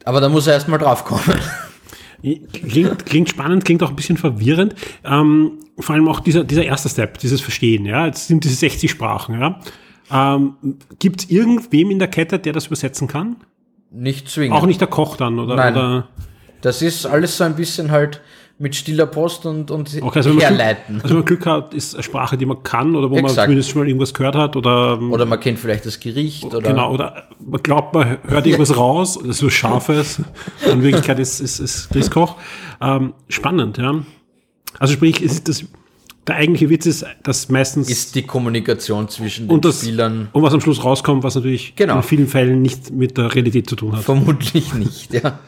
Aber 0.06 0.22
da 0.22 0.30
muss 0.30 0.48
er 0.48 0.54
erstmal 0.54 0.80
drauf 0.80 1.06
kommen. 1.06 1.40
Klingt, 2.24 3.06
klingt 3.06 3.30
spannend, 3.30 3.66
klingt 3.66 3.84
auch 3.84 3.90
ein 3.90 3.96
bisschen 3.98 4.18
verwirrend. 4.18 4.76
Ähm, 5.04 5.60
vor 5.78 5.96
allem 5.96 6.08
auch 6.08 6.22
dieser, 6.22 6.46
dieser 6.46 6.64
erste 6.64 6.88
Step, 6.88 7.18
dieses 7.18 7.42
Verstehen, 7.42 7.86
ja. 7.86 8.06
Jetzt 8.06 8.28
sind 8.28 8.46
diese 8.46 8.56
60 8.56 8.90
Sprachen, 8.90 9.40
ja. 9.40 9.60
Ähm, 10.10 10.56
Gibt 11.00 11.22
es 11.22 11.30
irgendwem 11.30 11.92
in 11.92 12.00
der 12.00 12.08
Kette, 12.08 12.40
der 12.40 12.54
das 12.54 12.68
übersetzen 12.68 13.08
kann? 13.08 13.38
Nicht 13.92 14.30
zwingend. 14.30 14.58
Auch 14.58 14.66
nicht 14.66 14.80
der 14.80 14.88
Koch 14.88 15.18
dann, 15.18 15.38
oder? 15.38 15.56
Nein. 15.56 15.74
Oder? 15.74 16.08
Das 16.62 16.82
ist 16.82 17.06
alles 17.06 17.38
so 17.38 17.44
ein 17.44 17.56
bisschen 17.58 17.92
halt 17.92 18.22
mit 18.60 18.76
stiller 18.76 19.08
Post 19.08 19.46
und, 19.46 19.72
und 19.72 19.90
okay, 20.02 20.20
also 20.20 20.40
herleiten. 20.40 21.00
Glück, 21.00 21.04
also 21.04 21.10
wenn 21.10 21.18
man 21.18 21.26
Glück 21.26 21.46
hat, 21.46 21.74
ist 21.74 21.96
eine 21.96 22.04
Sprache, 22.04 22.38
die 22.38 22.46
man 22.46 22.62
kann 22.64 22.96
oder 22.96 23.10
wo 23.10 23.16
Exakt. 23.16 23.36
man 23.36 23.46
zumindest 23.46 23.70
schon 23.70 23.82
mal 23.82 23.88
irgendwas 23.88 24.14
gehört 24.14 24.36
hat. 24.36 24.56
Oder, 24.56 25.02
oder 25.02 25.26
man 25.26 25.40
kennt 25.40 25.60
vielleicht 25.60 25.86
das 25.86 26.00
Gericht. 26.00 26.44
Oder 26.44 26.62
genau, 26.62 26.94
oder 26.94 27.28
man 27.40 27.62
glaubt, 27.64 27.94
man 27.94 28.20
hört 28.28 28.46
irgendwas 28.46 28.70
ja. 28.70 28.76
raus, 28.76 29.20
das 29.20 29.38
ist 29.38 29.44
was 29.44 29.54
Scharfes. 29.54 30.22
In 30.72 30.84
Wirklichkeit 30.84 31.20
ist 31.20 31.40
es 31.40 31.60
ist, 31.60 31.96
ist 31.96 32.12
Koch. 32.12 32.38
Ähm, 32.80 33.14
spannend, 33.28 33.78
ja. 33.78 34.04
Also 34.80 34.94
sprich, 34.94 35.22
ist 35.22 35.48
das 35.48 35.66
der 36.28 36.36
eigentliche 36.36 36.70
Witz 36.70 36.86
ist, 36.86 37.06
dass 37.24 37.50
meistens 37.50 37.90
ist 37.90 38.16
die 38.16 38.22
Kommunikation 38.24 39.10
zwischen 39.10 39.48
den 39.48 39.56
und 39.56 39.66
das, 39.66 39.82
Spielern 39.82 40.30
und 40.32 40.42
was 40.42 40.54
am 40.54 40.62
Schluss 40.62 40.84
rauskommt, 40.84 41.24
was 41.24 41.36
natürlich 41.36 41.76
genau. 41.76 41.98
in 41.98 42.04
vielen 42.04 42.28
Fällen 42.28 42.62
nicht 42.62 42.92
mit 42.92 43.18
der 43.18 43.36
Realität 43.36 43.70
zu 43.70 43.76
tun 43.76 43.94
hat. 43.94 44.04
Vermutlich 44.04 44.74
nicht, 44.74 45.14
ja. 45.14 45.40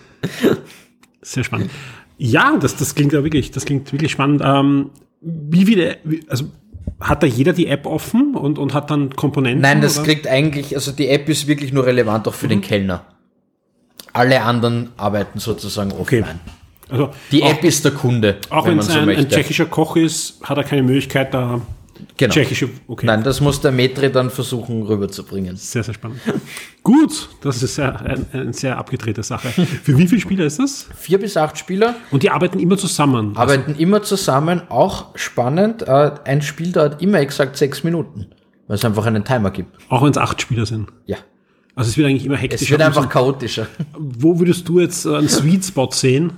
Sehr 1.22 1.46
spannend. 1.46 1.72
Ja, 2.18 2.58
das, 2.58 2.76
das 2.76 2.96
klingt 2.96 3.14
ja 3.14 3.24
wirklich, 3.24 3.52
das 3.52 3.66
klingt 3.66 3.92
wirklich 3.92 4.12
spannend. 4.12 4.42
Ähm, 4.44 4.92
wie 5.22 5.66
viele, 5.66 5.98
also 6.28 6.46
hat 7.00 7.24
da 7.24 7.28
jeder 7.28 7.54
die 7.54 7.68
App 7.68 7.86
offen 7.86 8.36
und, 8.36 8.58
und 8.58 8.74
hat 8.74 8.92
dann 8.92 9.16
Komponenten? 9.16 9.62
Nein, 9.62 9.82
das 9.82 9.98
oder? 9.98 10.08
kriegt 10.08 10.28
eigentlich, 10.28 10.76
also 10.76 10.92
die 10.92 11.10
App 11.10 11.28
ist 11.30 11.48
wirklich 11.48 11.74
nur 11.74 11.86
relevant 11.86 12.28
auch 12.28 12.34
für 12.34 12.46
mhm. 12.46 12.52
den 12.52 12.62
Kellner. 12.62 13.04
Alle 14.14 14.42
anderen 14.42 14.90
arbeiten 14.96 15.40
sozusagen 15.40 15.92
offline. 15.92 16.24
Okay. 16.24 16.34
Also 16.90 17.10
die 17.32 17.42
App 17.42 17.64
ist 17.64 17.84
der 17.84 17.92
Kunde. 17.92 18.38
Auch 18.50 18.68
wenn 18.68 18.78
es 18.78 18.88
so 18.88 19.00
ein, 19.00 19.10
ein, 19.10 19.28
tschechischer 19.28 19.66
Koch 19.66 19.96
ist, 19.96 20.40
hat 20.44 20.58
er 20.58 20.64
keine 20.64 20.84
Möglichkeit, 20.84 21.34
da 21.34 21.62
Genau. 22.18 22.34
Tschechische, 22.34 22.70
okay. 22.88 23.06
Nein, 23.06 23.24
das 23.24 23.42
muss 23.42 23.62
der 23.62 23.72
Metri 23.72 24.12
dann 24.12 24.30
versuchen 24.30 24.84
rüberzubringen. 24.84 25.56
Sehr, 25.56 25.84
sehr 25.84 25.94
spannend. 25.94 26.20
Gut, 26.84 27.30
das 27.42 27.64
ist 27.64 27.78
ja 27.78 27.96
eine, 27.96 28.26
eine 28.32 28.54
sehr 28.54 28.78
abgedrehte 28.78 29.24
Sache. 29.24 29.50
Für 29.50 29.98
wie 29.98 30.08
viele 30.08 30.22
Spieler 30.22 30.46
ist 30.46 30.60
das? 30.60 30.88
Vier 30.96 31.20
bis 31.20 31.38
acht 31.38 31.58
Spieler. 31.58 31.96
Und 32.12 32.24
die 32.24 32.30
arbeiten 32.30 32.60
immer 32.60 32.78
zusammen? 32.78 33.36
Arbeiten 33.36 33.72
also. 33.72 33.82
immer 33.82 34.04
zusammen, 34.04 34.62
auch 34.70 35.16
spannend. 35.16 35.84
Äh, 35.84 36.12
ein 36.26 36.42
Spiel 36.42 36.72
dauert 36.72 37.02
immer 37.02 37.20
exakt 37.20 37.58
sechs 37.58 37.84
Minuten, 37.84 38.28
weil 38.68 38.76
es 38.76 38.86
einfach 38.86 39.06
einen 39.06 39.24
Timer 39.24 39.52
gibt. 39.52 39.78
Auch 39.90 40.04
wenn 40.04 40.12
es 40.12 40.18
acht 40.18 40.42
Spieler 40.42 40.66
sind? 40.66 40.90
Ja. 41.06 41.18
Also 41.76 41.90
es 41.90 41.98
wird 41.98 42.08
eigentlich 42.08 42.26
immer 42.26 42.38
hektischer. 42.38 42.64
Es 42.64 42.72
wird 42.72 42.82
einfach 42.82 43.10
chaotischer. 43.10 43.68
Wo 43.98 44.40
würdest 44.40 44.68
du 44.68 44.80
jetzt 44.80 45.06
einen 45.06 45.28
Sweet 45.28 45.66
Spot 45.66 45.90
sehen? 45.92 46.34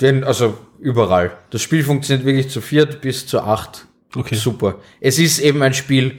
Den, 0.00 0.24
also 0.24 0.58
überall. 0.78 1.32
Das 1.50 1.62
Spiel 1.62 1.82
funktioniert 1.82 2.26
wirklich 2.26 2.50
zu 2.50 2.60
viert 2.60 3.00
bis 3.00 3.26
zu 3.26 3.40
acht 3.40 3.85
Okay. 4.14 4.34
Super. 4.34 4.80
Es 5.00 5.18
ist 5.18 5.38
eben 5.38 5.62
ein 5.62 5.74
Spiel, 5.74 6.18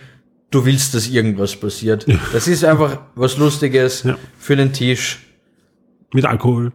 du 0.51 0.65
willst, 0.65 0.93
dass 0.93 1.07
irgendwas 1.07 1.55
passiert. 1.55 2.07
Ja. 2.07 2.19
Das 2.33 2.47
ist 2.47 2.63
einfach 2.63 2.99
was 3.15 3.37
Lustiges 3.37 4.03
ja. 4.03 4.17
für 4.37 4.55
den 4.55 4.73
Tisch. 4.73 5.19
Mit 6.13 6.25
Alkohol. 6.25 6.71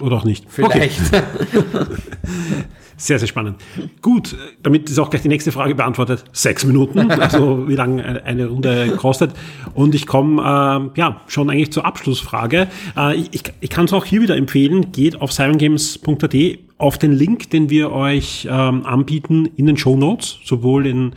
Oder 0.00 0.16
auch 0.16 0.24
nicht. 0.24 0.46
Vielleicht. 0.48 1.00
Okay. 1.12 1.20
Sehr, 3.00 3.18
sehr 3.18 3.28
spannend. 3.28 3.56
Gut, 4.02 4.36
damit 4.62 4.90
ist 4.90 4.98
auch 4.98 5.08
gleich 5.08 5.22
die 5.22 5.28
nächste 5.28 5.52
Frage 5.52 5.74
beantwortet. 5.74 6.22
Sechs 6.32 6.66
Minuten, 6.66 7.10
also 7.10 7.66
wie 7.66 7.74
lange 7.74 8.22
eine 8.26 8.48
Runde 8.48 8.94
kostet. 8.98 9.32
Und 9.72 9.94
ich 9.94 10.06
komme 10.06 10.90
äh, 10.94 11.00
ja 11.00 11.22
schon 11.26 11.48
eigentlich 11.48 11.72
zur 11.72 11.86
Abschlussfrage. 11.86 12.68
Äh, 12.98 13.16
ich 13.16 13.42
ich 13.60 13.70
kann 13.70 13.86
es 13.86 13.94
auch 13.94 14.04
hier 14.04 14.20
wieder 14.20 14.36
empfehlen. 14.36 14.92
Geht 14.92 15.18
auf 15.18 15.32
sirengames.at 15.32 16.36
auf 16.76 16.98
den 16.98 17.12
Link, 17.12 17.48
den 17.48 17.70
wir 17.70 17.90
euch 17.90 18.46
ähm, 18.50 18.84
anbieten 18.84 19.48
in 19.56 19.64
den 19.64 19.78
Show 19.78 19.96
Notes, 19.96 20.38
sowohl 20.44 20.86
in 20.86 21.12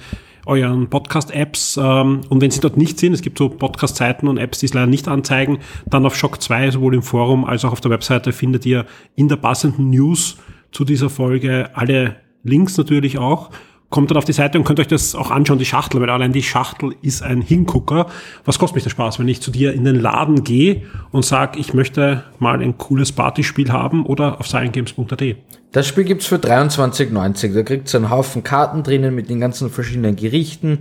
euren 0.46 0.90
Podcast-Apps 0.90 1.78
ähm, 1.78 2.22
und 2.30 2.42
wenn 2.42 2.52
sie 2.52 2.60
dort 2.60 2.78
nicht 2.78 3.00
sind, 3.00 3.14
es 3.14 3.22
gibt 3.22 3.38
so 3.38 3.50
Podcast-Seiten 3.50 4.28
und 4.28 4.38
Apps, 4.38 4.60
die 4.60 4.66
es 4.66 4.74
leider 4.74 4.88
nicht 4.88 5.08
anzeigen, 5.08 5.60
dann 5.86 6.06
auf 6.06 6.16
Shock 6.16 6.42
2, 6.42 6.72
sowohl 6.72 6.96
im 6.96 7.04
Forum 7.04 7.46
als 7.46 7.66
auch 7.66 7.72
auf 7.72 7.82
der 7.82 7.92
Webseite 7.92 8.32
findet 8.32 8.66
ihr 8.66 8.86
in 9.16 9.28
der 9.28 9.38
passenden 9.38 9.90
News 9.90 10.38
zu 10.72 10.84
dieser 10.84 11.10
Folge 11.10 11.70
alle 11.74 12.18
Links 12.44 12.78
natürlich 12.78 13.18
auch. 13.18 13.52
Kommt 13.94 14.10
dann 14.10 14.18
auf 14.18 14.26
die 14.26 14.34
Seite 14.34 14.58
und 14.58 14.64
könnt 14.64 14.80
euch 14.80 14.88
das 14.88 15.14
auch 15.14 15.30
anschauen, 15.30 15.60
die 15.60 15.66
Schachtel, 15.66 16.02
weil 16.02 16.10
allein 16.10 16.34
die 16.34 16.42
Schachtel 16.42 16.96
ist 17.04 17.22
ein 17.22 17.42
Hingucker. 17.42 18.08
Was 18.44 18.58
kostet 18.58 18.78
mich 18.78 18.84
der 18.84 18.90
Spaß, 18.90 19.20
wenn 19.20 19.28
ich 19.28 19.40
zu 19.40 19.52
dir 19.52 19.72
in 19.72 19.86
den 19.86 20.00
Laden 20.00 20.44
gehe 20.44 20.82
und 21.12 21.24
sage, 21.24 21.60
ich 21.60 21.76
möchte 21.76 22.24
mal 22.40 22.60
ein 22.60 22.80
cooles 22.80 23.12
Partyspiel 23.12 23.72
haben 23.72 24.08
oder 24.08 24.40
auf 24.40 24.48
sciengames.at? 24.48 25.36
Das 25.74 25.88
Spiel 25.88 26.06
gibt's 26.06 26.26
für 26.26 26.38
23,90. 26.38 27.54
Da 27.54 27.62
kriegt 27.62 27.94
ihr 27.94 27.98
einen 28.00 28.10
Haufen 28.10 28.42
Karten 28.42 28.82
drinnen 28.82 29.14
mit 29.14 29.30
den 29.30 29.40
ganzen 29.40 29.70
verschiedenen 29.70 30.16
Gerichten, 30.16 30.80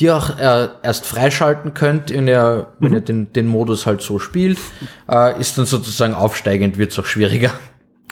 die 0.00 0.06
ihr 0.06 0.16
auch 0.16 0.38
äh, 0.38 0.68
erst 0.82 1.04
freischalten 1.04 1.74
könnt, 1.74 2.14
wenn 2.14 2.26
ihr, 2.26 2.68
mhm. 2.78 2.84
wenn 2.86 2.92
ihr 2.94 3.00
den, 3.02 3.30
den 3.34 3.46
Modus 3.46 3.84
halt 3.84 4.00
so 4.00 4.18
spielt. 4.18 4.58
Äh, 5.06 5.38
ist 5.38 5.58
dann 5.58 5.66
sozusagen 5.66 6.14
aufsteigend, 6.14 6.78
wird's 6.78 6.98
auch 6.98 7.04
schwieriger. 7.04 7.50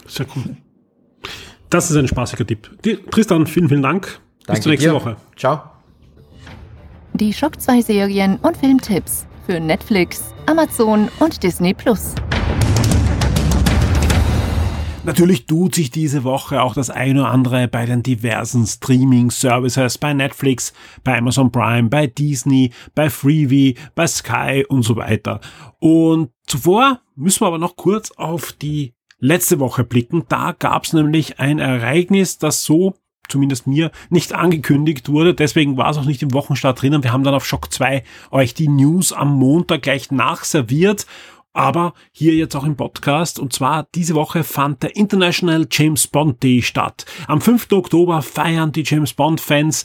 Sehr 0.07 0.27
cool. 0.37 0.59
Das 1.71 1.91
ist 1.91 1.97
ein 1.97 2.07
spaßiger 2.07 2.47
Tipp. 2.47 2.71
Tristan, 3.11 3.47
vielen, 3.47 3.71
vielen 3.71 3.81
Dank. 3.81 4.21
Danke 4.47 4.53
Bis 4.53 4.63
zur 4.63 4.71
nächsten 4.73 4.91
dir. 4.91 4.95
Woche. 4.95 5.17
Ciao. 5.37 5.61
Die 7.15 7.33
Schock 7.33 7.61
2 7.61 7.83
Serien 7.83 8.37
und 8.37 8.57
Filmtipps 8.57 9.27
für 9.47 9.61
Netflix, 9.61 10.35
Amazon 10.47 11.09
und 11.21 11.43
Disney 11.43 11.75
Plus. 11.75 12.15
Natürlich 15.05 15.47
tut 15.47 15.75
sich 15.75 15.91
diese 15.91 16.23
Woche 16.23 16.63
auch 16.63 16.75
das 16.75 16.89
ein 16.89 17.19
oder 17.19 17.29
andere 17.29 17.67
bei 17.67 17.87
den 17.87 18.05
diversen 18.05 18.67
Streaming-Services, 18.67 19.99
bei 19.99 20.15
Netflix, 20.15 20.73
bei 21.03 21.19
Amazon 21.19 21.51
Prime, 21.51 21.89
bei 21.89 22.07
Disney, 22.07 22.73
bei 22.95 23.11
Freevee, 23.11 23.75
bei 23.97 24.07
Sky 24.07 24.65
und 24.69 24.83
so 24.83 24.95
weiter. 24.95 25.41
Und 25.81 26.31
zuvor 26.47 27.01
müssen 27.17 27.41
wir 27.41 27.49
aber 27.49 27.59
noch 27.59 27.75
kurz 27.75 28.13
auf 28.13 28.53
die 28.53 28.95
letzte 29.19 29.59
Woche 29.59 29.83
blicken. 29.83 30.25
Da 30.29 30.55
gab 30.57 30.85
es 30.85 30.93
nämlich 30.93 31.41
ein 31.41 31.59
Ereignis, 31.59 32.39
das 32.39 32.65
so 32.65 32.95
zumindest 33.33 33.67
mir 33.67 33.91
nicht 34.11 34.35
angekündigt 34.35 35.09
wurde. 35.09 35.35
Deswegen 35.35 35.77
war 35.77 35.91
es 35.91 35.97
auch 35.97 36.05
nicht 36.05 36.23
im 36.23 36.33
Wochenstart 36.33 36.81
drinnen. 36.81 37.03
Wir 37.03 37.13
haben 37.13 37.25
dann 37.25 37.35
auf 37.35 37.47
Shock 37.47 37.73
2 37.73 38.05
euch 38.31 38.55
die 38.55 38.69
News 38.69 39.13
am 39.13 39.35
Montag 39.35 39.83
gleich 39.83 40.11
nachserviert. 40.11 41.07
Aber 41.55 41.93
hier 42.13 42.35
jetzt 42.35 42.55
auch 42.55 42.65
im 42.65 42.77
Podcast. 42.77 43.39
Und 43.39 43.53
zwar 43.53 43.87
diese 43.95 44.15
Woche 44.15 44.45
fand 44.45 44.83
der 44.83 44.97
International 44.97 45.67
James 45.71 46.07
Bond 46.07 46.43
Day 46.43 46.63
statt. 46.63 47.05
Am 47.27 47.41
5. 47.41 47.73
Oktober 47.73 48.23
feiern 48.23 48.73
die 48.73 48.85
James 48.85 49.13
Bond 49.13 49.41
Fans 49.41 49.85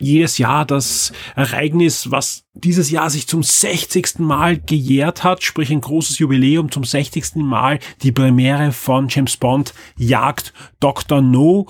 jedes 0.00 0.38
Jahr 0.38 0.64
das 0.64 1.12
Ereignis, 1.36 2.10
was 2.10 2.44
dieses 2.54 2.90
Jahr 2.90 3.10
sich 3.10 3.28
zum 3.28 3.42
60. 3.42 4.18
Mal 4.18 4.58
gejährt 4.58 5.22
hat, 5.22 5.42
sprich 5.42 5.70
ein 5.70 5.82
großes 5.82 6.18
Jubiläum 6.18 6.72
zum 6.72 6.84
60. 6.84 7.36
Mal 7.36 7.78
die 8.02 8.12
Premiere 8.12 8.72
von 8.72 9.08
James 9.08 9.36
Bond 9.36 9.74
Jagd 9.96 10.52
Dr. 10.80 11.20
No. 11.20 11.66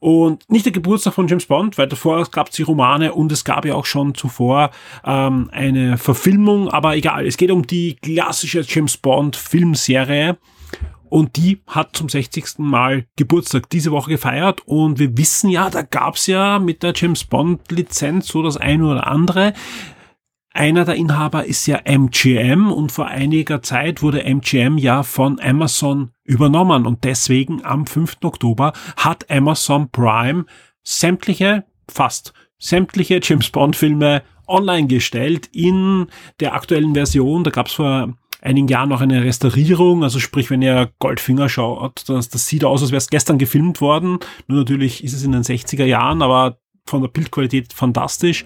Und 0.00 0.50
nicht 0.50 0.64
der 0.64 0.72
Geburtstag 0.72 1.12
von 1.14 1.28
James 1.28 1.44
Bond, 1.46 1.76
weil 1.76 1.86
davor 1.86 2.26
gab 2.30 2.48
es 2.48 2.56
die 2.56 2.62
Romane 2.62 3.12
und 3.12 3.30
es 3.30 3.44
gab 3.44 3.66
ja 3.66 3.74
auch 3.74 3.84
schon 3.84 4.14
zuvor 4.14 4.70
ähm, 5.04 5.50
eine 5.52 5.98
Verfilmung, 5.98 6.68
aber 6.68 6.96
egal, 6.96 7.26
es 7.26 7.36
geht 7.36 7.50
um 7.50 7.66
die 7.66 7.96
klassische 7.96 8.64
James 8.66 8.96
Bond 8.96 9.36
Filmserie 9.36 10.38
und 11.10 11.36
die 11.36 11.60
hat 11.66 11.96
zum 11.96 12.08
60. 12.08 12.58
Mal 12.58 13.04
Geburtstag 13.16 13.68
diese 13.68 13.90
Woche 13.90 14.10
gefeiert. 14.10 14.62
Und 14.66 14.98
wir 14.98 15.18
wissen 15.18 15.50
ja, 15.50 15.68
da 15.68 15.82
gab's 15.82 16.28
ja 16.28 16.58
mit 16.58 16.82
der 16.82 16.92
James 16.94 17.24
Bond 17.24 17.70
Lizenz 17.70 18.28
so 18.28 18.42
das 18.42 18.56
eine 18.56 18.86
oder 18.86 19.06
andere. 19.08 19.52
Einer 20.52 20.84
der 20.84 20.96
Inhaber 20.96 21.44
ist 21.44 21.66
ja 21.66 21.80
MGM 21.84 22.72
und 22.72 22.90
vor 22.90 23.06
einiger 23.06 23.62
Zeit 23.62 24.02
wurde 24.02 24.24
MGM 24.24 24.78
ja 24.78 25.04
von 25.04 25.38
Amazon 25.40 26.10
übernommen 26.24 26.86
und 26.86 27.04
deswegen 27.04 27.64
am 27.64 27.86
5. 27.86 28.16
Oktober 28.24 28.72
hat 28.96 29.30
Amazon 29.30 29.90
Prime 29.90 30.46
sämtliche, 30.82 31.64
fast 31.88 32.32
sämtliche 32.58 33.20
James 33.22 33.50
Bond 33.50 33.76
Filme 33.76 34.22
online 34.48 34.88
gestellt 34.88 35.48
in 35.52 36.08
der 36.40 36.54
aktuellen 36.54 36.94
Version. 36.94 37.44
Da 37.44 37.50
gab's 37.50 37.74
vor 37.74 38.14
einigen 38.42 38.66
Jahren 38.66 38.88
noch 38.88 39.00
eine 39.00 39.22
Restaurierung. 39.22 40.02
Also 40.02 40.18
sprich, 40.18 40.50
wenn 40.50 40.62
ihr 40.62 40.90
Goldfinger 40.98 41.48
schaut, 41.48 42.08
das, 42.08 42.28
das 42.28 42.48
sieht 42.48 42.64
aus, 42.64 42.82
als 42.82 42.90
wäre 42.90 42.98
es 42.98 43.08
gestern 43.08 43.38
gefilmt 43.38 43.80
worden. 43.80 44.18
Nur 44.48 44.58
natürlich 44.58 45.04
ist 45.04 45.12
es 45.12 45.22
in 45.22 45.30
den 45.32 45.42
60er 45.42 45.84
Jahren, 45.84 46.22
aber 46.22 46.58
von 46.86 47.02
der 47.02 47.08
Bildqualität 47.08 47.72
fantastisch. 47.72 48.44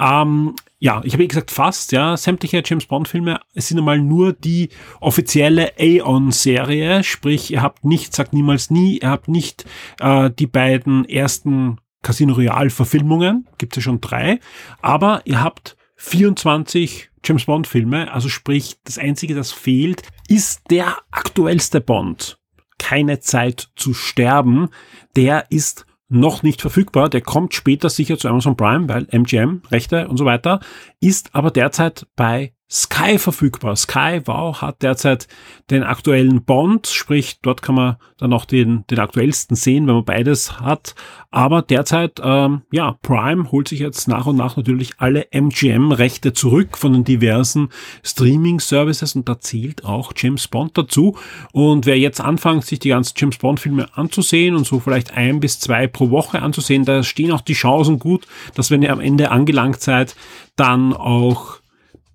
Ähm, 0.00 0.54
ja, 0.82 1.00
ich 1.04 1.12
habe 1.12 1.22
eh 1.22 1.28
gesagt 1.28 1.52
fast, 1.52 1.92
ja, 1.92 2.16
sämtliche 2.16 2.60
James 2.66 2.86
Bond 2.86 3.06
Filme, 3.06 3.38
sind 3.54 3.78
einmal 3.78 4.00
nur 4.00 4.32
die 4.32 4.70
offizielle 5.00 5.74
Aeon-Serie, 5.78 7.04
sprich, 7.04 7.52
ihr 7.52 7.62
habt 7.62 7.84
nicht, 7.84 8.12
sagt 8.12 8.32
niemals 8.32 8.68
nie, 8.68 8.98
ihr 8.98 9.08
habt 9.08 9.28
nicht 9.28 9.64
äh, 10.00 10.28
die 10.36 10.48
beiden 10.48 11.04
ersten 11.04 11.78
Casino 12.02 12.34
Royale 12.34 12.70
Verfilmungen, 12.70 13.46
gibt 13.58 13.74
es 13.74 13.76
ja 13.76 13.82
schon 13.82 14.00
drei, 14.00 14.40
aber 14.80 15.22
ihr 15.24 15.40
habt 15.40 15.76
24 15.98 17.10
James 17.24 17.44
Bond 17.44 17.68
Filme, 17.68 18.12
also 18.12 18.28
sprich, 18.28 18.74
das 18.82 18.98
einzige, 18.98 19.36
das 19.36 19.52
fehlt, 19.52 20.02
ist 20.26 20.62
der 20.68 20.96
aktuellste 21.12 21.80
Bond. 21.80 22.40
Keine 22.80 23.20
Zeit 23.20 23.70
zu 23.76 23.94
sterben. 23.94 24.68
Der 25.14 25.46
ist 25.50 25.86
noch 26.12 26.42
nicht 26.42 26.60
verfügbar. 26.60 27.08
Der 27.08 27.20
kommt 27.20 27.54
später 27.54 27.90
sicher 27.90 28.18
zu 28.18 28.28
Amazon 28.28 28.56
Prime, 28.56 28.88
weil 28.88 29.06
MGM, 29.10 29.62
Rechte 29.70 30.08
und 30.08 30.16
so 30.16 30.24
weiter, 30.24 30.60
ist 31.00 31.34
aber 31.34 31.50
derzeit 31.50 32.06
bei 32.16 32.52
Sky 32.72 33.18
verfügbar. 33.18 33.76
Sky 33.76 34.22
Wow 34.24 34.62
hat 34.62 34.80
derzeit 34.80 35.28
den 35.70 35.82
aktuellen 35.82 36.42
Bond, 36.42 36.86
sprich 36.86 37.38
dort 37.42 37.60
kann 37.60 37.74
man 37.74 37.96
dann 38.16 38.32
auch 38.32 38.46
den, 38.46 38.86
den 38.86 38.98
aktuellsten 38.98 39.56
sehen, 39.56 39.86
wenn 39.86 39.96
man 39.96 40.04
beides 40.06 40.58
hat. 40.58 40.94
Aber 41.30 41.60
derzeit, 41.60 42.18
ähm, 42.24 42.62
ja, 42.70 42.96
Prime 43.02 43.52
holt 43.52 43.68
sich 43.68 43.78
jetzt 43.80 44.08
nach 44.08 44.24
und 44.24 44.36
nach 44.36 44.56
natürlich 44.56 44.92
alle 44.96 45.30
MGM-Rechte 45.32 46.32
zurück 46.32 46.78
von 46.78 46.94
den 46.94 47.04
diversen 47.04 47.68
Streaming-Services 48.02 49.16
und 49.16 49.28
da 49.28 49.38
zählt 49.38 49.84
auch 49.84 50.14
James 50.16 50.48
Bond 50.48 50.78
dazu. 50.78 51.18
Und 51.52 51.84
wer 51.84 51.98
jetzt 51.98 52.22
anfängt, 52.22 52.64
sich 52.64 52.78
die 52.78 52.88
ganzen 52.88 53.12
James 53.18 53.36
Bond-Filme 53.36 53.88
anzusehen 53.98 54.56
und 54.56 54.66
so 54.66 54.80
vielleicht 54.80 55.14
ein 55.14 55.40
bis 55.40 55.60
zwei 55.60 55.86
pro 55.88 56.08
Woche 56.08 56.40
anzusehen, 56.40 56.86
da 56.86 57.02
stehen 57.02 57.32
auch 57.32 57.42
die 57.42 57.52
Chancen 57.52 57.98
gut, 57.98 58.26
dass 58.54 58.70
wenn 58.70 58.80
ihr 58.80 58.92
am 58.92 59.00
Ende 59.00 59.30
angelangt 59.30 59.82
seid, 59.82 60.16
dann 60.56 60.94
auch 60.94 61.60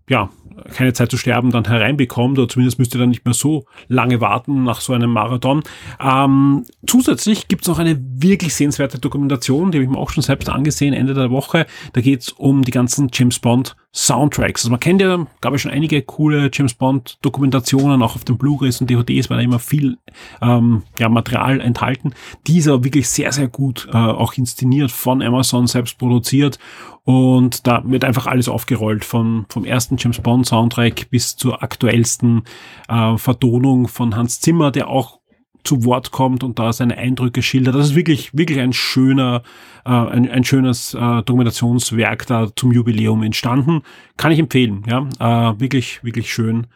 ja, 0.10 0.30
keine 0.74 0.93
Zeit 0.93 1.12
zu 1.12 1.18
sterben 1.18 1.51
dann 1.51 1.66
hereinbekommt, 1.66 2.38
oder 2.38 2.47
zumindest 2.47 2.80
müsst 2.80 2.95
ihr 2.95 2.99
dann 2.99 3.10
nicht 3.10 3.26
mehr 3.26 3.34
so 3.34 3.66
lange 3.88 4.22
warten 4.22 4.64
nach 4.64 4.82
so 4.82 4.93
einem 4.93 5.12
Marathon. 5.12 5.64
Ähm, 5.99 6.66
zusätzlich 6.86 7.47
gibt's 7.47 7.68
noch 7.68 7.80
eine 7.80 7.99
wirklich 7.99 8.53
sehenswerte 8.53 8.99
Dokumentation, 8.99 9.72
die 9.72 9.78
habe 9.78 9.86
ich 9.86 9.89
mir 9.89 9.97
auch 9.97 10.10
schon 10.10 10.24
selbst 10.24 10.49
angesehen, 10.49 10.93
Ende 10.93 11.14
der 11.14 11.32
Woche. 11.32 11.66
Da 11.93 12.01
geht's 12.01 12.32
um 12.32 12.64
die 12.64 12.72
ganzen 12.72 13.10
James 13.14 13.39
Bond 13.39 13.76
Soundtracks. 13.98 14.62
Also 14.62 14.70
man 14.70 14.80
kennt 14.80 15.02
ja, 15.02 15.26
gab 15.41 15.56
es 15.56 15.62
schon 15.62 15.72
einige 15.72 16.04
coole 16.04 16.52
James 16.54 16.76
Bond 16.76 17.18
Dokumentationen, 17.24 18.04
auch 18.04 18.16
auf 18.16 18.24
den 18.24 18.38
Blu-rays 18.38 18.80
und 18.80 18.89
DVDs 18.91 19.32
war 19.32 19.38
da 19.38 19.43
immer 19.43 19.58
viel 19.58 19.98
ähm, 20.39 20.84
ja, 21.00 21.10
Material 21.10 21.60
enthalten. 21.60 22.14
Dieser 22.45 22.84
wirklich 22.84 23.10
sehr, 23.10 23.32
sehr 23.32 23.48
gut 23.48 23.88
äh, 23.91 23.98
auch 23.98 24.34
inszeniert 24.34 24.91
von 24.91 25.24
Amazon 25.24 25.66
selbst 25.66 25.98
produziert 25.98 26.60
und 27.06 27.66
da 27.66 27.82
wird 27.86 28.04
einfach 28.04 28.28
alles 28.28 28.50
aufgerollt, 28.50 29.04
von, 29.04 29.48
vom 29.50 29.66
ersten 29.66 29.98
James 29.98 30.20
Bond 30.20 30.45
Soundtrack 30.45 31.10
bis 31.10 31.36
zur 31.36 31.64
aktuellsten 31.64 32.43
äh, 32.89 33.18
Vertonung 33.18 33.88
von 33.88 34.16
Hans 34.16 34.41
Zimmer, 34.41 34.70
der 34.70 34.89
auch 34.89 35.18
zu 35.64 35.84
Wort 35.86 36.12
kommt 36.12 36.43
und 36.43 36.60
da 36.60 36.72
seine 36.74 36.97
Eindrücke 36.97 37.41
schildert. 37.41 37.76
Das 37.76 37.88
ist 37.88 37.95
wirklich, 37.95 38.36
wirklich 38.38 38.60
ein 38.60 38.74
schöner, 38.74 39.43
äh, 39.86 39.89
ein, 39.89 40.30
ein 40.30 40.43
schönes 40.43 40.93
äh, 40.93 41.24
Dokumentationswerk 41.24 42.26
da 42.28 42.49
zum 42.55 42.72
Jubiläum 42.72 43.24
entstanden. 43.24 43.82
Kann 44.16 44.32
ich 44.32 44.39
empfehlen, 44.39 44.84
ja. 44.88 45.08
Äh, 45.20 45.60
wirklich, 45.60 46.03
wirklich 46.03 46.32
schön, 46.32 46.68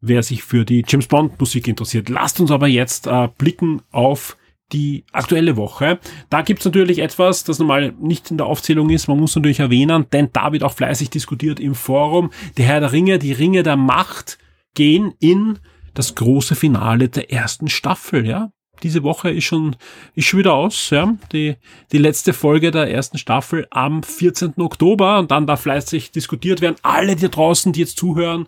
wer 0.00 0.22
sich 0.22 0.42
für 0.42 0.64
die 0.64 0.84
James 0.86 1.06
Bond 1.06 1.38
Musik 1.38 1.68
interessiert. 1.68 2.08
Lasst 2.08 2.40
uns 2.40 2.50
aber 2.50 2.66
jetzt 2.66 3.06
äh, 3.06 3.28
blicken 3.38 3.82
auf 3.90 4.36
die 4.72 5.04
aktuelle 5.12 5.56
Woche. 5.56 5.98
Da 6.28 6.42
gibt's 6.42 6.64
natürlich 6.64 7.00
etwas, 7.00 7.44
das 7.44 7.58
normal 7.58 7.92
nicht 8.00 8.30
in 8.30 8.36
der 8.36 8.46
Aufzählung 8.46 8.90
ist. 8.90 9.08
Man 9.08 9.18
muss 9.18 9.34
natürlich 9.34 9.60
erwähnen, 9.60 10.06
denn 10.12 10.28
da 10.32 10.52
wird 10.52 10.62
auch 10.62 10.72
fleißig 10.72 11.10
diskutiert 11.10 11.60
im 11.60 11.74
Forum. 11.74 12.30
Die 12.56 12.62
Herr 12.62 12.80
der 12.80 12.92
Ringe, 12.92 13.18
die 13.18 13.32
Ringe 13.32 13.62
der 13.62 13.76
Macht 13.76 14.38
gehen 14.74 15.12
in 15.18 15.58
das 15.94 16.14
große 16.14 16.54
Finale 16.54 17.08
der 17.08 17.32
ersten 17.32 17.68
Staffel, 17.68 18.26
ja. 18.26 18.50
Diese 18.82 19.02
Woche 19.02 19.30
ist 19.30 19.44
schon, 19.44 19.76
ist 20.14 20.24
schon 20.24 20.38
wieder 20.38 20.54
aus, 20.54 20.90
ja. 20.90 21.14
Die, 21.32 21.56
die 21.92 21.98
letzte 21.98 22.32
Folge 22.32 22.70
der 22.70 22.90
ersten 22.90 23.18
Staffel 23.18 23.66
am 23.70 24.02
14. 24.02 24.54
Oktober 24.58 25.18
und 25.18 25.30
dann 25.30 25.46
da 25.46 25.56
fleißig 25.56 26.12
diskutiert 26.12 26.60
werden. 26.60 26.76
Alle 26.82 27.16
die 27.16 27.28
draußen, 27.28 27.72
die 27.72 27.80
jetzt 27.80 27.98
zuhören 27.98 28.46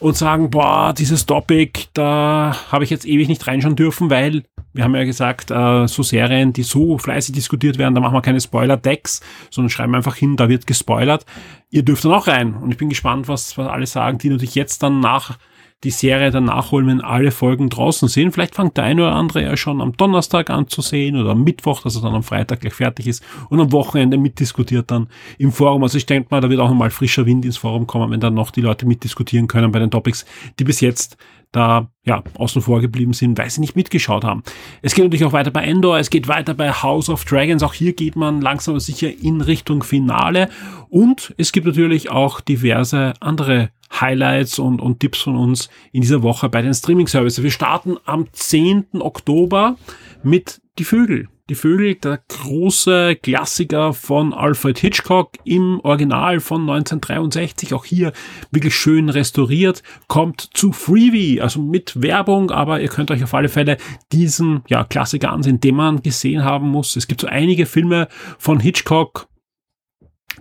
und 0.00 0.16
sagen, 0.16 0.50
boah, 0.50 0.94
dieses 0.96 1.26
Topic, 1.26 1.88
da 1.94 2.56
habe 2.70 2.84
ich 2.84 2.90
jetzt 2.90 3.06
ewig 3.06 3.28
nicht 3.28 3.46
reinschauen 3.46 3.76
dürfen, 3.76 4.10
weil 4.10 4.44
wir 4.72 4.84
haben 4.84 4.94
ja 4.94 5.04
gesagt, 5.04 5.50
äh, 5.50 5.86
so 5.88 6.02
Serien, 6.02 6.52
die 6.52 6.62
so 6.62 6.96
fleißig 6.96 7.34
diskutiert 7.34 7.76
werden, 7.78 7.94
da 7.94 8.00
machen 8.00 8.14
wir 8.14 8.22
keine 8.22 8.40
Spoiler-Decks, 8.40 9.20
sondern 9.50 9.70
schreiben 9.70 9.94
einfach 9.94 10.14
hin, 10.14 10.36
da 10.36 10.48
wird 10.48 10.66
gespoilert. 10.66 11.26
Ihr 11.70 11.84
dürft 11.84 12.04
dann 12.04 12.12
auch 12.12 12.26
rein. 12.26 12.54
Und 12.54 12.70
ich 12.70 12.76
bin 12.76 12.88
gespannt, 12.88 13.28
was, 13.28 13.58
was 13.58 13.66
alle 13.66 13.86
sagen, 13.86 14.18
die 14.18 14.30
natürlich 14.30 14.54
jetzt 14.54 14.82
dann 14.82 15.00
nach 15.00 15.38
die 15.82 15.90
Serie 15.90 16.30
dann 16.30 16.44
nachholen, 16.44 16.88
wenn 16.88 17.00
alle 17.00 17.30
Folgen 17.30 17.70
draußen 17.70 18.08
sind. 18.08 18.32
Vielleicht 18.32 18.54
fängt 18.54 18.76
der 18.76 18.84
eine 18.84 19.02
oder 19.02 19.14
andere 19.14 19.42
ja 19.42 19.56
schon 19.56 19.80
am 19.80 19.96
Donnerstag 19.96 20.50
an 20.50 20.68
zu 20.68 20.82
sehen 20.82 21.16
oder 21.16 21.30
am 21.30 21.42
Mittwoch, 21.42 21.82
dass 21.82 21.96
er 21.96 22.02
dann 22.02 22.14
am 22.14 22.22
Freitag 22.22 22.60
gleich 22.60 22.74
fertig 22.74 23.06
ist 23.06 23.24
und 23.48 23.60
am 23.60 23.72
Wochenende 23.72 24.18
mitdiskutiert 24.18 24.90
dann 24.90 25.08
im 25.38 25.52
Forum. 25.52 25.82
Also 25.82 25.96
ich 25.96 26.04
denke 26.04 26.28
mal, 26.30 26.42
da 26.42 26.50
wird 26.50 26.60
auch 26.60 26.68
nochmal 26.68 26.90
frischer 26.90 27.24
Wind 27.24 27.46
ins 27.46 27.56
Forum 27.56 27.86
kommen, 27.86 28.10
wenn 28.10 28.20
dann 28.20 28.34
noch 28.34 28.50
die 28.50 28.60
Leute 28.60 28.84
mitdiskutieren 28.84 29.48
können 29.48 29.72
bei 29.72 29.78
den 29.78 29.90
Topics, 29.90 30.26
die 30.58 30.64
bis 30.64 30.80
jetzt 30.80 31.16
da 31.52 31.90
ja 32.04 32.22
außen 32.34 32.62
vor 32.62 32.80
geblieben 32.80 33.12
sind, 33.12 33.36
weil 33.38 33.50
sie 33.50 33.60
nicht 33.60 33.74
mitgeschaut 33.74 34.22
haben. 34.22 34.42
Es 34.82 34.94
geht 34.94 35.04
natürlich 35.04 35.24
auch 35.24 35.32
weiter 35.32 35.50
bei 35.50 35.64
Endor, 35.64 35.98
es 35.98 36.10
geht 36.10 36.28
weiter 36.28 36.54
bei 36.54 36.70
House 36.70 37.08
of 37.08 37.24
Dragons, 37.24 37.62
auch 37.62 37.74
hier 37.74 37.94
geht 37.94 38.16
man 38.16 38.40
langsam 38.40 38.74
aber 38.74 38.80
sicher 38.80 39.10
in 39.10 39.40
Richtung 39.40 39.82
Finale 39.82 40.48
und 40.90 41.34
es 41.38 41.50
gibt 41.52 41.66
natürlich 41.66 42.10
auch 42.10 42.40
diverse 42.40 43.14
andere 43.20 43.70
Highlights 43.92 44.58
und, 44.58 44.80
und 44.80 45.00
Tipps 45.00 45.20
von 45.20 45.36
uns 45.36 45.68
in 45.92 46.02
dieser 46.02 46.22
Woche 46.22 46.48
bei 46.48 46.62
den 46.62 46.74
Streaming-Services. 46.74 47.42
Wir 47.42 47.50
starten 47.50 47.96
am 48.04 48.26
10. 48.32 48.86
Oktober 49.00 49.76
mit 50.22 50.60
Die 50.78 50.84
Vögel. 50.84 51.28
Die 51.50 51.56
Vögel, 51.56 51.96
der 51.96 52.20
große 52.28 53.16
Klassiker 53.16 53.92
von 53.92 54.32
Alfred 54.32 54.78
Hitchcock 54.78 55.32
im 55.42 55.80
Original 55.82 56.38
von 56.38 56.60
1963, 56.60 57.74
auch 57.74 57.84
hier 57.84 58.12
wirklich 58.52 58.76
schön 58.76 59.08
restauriert, 59.08 59.82
kommt 60.06 60.50
zu 60.54 60.70
Freebie, 60.70 61.40
also 61.40 61.60
mit 61.60 62.00
Werbung, 62.00 62.52
aber 62.52 62.80
ihr 62.80 62.86
könnt 62.86 63.10
euch 63.10 63.24
auf 63.24 63.34
alle 63.34 63.48
Fälle 63.48 63.78
diesen 64.12 64.62
ja, 64.68 64.84
Klassiker 64.84 65.32
ansehen, 65.32 65.58
den 65.58 65.74
man 65.74 66.02
gesehen 66.02 66.44
haben 66.44 66.68
muss. 66.68 66.94
Es 66.94 67.08
gibt 67.08 67.20
so 67.20 67.26
einige 67.26 67.66
Filme 67.66 68.06
von 68.38 68.60
Hitchcock, 68.60 69.26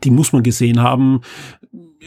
die 0.04 0.12
muss 0.12 0.34
man 0.34 0.44
gesehen 0.44 0.82
haben 0.82 1.22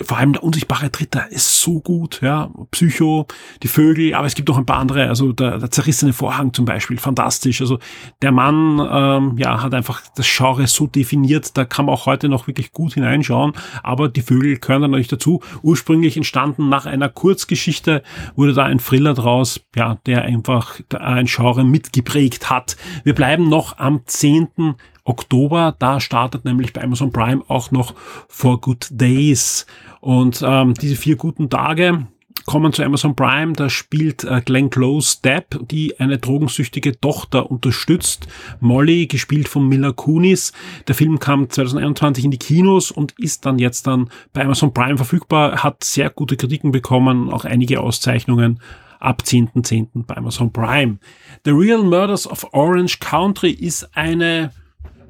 vor 0.00 0.16
allem 0.16 0.32
der 0.32 0.42
unsichtbare 0.42 0.88
Dritter 0.88 1.30
ist 1.30 1.60
so 1.60 1.80
gut, 1.80 2.20
ja, 2.22 2.50
Psycho, 2.70 3.26
die 3.62 3.68
Vögel, 3.68 4.14
aber 4.14 4.26
es 4.26 4.34
gibt 4.34 4.48
noch 4.48 4.56
ein 4.56 4.64
paar 4.64 4.78
andere, 4.78 5.08
also 5.08 5.32
der, 5.32 5.58
der 5.58 5.70
zerrissene 5.70 6.14
Vorhang 6.14 6.54
zum 6.54 6.64
Beispiel, 6.64 6.96
fantastisch. 6.96 7.60
Also 7.60 7.78
der 8.22 8.32
Mann, 8.32 8.80
ähm, 8.90 9.36
ja, 9.36 9.62
hat 9.62 9.74
einfach 9.74 10.02
das 10.16 10.26
Genre 10.34 10.66
so 10.66 10.86
definiert, 10.86 11.56
da 11.58 11.64
kann 11.66 11.86
man 11.86 11.94
auch 11.94 12.06
heute 12.06 12.30
noch 12.30 12.46
wirklich 12.46 12.72
gut 12.72 12.94
hineinschauen, 12.94 13.52
aber 13.82 14.08
die 14.08 14.22
Vögel 14.22 14.58
gehören 14.58 14.82
dann 14.82 14.92
natürlich 14.92 15.08
dazu. 15.08 15.40
Ursprünglich 15.62 16.16
entstanden 16.16 16.70
nach 16.70 16.86
einer 16.86 17.10
Kurzgeschichte, 17.10 18.02
wurde 18.34 18.54
da 18.54 18.64
ein 18.64 18.78
Thriller 18.78 19.12
draus, 19.12 19.60
ja, 19.76 19.98
der 20.06 20.22
einfach 20.22 20.80
ein 20.98 21.26
Genre 21.26 21.64
mitgeprägt 21.64 22.48
hat. 22.48 22.76
Wir 23.04 23.14
bleiben 23.14 23.48
noch 23.48 23.78
am 23.78 24.00
10. 24.06 24.74
Oktober. 25.04 25.74
Da 25.78 26.00
startet 26.00 26.44
nämlich 26.44 26.72
bei 26.72 26.82
Amazon 26.82 27.12
Prime 27.12 27.42
auch 27.48 27.70
noch 27.70 27.94
For 28.28 28.60
Good 28.60 28.88
Days. 28.90 29.66
Und 30.00 30.42
ähm, 30.44 30.74
diese 30.74 30.96
vier 30.96 31.16
guten 31.16 31.50
Tage 31.50 32.06
kommen 32.46 32.72
zu 32.72 32.82
Amazon 32.82 33.14
Prime. 33.14 33.52
Da 33.52 33.68
spielt 33.70 34.24
äh, 34.24 34.40
Glenn 34.44 34.70
Close 34.70 35.18
Depp, 35.22 35.60
die 35.68 35.98
eine 36.00 36.18
drogensüchtige 36.18 37.00
Tochter 37.00 37.50
unterstützt. 37.50 38.26
Molly, 38.60 39.06
gespielt 39.06 39.48
von 39.48 39.68
Mila 39.68 39.92
Kunis. 39.92 40.52
Der 40.88 40.94
Film 40.94 41.18
kam 41.18 41.48
2021 41.48 42.24
in 42.24 42.30
die 42.30 42.38
Kinos 42.38 42.90
und 42.90 43.12
ist 43.18 43.46
dann 43.46 43.58
jetzt 43.58 43.86
dann 43.86 44.10
bei 44.32 44.44
Amazon 44.44 44.74
Prime 44.74 44.96
verfügbar. 44.96 45.62
Hat 45.62 45.84
sehr 45.84 46.10
gute 46.10 46.36
Kritiken 46.36 46.72
bekommen, 46.72 47.30
auch 47.30 47.44
einige 47.44 47.80
Auszeichnungen 47.80 48.60
ab 48.98 49.22
10.10. 49.26 49.64
.10. 49.64 50.06
bei 50.06 50.16
Amazon 50.16 50.52
Prime. 50.52 50.98
The 51.44 51.50
Real 51.50 51.82
Murders 51.82 52.26
of 52.26 52.46
Orange 52.52 53.00
Country 53.00 53.50
ist 53.50 53.96
eine 53.96 54.52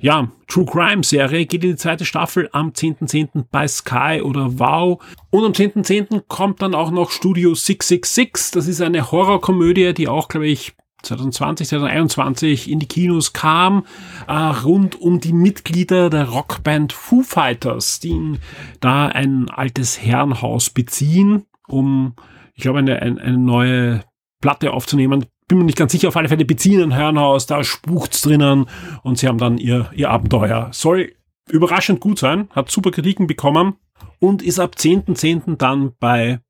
ja, 0.02 0.28
True 0.48 0.66
Crime 0.66 1.04
Serie 1.04 1.46
geht 1.46 1.62
in 1.62 1.70
die 1.70 1.76
zweite 1.76 2.04
Staffel 2.04 2.48
am 2.52 2.70
10.10. 2.70 3.32
.10. 3.32 3.44
bei 3.50 3.68
Sky 3.68 4.20
oder 4.22 4.58
Wow. 4.58 5.02
Und 5.30 5.44
am 5.44 5.52
10.10. 5.52 6.08
.10. 6.08 6.22
kommt 6.26 6.60
dann 6.60 6.74
auch 6.74 6.90
noch 6.90 7.12
Studio 7.12 7.54
666. 7.54 8.50
Das 8.50 8.66
ist 8.66 8.82
eine 8.82 9.12
Horrorkomödie, 9.12 9.94
die 9.94 10.08
auch, 10.08 10.28
glaube 10.28 10.48
ich, 10.48 10.74
2020, 11.02 11.68
2021 11.68 12.70
in 12.70 12.80
die 12.80 12.86
Kinos 12.86 13.32
kam, 13.32 13.86
äh, 14.26 14.32
rund 14.32 15.00
um 15.00 15.20
die 15.20 15.32
Mitglieder 15.32 16.10
der 16.10 16.28
Rockband 16.28 16.92
Foo 16.92 17.22
Fighters, 17.22 18.00
die 18.00 18.38
da 18.80 19.06
ein 19.06 19.48
altes 19.50 20.00
Herrenhaus 20.00 20.70
beziehen, 20.70 21.44
um, 21.68 22.14
ich 22.54 22.62
glaube, 22.62 22.80
eine, 22.80 23.00
eine, 23.00 23.20
eine 23.20 23.38
neue 23.38 24.04
Platte 24.40 24.72
aufzunehmen 24.72 25.26
bin 25.52 25.58
mir 25.58 25.64
nicht 25.66 25.76
ganz 25.76 25.92
sicher, 25.92 26.08
auf 26.08 26.16
alle 26.16 26.30
Fälle 26.30 26.46
beziehen 26.46 26.82
ein 26.82 26.92
Herrenhaus, 26.92 27.46
da 27.46 27.62
spukt's 27.62 28.22
drinnen 28.22 28.66
und 29.02 29.18
sie 29.18 29.28
haben 29.28 29.36
dann 29.36 29.58
ihr, 29.58 29.90
ihr 29.94 30.08
Abenteuer. 30.08 30.70
Soll 30.72 31.12
überraschend 31.50 32.00
gut 32.00 32.18
sein, 32.18 32.48
hat 32.52 32.70
super 32.70 32.90
Kritiken 32.90 33.26
bekommen 33.26 33.74
und 34.18 34.40
ist 34.40 34.58
ab 34.58 34.76
10.10. 34.78 35.44
.10. 35.44 35.56
dann 35.58 35.92
bei 36.00 36.40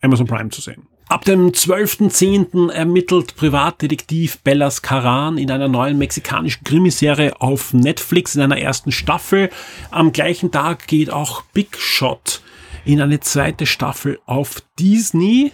Amazon 0.00 0.28
Prime 0.28 0.50
zu 0.50 0.60
sehen. 0.60 0.86
Ab 1.08 1.24
dem 1.24 1.48
12.10. 1.50 2.70
ermittelt 2.70 3.34
Privatdetektiv 3.34 4.38
Bellas 4.38 4.82
Caran 4.82 5.36
in 5.36 5.50
einer 5.50 5.68
neuen 5.68 5.98
mexikanischen 5.98 6.62
Krimiserie 6.62 7.40
auf 7.40 7.74
Netflix 7.74 8.36
in 8.36 8.42
einer 8.42 8.58
ersten 8.58 8.92
Staffel. 8.92 9.50
Am 9.90 10.12
gleichen 10.12 10.52
Tag 10.52 10.86
geht 10.86 11.10
auch 11.10 11.42
Big 11.52 11.76
Shot 11.76 12.40
in 12.84 13.00
eine 13.00 13.18
zweite 13.18 13.66
Staffel 13.66 14.20
auf 14.26 14.62
Disney. 14.78 15.50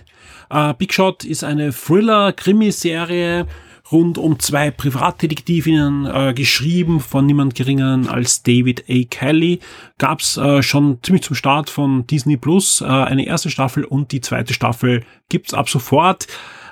Uh, 0.53 0.73
Big 0.75 0.93
Shot 0.93 1.25
ist 1.25 1.45
eine 1.45 1.73
Thriller-Krimiserie 1.73 3.47
rund 3.93 4.18
um 4.18 4.39
zwei 4.39 4.71
Privatdetektivinnen 4.71 6.07
äh, 6.07 6.35
geschrieben 6.35 7.01
von 7.01 7.27
niemand 7.27 7.55
geringeren 7.55 8.09
als 8.09 8.43
David 8.43 8.85
A. 8.89 9.03
Kelly. 9.09 9.61
Gab's 9.99 10.37
äh, 10.37 10.62
schon 10.62 10.99
ziemlich 11.03 11.23
zum 11.23 11.37
Start 11.37 11.71
von 11.71 12.07
Disney 12.07 12.37
Plus 12.37 12.81
äh, 12.81 12.85
eine 12.85 13.27
erste 13.27 13.51
Staffel 13.51 13.85
und 13.85 14.12
die 14.12 14.21
zweite 14.21 14.55
Staffel 14.55 15.05
gibt's 15.29 15.55
ab 15.55 15.68
sofort. 15.68 16.27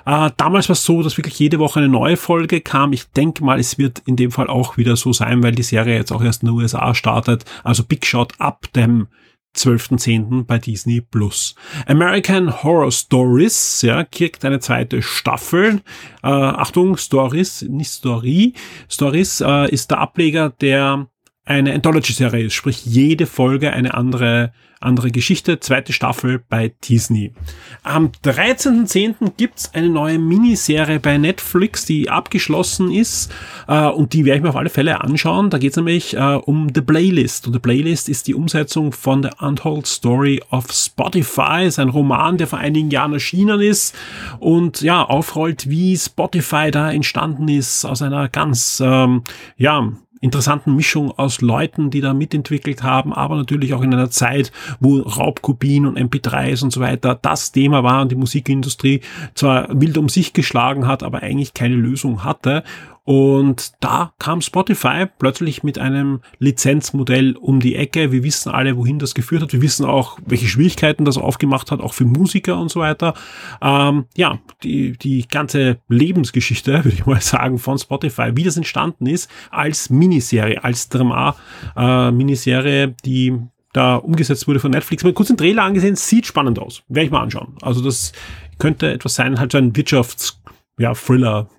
Äh, 0.05 0.31
damals 0.37 0.69
war 0.69 0.73
es 0.73 0.83
so, 0.83 1.03
dass 1.03 1.17
wirklich 1.17 1.37
jede 1.39 1.59
Woche 1.59 1.79
eine 1.79 1.89
neue 1.89 2.17
Folge 2.17 2.61
kam. 2.61 2.93
Ich 2.93 3.09
denke 3.11 3.43
mal, 3.43 3.59
es 3.59 3.77
wird 3.77 4.01
in 4.05 4.15
dem 4.15 4.31
Fall 4.31 4.47
auch 4.47 4.77
wieder 4.77 4.95
so 4.95 5.13
sein, 5.13 5.43
weil 5.43 5.53
die 5.53 5.63
Serie 5.63 5.95
jetzt 5.95 6.11
auch 6.11 6.23
erst 6.23 6.43
in 6.43 6.47
den 6.49 6.55
USA 6.55 6.93
startet. 6.95 7.45
Also 7.63 7.83
Big 7.83 8.05
Shot 8.05 8.33
ab 8.39 8.65
dem 8.75 9.07
12.10. 9.55 10.45
bei 10.45 10.57
Disney 10.57 11.01
Plus. 11.01 11.55
American 11.87 12.63
Horror 12.63 12.91
Stories, 12.91 13.81
ja, 13.81 14.03
kriegt 14.03 14.45
eine 14.45 14.59
zweite 14.59 15.01
Staffel. 15.01 15.81
Äh, 16.23 16.27
Achtung, 16.27 16.97
Stories, 16.97 17.63
nicht 17.63 17.89
Story. 17.91 18.53
Stories 18.89 19.41
äh, 19.41 19.69
ist 19.69 19.91
der 19.91 19.99
Ableger 19.99 20.49
der 20.49 21.07
eine 21.49 21.73
Anthology-Serie 21.73 22.45
ist, 22.45 22.53
sprich 22.53 22.85
jede 22.85 23.25
Folge 23.25 23.73
eine 23.73 23.95
andere, 23.95 24.53
andere 24.79 25.09
Geschichte, 25.09 25.59
zweite 25.59 25.93
Staffel 25.93 26.43
bei 26.47 26.71
Disney. 26.87 27.33
Am 27.81 28.11
13.10. 28.23 29.31
gibt's 29.35 29.73
eine 29.73 29.89
neue 29.89 30.19
Miniserie 30.19 30.99
bei 30.99 31.17
Netflix, 31.17 31.85
die 31.85 32.07
abgeschlossen 32.07 32.91
ist 32.91 33.31
äh, 33.67 33.87
und 33.87 34.13
die 34.13 34.25
werde 34.25 34.37
ich 34.37 34.43
mir 34.43 34.49
auf 34.49 34.57
alle 34.57 34.69
Fälle 34.69 35.01
anschauen. 35.01 35.49
Da 35.49 35.57
geht's 35.57 35.75
nämlich 35.75 36.15
äh, 36.15 36.19
um 36.19 36.67
The 36.73 36.81
Playlist 36.81 37.47
und 37.47 37.53
The 37.53 37.59
Playlist 37.59 38.09
ist 38.09 38.27
die 38.27 38.35
Umsetzung 38.35 38.91
von 38.91 39.23
The 39.23 39.29
Untold 39.39 39.87
Story 39.87 40.43
of 40.51 40.71
Spotify. 40.71 41.65
Ist 41.65 41.79
ein 41.79 41.89
Roman, 41.89 42.37
der 42.37 42.45
vor 42.45 42.59
einigen 42.59 42.91
Jahren 42.91 43.13
erschienen 43.13 43.59
ist 43.59 43.95
und 44.39 44.81
ja, 44.81 45.03
aufrollt, 45.03 45.67
wie 45.67 45.97
Spotify 45.97 46.69
da 46.69 46.91
entstanden 46.91 47.47
ist 47.47 47.85
aus 47.85 48.03
einer 48.03 48.29
ganz, 48.29 48.79
ähm, 48.85 49.23
ja, 49.57 49.91
interessanten 50.21 50.75
Mischung 50.75 51.11
aus 51.11 51.41
Leuten, 51.41 51.89
die 51.89 52.01
da 52.01 52.13
mitentwickelt 52.13 52.83
haben, 52.83 53.13
aber 53.13 53.35
natürlich 53.35 53.73
auch 53.73 53.81
in 53.81 53.93
einer 53.93 54.09
Zeit, 54.09 54.51
wo 54.79 54.99
Raubkopien 54.99 55.85
und 55.85 55.97
MP3s 55.97 56.63
und 56.63 56.71
so 56.71 56.81
weiter 56.81 57.17
das 57.21 57.51
Thema 57.51 57.83
war 57.83 58.01
und 58.01 58.11
die 58.11 58.15
Musikindustrie 58.15 59.01
zwar 59.33 59.67
wild 59.69 59.97
um 59.97 60.09
sich 60.09 60.33
geschlagen 60.33 60.87
hat, 60.87 61.03
aber 61.03 61.23
eigentlich 61.23 61.53
keine 61.53 61.75
Lösung 61.75 62.23
hatte. 62.23 62.63
Und 63.09 63.73
da 63.79 64.13
kam 64.19 64.39
Spotify 64.39 65.07
plötzlich 65.17 65.63
mit 65.63 65.79
einem 65.79 66.21
Lizenzmodell 66.37 67.35
um 67.37 67.59
die 67.59 67.73
Ecke. 67.73 68.11
Wir 68.11 68.23
wissen 68.23 68.51
alle, 68.51 68.77
wohin 68.77 68.99
das 68.99 69.15
geführt 69.15 69.41
hat. 69.41 69.51
Wir 69.51 69.63
wissen 69.63 69.83
auch, 69.83 70.19
welche 70.27 70.47
Schwierigkeiten 70.47 71.05
das 71.05 71.17
aufgemacht 71.17 71.71
hat, 71.71 71.81
auch 71.81 71.95
für 71.95 72.05
Musiker 72.05 72.59
und 72.59 72.69
so 72.69 72.81
weiter. 72.81 73.15
Ähm, 73.63 74.05
ja, 74.15 74.37
die, 74.61 74.91
die 74.91 75.27
ganze 75.27 75.79
Lebensgeschichte, 75.87 76.71
würde 76.83 76.95
ich 76.95 77.07
mal 77.07 77.19
sagen, 77.19 77.57
von 77.57 77.79
Spotify, 77.79 78.33
wie 78.35 78.43
das 78.43 78.57
entstanden 78.57 79.07
ist, 79.07 79.27
als 79.49 79.89
Miniserie, 79.89 80.63
als 80.63 80.89
Drama-Miniserie, 80.89 82.83
äh, 82.83 82.93
die 83.05 83.39
da 83.73 83.95
umgesetzt 83.95 84.47
wurde 84.47 84.59
von 84.59 84.69
Netflix. 84.69 85.03
Mal 85.03 85.13
kurz 85.13 85.29
den 85.29 85.37
Trailer 85.37 85.63
angesehen, 85.63 85.95
sieht 85.95 86.27
spannend 86.27 86.59
aus. 86.59 86.83
Werde 86.89 87.07
ich 87.07 87.11
mal 87.11 87.23
anschauen. 87.23 87.55
Also 87.63 87.81
das 87.81 88.11
könnte 88.59 88.93
etwas 88.93 89.15
sein, 89.15 89.39
halt 89.39 89.51
so 89.51 89.57
ein 89.57 89.75
Wirtschafts, 89.75 90.43
ja, 90.77 90.93
Thriller, 90.93 91.49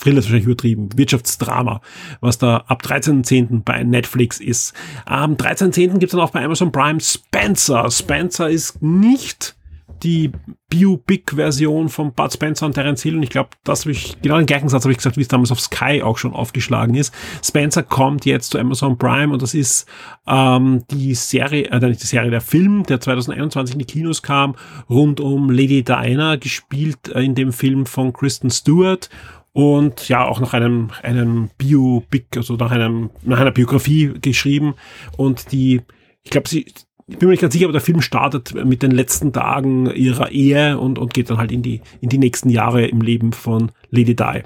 Thriller 0.00 0.18
ist 0.18 0.26
wahrscheinlich 0.26 0.46
übertrieben, 0.46 0.88
Wirtschaftsdrama, 0.96 1.80
was 2.20 2.38
da 2.38 2.58
ab 2.66 2.82
13.10. 2.84 3.62
bei 3.64 3.82
Netflix 3.82 4.40
ist. 4.40 4.74
Am 5.04 5.34
13.10. 5.34 5.92
gibt 5.98 6.04
es 6.04 6.10
dann 6.10 6.20
auch 6.20 6.30
bei 6.30 6.44
Amazon 6.44 6.72
Prime 6.72 7.00
Spencer. 7.00 7.90
Spencer 7.90 8.48
ist 8.48 8.82
nicht 8.82 9.56
die 10.02 10.30
Biopic-Version 10.68 11.88
von 11.88 12.12
Bud 12.12 12.32
Spencer 12.32 12.66
und 12.66 12.74
Terence 12.74 13.02
Hill 13.02 13.16
und 13.16 13.22
ich 13.22 13.30
glaube, 13.30 13.50
das 13.64 13.82
habe 13.82 13.92
ich, 13.92 14.20
genau 14.20 14.36
den 14.36 14.46
gleichen 14.46 14.68
Satz 14.68 14.82
habe 14.84 14.92
ich 14.92 14.98
gesagt, 14.98 15.16
wie 15.16 15.22
es 15.22 15.28
damals 15.28 15.52
auf 15.52 15.60
Sky 15.60 16.02
auch 16.02 16.18
schon 16.18 16.32
aufgeschlagen 16.32 16.94
ist. 16.94 17.14
Spencer 17.44 17.82
kommt 17.82 18.26
jetzt 18.26 18.50
zu 18.50 18.58
Amazon 18.58 18.98
Prime 18.98 19.32
und 19.32 19.42
das 19.42 19.54
ist 19.54 19.86
ähm, 20.26 20.84
die 20.90 21.14
Serie, 21.14 21.66
äh, 21.70 21.80
nicht 21.80 22.02
die 22.02 22.06
Serie, 22.06 22.30
der 22.30 22.40
Film, 22.40 22.82
der 22.84 23.00
2021 23.00 23.74
in 23.74 23.78
die 23.78 23.84
Kinos 23.84 24.22
kam, 24.22 24.56
rund 24.90 25.20
um 25.20 25.50
Lady 25.50 25.82
Diana, 25.82 26.36
gespielt 26.36 27.08
äh, 27.08 27.22
in 27.22 27.34
dem 27.34 27.52
Film 27.52 27.86
von 27.86 28.12
Kristen 28.12 28.50
Stewart 28.50 29.08
und 29.56 30.10
ja 30.10 30.22
auch 30.22 30.38
nach 30.38 30.52
einem 30.52 30.90
einem 31.02 31.48
Biopic, 31.56 32.26
also 32.36 32.56
nach 32.56 32.72
einem 32.72 33.08
nach 33.22 33.40
einer 33.40 33.52
Biografie 33.52 34.12
geschrieben 34.20 34.74
und 35.16 35.50
die 35.50 35.80
ich 36.22 36.30
glaube, 36.30 36.46
sie 36.46 36.66
ich 37.08 37.18
bin 37.18 37.28
mir 37.28 37.32
nicht 37.32 37.40
ganz 37.40 37.54
sicher, 37.54 37.64
aber 37.64 37.72
der 37.72 37.80
Film 37.80 38.02
startet 38.02 38.52
mit 38.66 38.82
den 38.82 38.90
letzten 38.90 39.32
Tagen 39.32 39.86
ihrer 39.86 40.30
Ehe 40.30 40.76
und, 40.76 40.98
und 40.98 41.14
geht 41.14 41.30
dann 41.30 41.38
halt 41.38 41.52
in 41.52 41.62
die, 41.62 41.80
in 42.00 42.08
die 42.08 42.18
nächsten 42.18 42.50
Jahre 42.50 42.84
im 42.84 43.00
Leben 43.00 43.32
von 43.32 43.70
Lady 43.90 44.16
Di. 44.16 44.42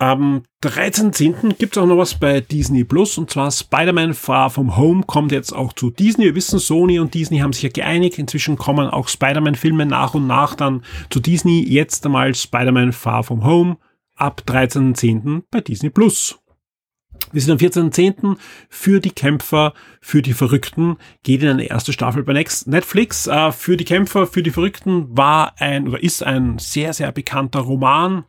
Am 0.00 0.44
13.10. 0.62 1.54
gibt 1.54 1.76
es 1.76 1.82
auch 1.82 1.86
noch 1.86 1.98
was 1.98 2.14
bei 2.14 2.40
Disney 2.40 2.84
Plus 2.84 3.18
und 3.18 3.30
zwar 3.30 3.50
Spider-Man 3.50 4.14
Far 4.14 4.48
From 4.48 4.76
Home 4.76 5.02
kommt 5.04 5.32
jetzt 5.32 5.52
auch 5.52 5.72
zu 5.72 5.90
Disney. 5.90 6.26
Wir 6.26 6.34
wissen, 6.36 6.60
Sony 6.60 7.00
und 7.00 7.14
Disney 7.14 7.38
haben 7.38 7.52
sich 7.52 7.64
ja 7.64 7.68
geeinigt. 7.68 8.16
Inzwischen 8.16 8.56
kommen 8.56 8.88
auch 8.88 9.08
Spider-Man-Filme 9.08 9.86
nach 9.86 10.14
und 10.14 10.28
nach 10.28 10.54
dann 10.54 10.84
zu 11.10 11.18
Disney. 11.18 11.64
Jetzt 11.68 12.06
einmal 12.06 12.32
Spider-Man 12.32 12.92
Far 12.92 13.24
From 13.24 13.44
Home 13.44 13.76
ab 14.14 14.42
13.10. 14.46 15.42
bei 15.50 15.60
Disney 15.62 15.90
Plus. 15.90 16.38
Wir 17.32 17.42
sind 17.42 17.50
am 17.50 17.58
14.10. 17.58 18.36
für 18.68 19.00
die 19.00 19.10
Kämpfer, 19.10 19.74
für 20.00 20.22
die 20.22 20.32
Verrückten, 20.32 20.96
geht 21.24 21.42
in 21.42 21.48
eine 21.48 21.64
erste 21.64 21.92
Staffel 21.92 22.22
bei 22.22 22.32
Netflix. 22.32 23.26
Äh, 23.26 23.50
für 23.50 23.76
die 23.76 23.84
Kämpfer, 23.84 24.28
für 24.28 24.44
die 24.44 24.52
Verrückten 24.52 25.16
war 25.16 25.54
ein 25.58 25.88
oder 25.88 26.00
ist 26.00 26.22
ein 26.22 26.58
sehr, 26.58 26.92
sehr 26.92 27.10
bekannter 27.10 27.60
Roman. 27.60 28.24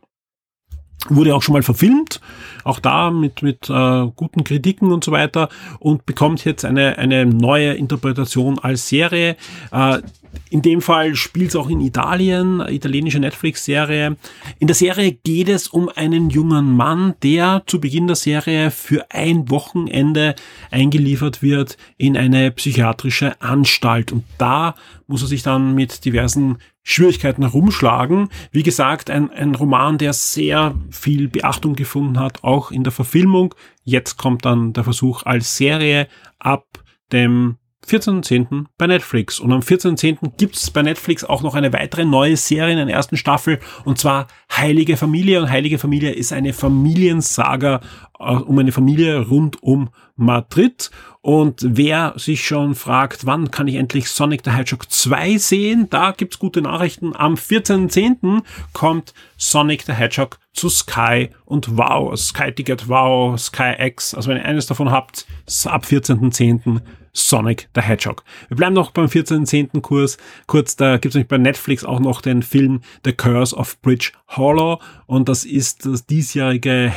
Wurde 1.08 1.34
auch 1.34 1.42
schon 1.42 1.54
mal 1.54 1.62
verfilmt, 1.62 2.20
auch 2.62 2.78
da 2.78 3.10
mit, 3.10 3.42
mit 3.42 3.70
äh, 3.70 4.06
guten 4.14 4.44
Kritiken 4.44 4.92
und 4.92 5.02
so 5.02 5.12
weiter 5.12 5.48
und 5.78 6.04
bekommt 6.04 6.44
jetzt 6.44 6.64
eine, 6.64 6.98
eine 6.98 7.24
neue 7.24 7.72
Interpretation 7.72 8.58
als 8.58 8.88
Serie. 8.88 9.36
Äh, 9.72 10.00
in 10.50 10.62
dem 10.62 10.82
Fall 10.82 11.14
spielt 11.14 11.50
es 11.50 11.56
auch 11.56 11.70
in 11.70 11.80
Italien, 11.80 12.60
italienische 12.60 13.20
Netflix-Serie. 13.20 14.16
In 14.58 14.66
der 14.66 14.74
Serie 14.74 15.12
geht 15.12 15.48
es 15.48 15.68
um 15.68 15.88
einen 15.88 16.28
jungen 16.30 16.76
Mann, 16.76 17.14
der 17.22 17.62
zu 17.66 17.80
Beginn 17.80 18.08
der 18.08 18.16
Serie 18.16 18.70
für 18.70 19.06
ein 19.10 19.48
Wochenende 19.48 20.34
eingeliefert 20.70 21.42
wird 21.42 21.76
in 21.96 22.16
eine 22.16 22.50
psychiatrische 22.50 23.40
Anstalt. 23.40 24.10
Und 24.12 24.24
da 24.38 24.74
muss 25.06 25.22
er 25.22 25.28
sich 25.28 25.42
dann 25.42 25.74
mit 25.74 26.04
diversen 26.04 26.58
Schwierigkeiten 26.82 27.42
herumschlagen. 27.42 28.28
Wie 28.50 28.64
gesagt, 28.64 29.10
ein, 29.10 29.30
ein 29.30 29.54
Roman, 29.54 29.98
der 29.98 30.12
sehr 30.12 30.74
viel 30.90 31.28
Beachtung 31.28 31.76
gefunden 31.76 32.18
hat, 32.18 32.42
auch 32.42 32.72
in 32.72 32.82
der 32.82 32.92
Verfilmung. 32.92 33.54
Jetzt 33.84 34.16
kommt 34.16 34.44
dann 34.44 34.72
der 34.72 34.84
Versuch 34.84 35.22
als 35.24 35.56
Serie 35.56 36.08
ab 36.38 36.64
dem 37.12 37.56
14.10. 37.86 38.66
bei 38.78 38.86
Netflix. 38.86 39.40
Und 39.40 39.52
am 39.52 39.60
14.10. 39.60 40.32
gibt's 40.36 40.70
bei 40.70 40.82
Netflix 40.82 41.24
auch 41.24 41.42
noch 41.42 41.54
eine 41.54 41.72
weitere 41.72 42.04
neue 42.04 42.36
Serie 42.36 42.78
in 42.78 42.86
der 42.86 42.94
ersten 42.94 43.16
Staffel, 43.16 43.58
und 43.84 43.98
zwar 43.98 44.26
Heilige 44.54 44.96
Familie. 44.96 45.40
Und 45.40 45.50
Heilige 45.50 45.78
Familie 45.78 46.12
ist 46.12 46.32
eine 46.32 46.52
Familiensaga 46.52 47.80
um 48.20 48.58
eine 48.58 48.72
Familie 48.72 49.20
rund 49.20 49.62
um 49.62 49.90
Madrid. 50.16 50.90
Und 51.22 51.64
wer 51.66 52.14
sich 52.16 52.46
schon 52.46 52.74
fragt, 52.74 53.26
wann 53.26 53.50
kann 53.50 53.68
ich 53.68 53.76
endlich 53.76 54.08
Sonic 54.08 54.42
the 54.44 54.52
Hedgehog 54.52 54.90
2 54.90 55.38
sehen, 55.38 55.88
da 55.90 56.12
gibt's 56.12 56.38
gute 56.38 56.62
Nachrichten. 56.62 57.14
Am 57.14 57.34
14.10. 57.34 58.42
kommt 58.72 59.14
Sonic 59.36 59.82
the 59.82 59.92
Hedgehog 59.92 60.38
zu 60.52 60.68
Sky 60.68 61.30
und 61.44 61.76
Wow. 61.76 62.16
Sky 62.18 62.52
Ticket 62.52 62.88
Wow, 62.88 63.38
Sky 63.38 63.74
X. 63.78 64.14
Also 64.14 64.30
wenn 64.30 64.38
ihr 64.38 64.44
eines 64.44 64.66
davon 64.66 64.90
habt, 64.90 65.26
ab 65.66 65.84
14.10. 65.84 66.80
Sonic 67.12 67.68
the 67.74 67.80
Hedgehog. 67.80 68.22
Wir 68.48 68.56
bleiben 68.56 68.74
noch 68.74 68.92
beim 68.92 69.06
14.10. 69.06 69.80
Kurs. 69.80 70.16
Kurz, 70.46 70.76
da 70.76 70.96
gibt 70.96 71.06
es 71.06 71.14
nämlich 71.16 71.28
bei 71.28 71.38
Netflix 71.38 71.84
auch 71.84 72.00
noch 72.00 72.20
den 72.22 72.42
Film 72.42 72.82
The 73.04 73.12
Curse 73.12 73.56
of 73.56 73.80
Bridge 73.82 74.12
Hollow 74.28 74.80
und 75.06 75.28
das 75.28 75.44
ist 75.44 75.86
das 75.86 76.06
diesjährige 76.06 76.88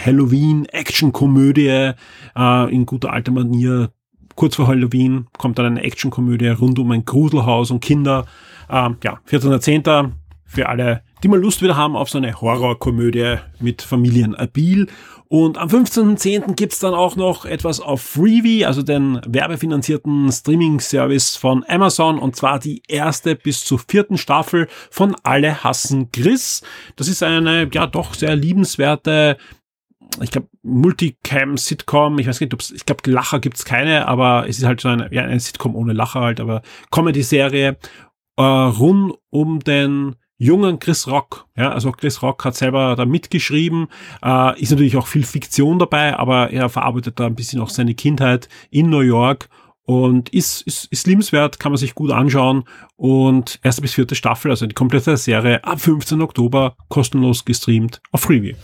Halloween-Action-Komödie 1.14 1.94
äh, 2.36 2.74
in 2.74 2.86
guter 2.86 3.14
alter 3.14 3.32
Manier. 3.32 3.92
Kurz 4.36 4.56
vor 4.56 4.68
Halloween 4.68 5.28
kommt 5.38 5.60
dann 5.60 5.68
eine 5.68 5.84
Action-Komödie 5.84 6.48
rund 6.48 6.80
um 6.80 6.92
ein 6.92 7.06
Gruselhaus 7.06 7.70
und 7.70 7.82
Kinder. 7.82 8.26
Äh, 8.68 8.90
ja, 9.04 9.20
14.10. 9.30 10.12
für 10.46 10.70
alle, 10.70 11.04
die 11.24 11.28
mal 11.28 11.40
Lust 11.40 11.62
wieder 11.62 11.78
haben 11.78 11.96
auf 11.96 12.10
so 12.10 12.18
eine 12.18 12.42
Horrorkomödie 12.42 13.36
mit 13.60 13.84
Familienabil. 13.84 14.88
Und 15.28 15.58
am 15.58 15.68
15.10. 15.68 16.54
gibt's 16.54 16.80
dann 16.80 16.94
auch 16.94 17.16
noch 17.16 17.46
etwas 17.46 17.80
auf 17.80 18.02
Freebie, 18.02 18.66
also 18.66 18.84
den 18.84 19.20
werbefinanzierten 19.26 20.32
Streaming-Service 20.32 21.36
von 21.36 21.66
Amazon, 21.68 22.20
und 22.20 22.36
zwar 22.36 22.60
die 22.60 22.84
erste 22.88 23.36
bis 23.36 23.66
zur 23.66 23.80
vierten 23.80 24.18
Staffel 24.18 24.68
von 24.92 25.16
Alle 25.24 25.64
hassen 25.64 26.12
Chris. 26.12 26.62
Das 26.96 27.08
ist 27.08 27.24
eine, 27.24 27.68
ja, 27.72 27.88
doch 27.88 28.14
sehr 28.14 28.36
liebenswerte 28.36 29.38
ich 30.22 30.32
glaube, 30.32 30.48
Multicam-Sitcom, 30.64 32.20
ich 32.20 32.28
weiß 32.28 32.40
nicht, 32.42 32.54
ob's, 32.54 32.72
ich 32.72 32.86
glaube, 32.86 33.10
Lacher 33.10 33.40
gibt's 33.40 33.66
keine, 33.66 34.08
aber 34.08 34.48
es 34.48 34.60
ist 34.60 34.66
halt 34.66 34.82
so 34.82 34.90
eine, 34.90 35.14
ja, 35.14 35.24
eine 35.24 35.40
Sitcom 35.40 35.76
ohne 35.76 35.94
Lacher 35.94 36.22
halt, 36.22 36.40
aber 36.40 36.62
Comedy-Serie 36.92 37.78
äh, 38.38 38.42
rund 38.42 39.16
um 39.30 39.60
den 39.60 40.16
jungen 40.38 40.80
Chris 40.80 41.08
Rock. 41.08 41.48
Ja, 41.56 41.72
also 41.72 41.92
Chris 41.92 42.22
Rock 42.22 42.44
hat 42.46 42.56
selber 42.56 42.96
da 42.96 43.06
mitgeschrieben, 43.06 43.88
äh, 44.24 44.60
ist 44.62 44.72
natürlich 44.72 44.98
auch 44.98 45.08
viel 45.08 45.24
Fiktion 45.24 45.80
dabei, 45.80 46.18
aber 46.18 46.52
er 46.52 46.70
verarbeitet 46.70 47.20
da 47.20 47.26
ein 47.26 47.36
bisschen 47.36 47.62
auch 47.62 47.70
seine 47.70 47.96
Kindheit 47.96 48.50
in 48.70 48.90
New 48.90 49.00
York 49.00 49.50
und 49.86 50.30
ist, 50.30 50.62
ist, 50.62 50.86
ist 50.86 51.08
liebenswert, 51.08 51.60
kann 51.60 51.72
man 51.72 51.78
sich 51.78 51.96
gut 51.96 52.12
anschauen 52.12 52.64
und 52.96 53.60
erste 53.64 53.82
bis 53.82 53.94
vierte 53.94 54.16
Staffel, 54.16 54.52
also 54.52 54.66
die 54.66 54.76
komplette 54.76 55.18
Serie 55.18 55.64
ab 55.64 55.80
15. 55.80 56.22
Oktober 56.22 56.76
kostenlos 56.90 57.46
gestreamt 57.46 58.02
auf 58.12 58.22
Freeview. 58.22 58.56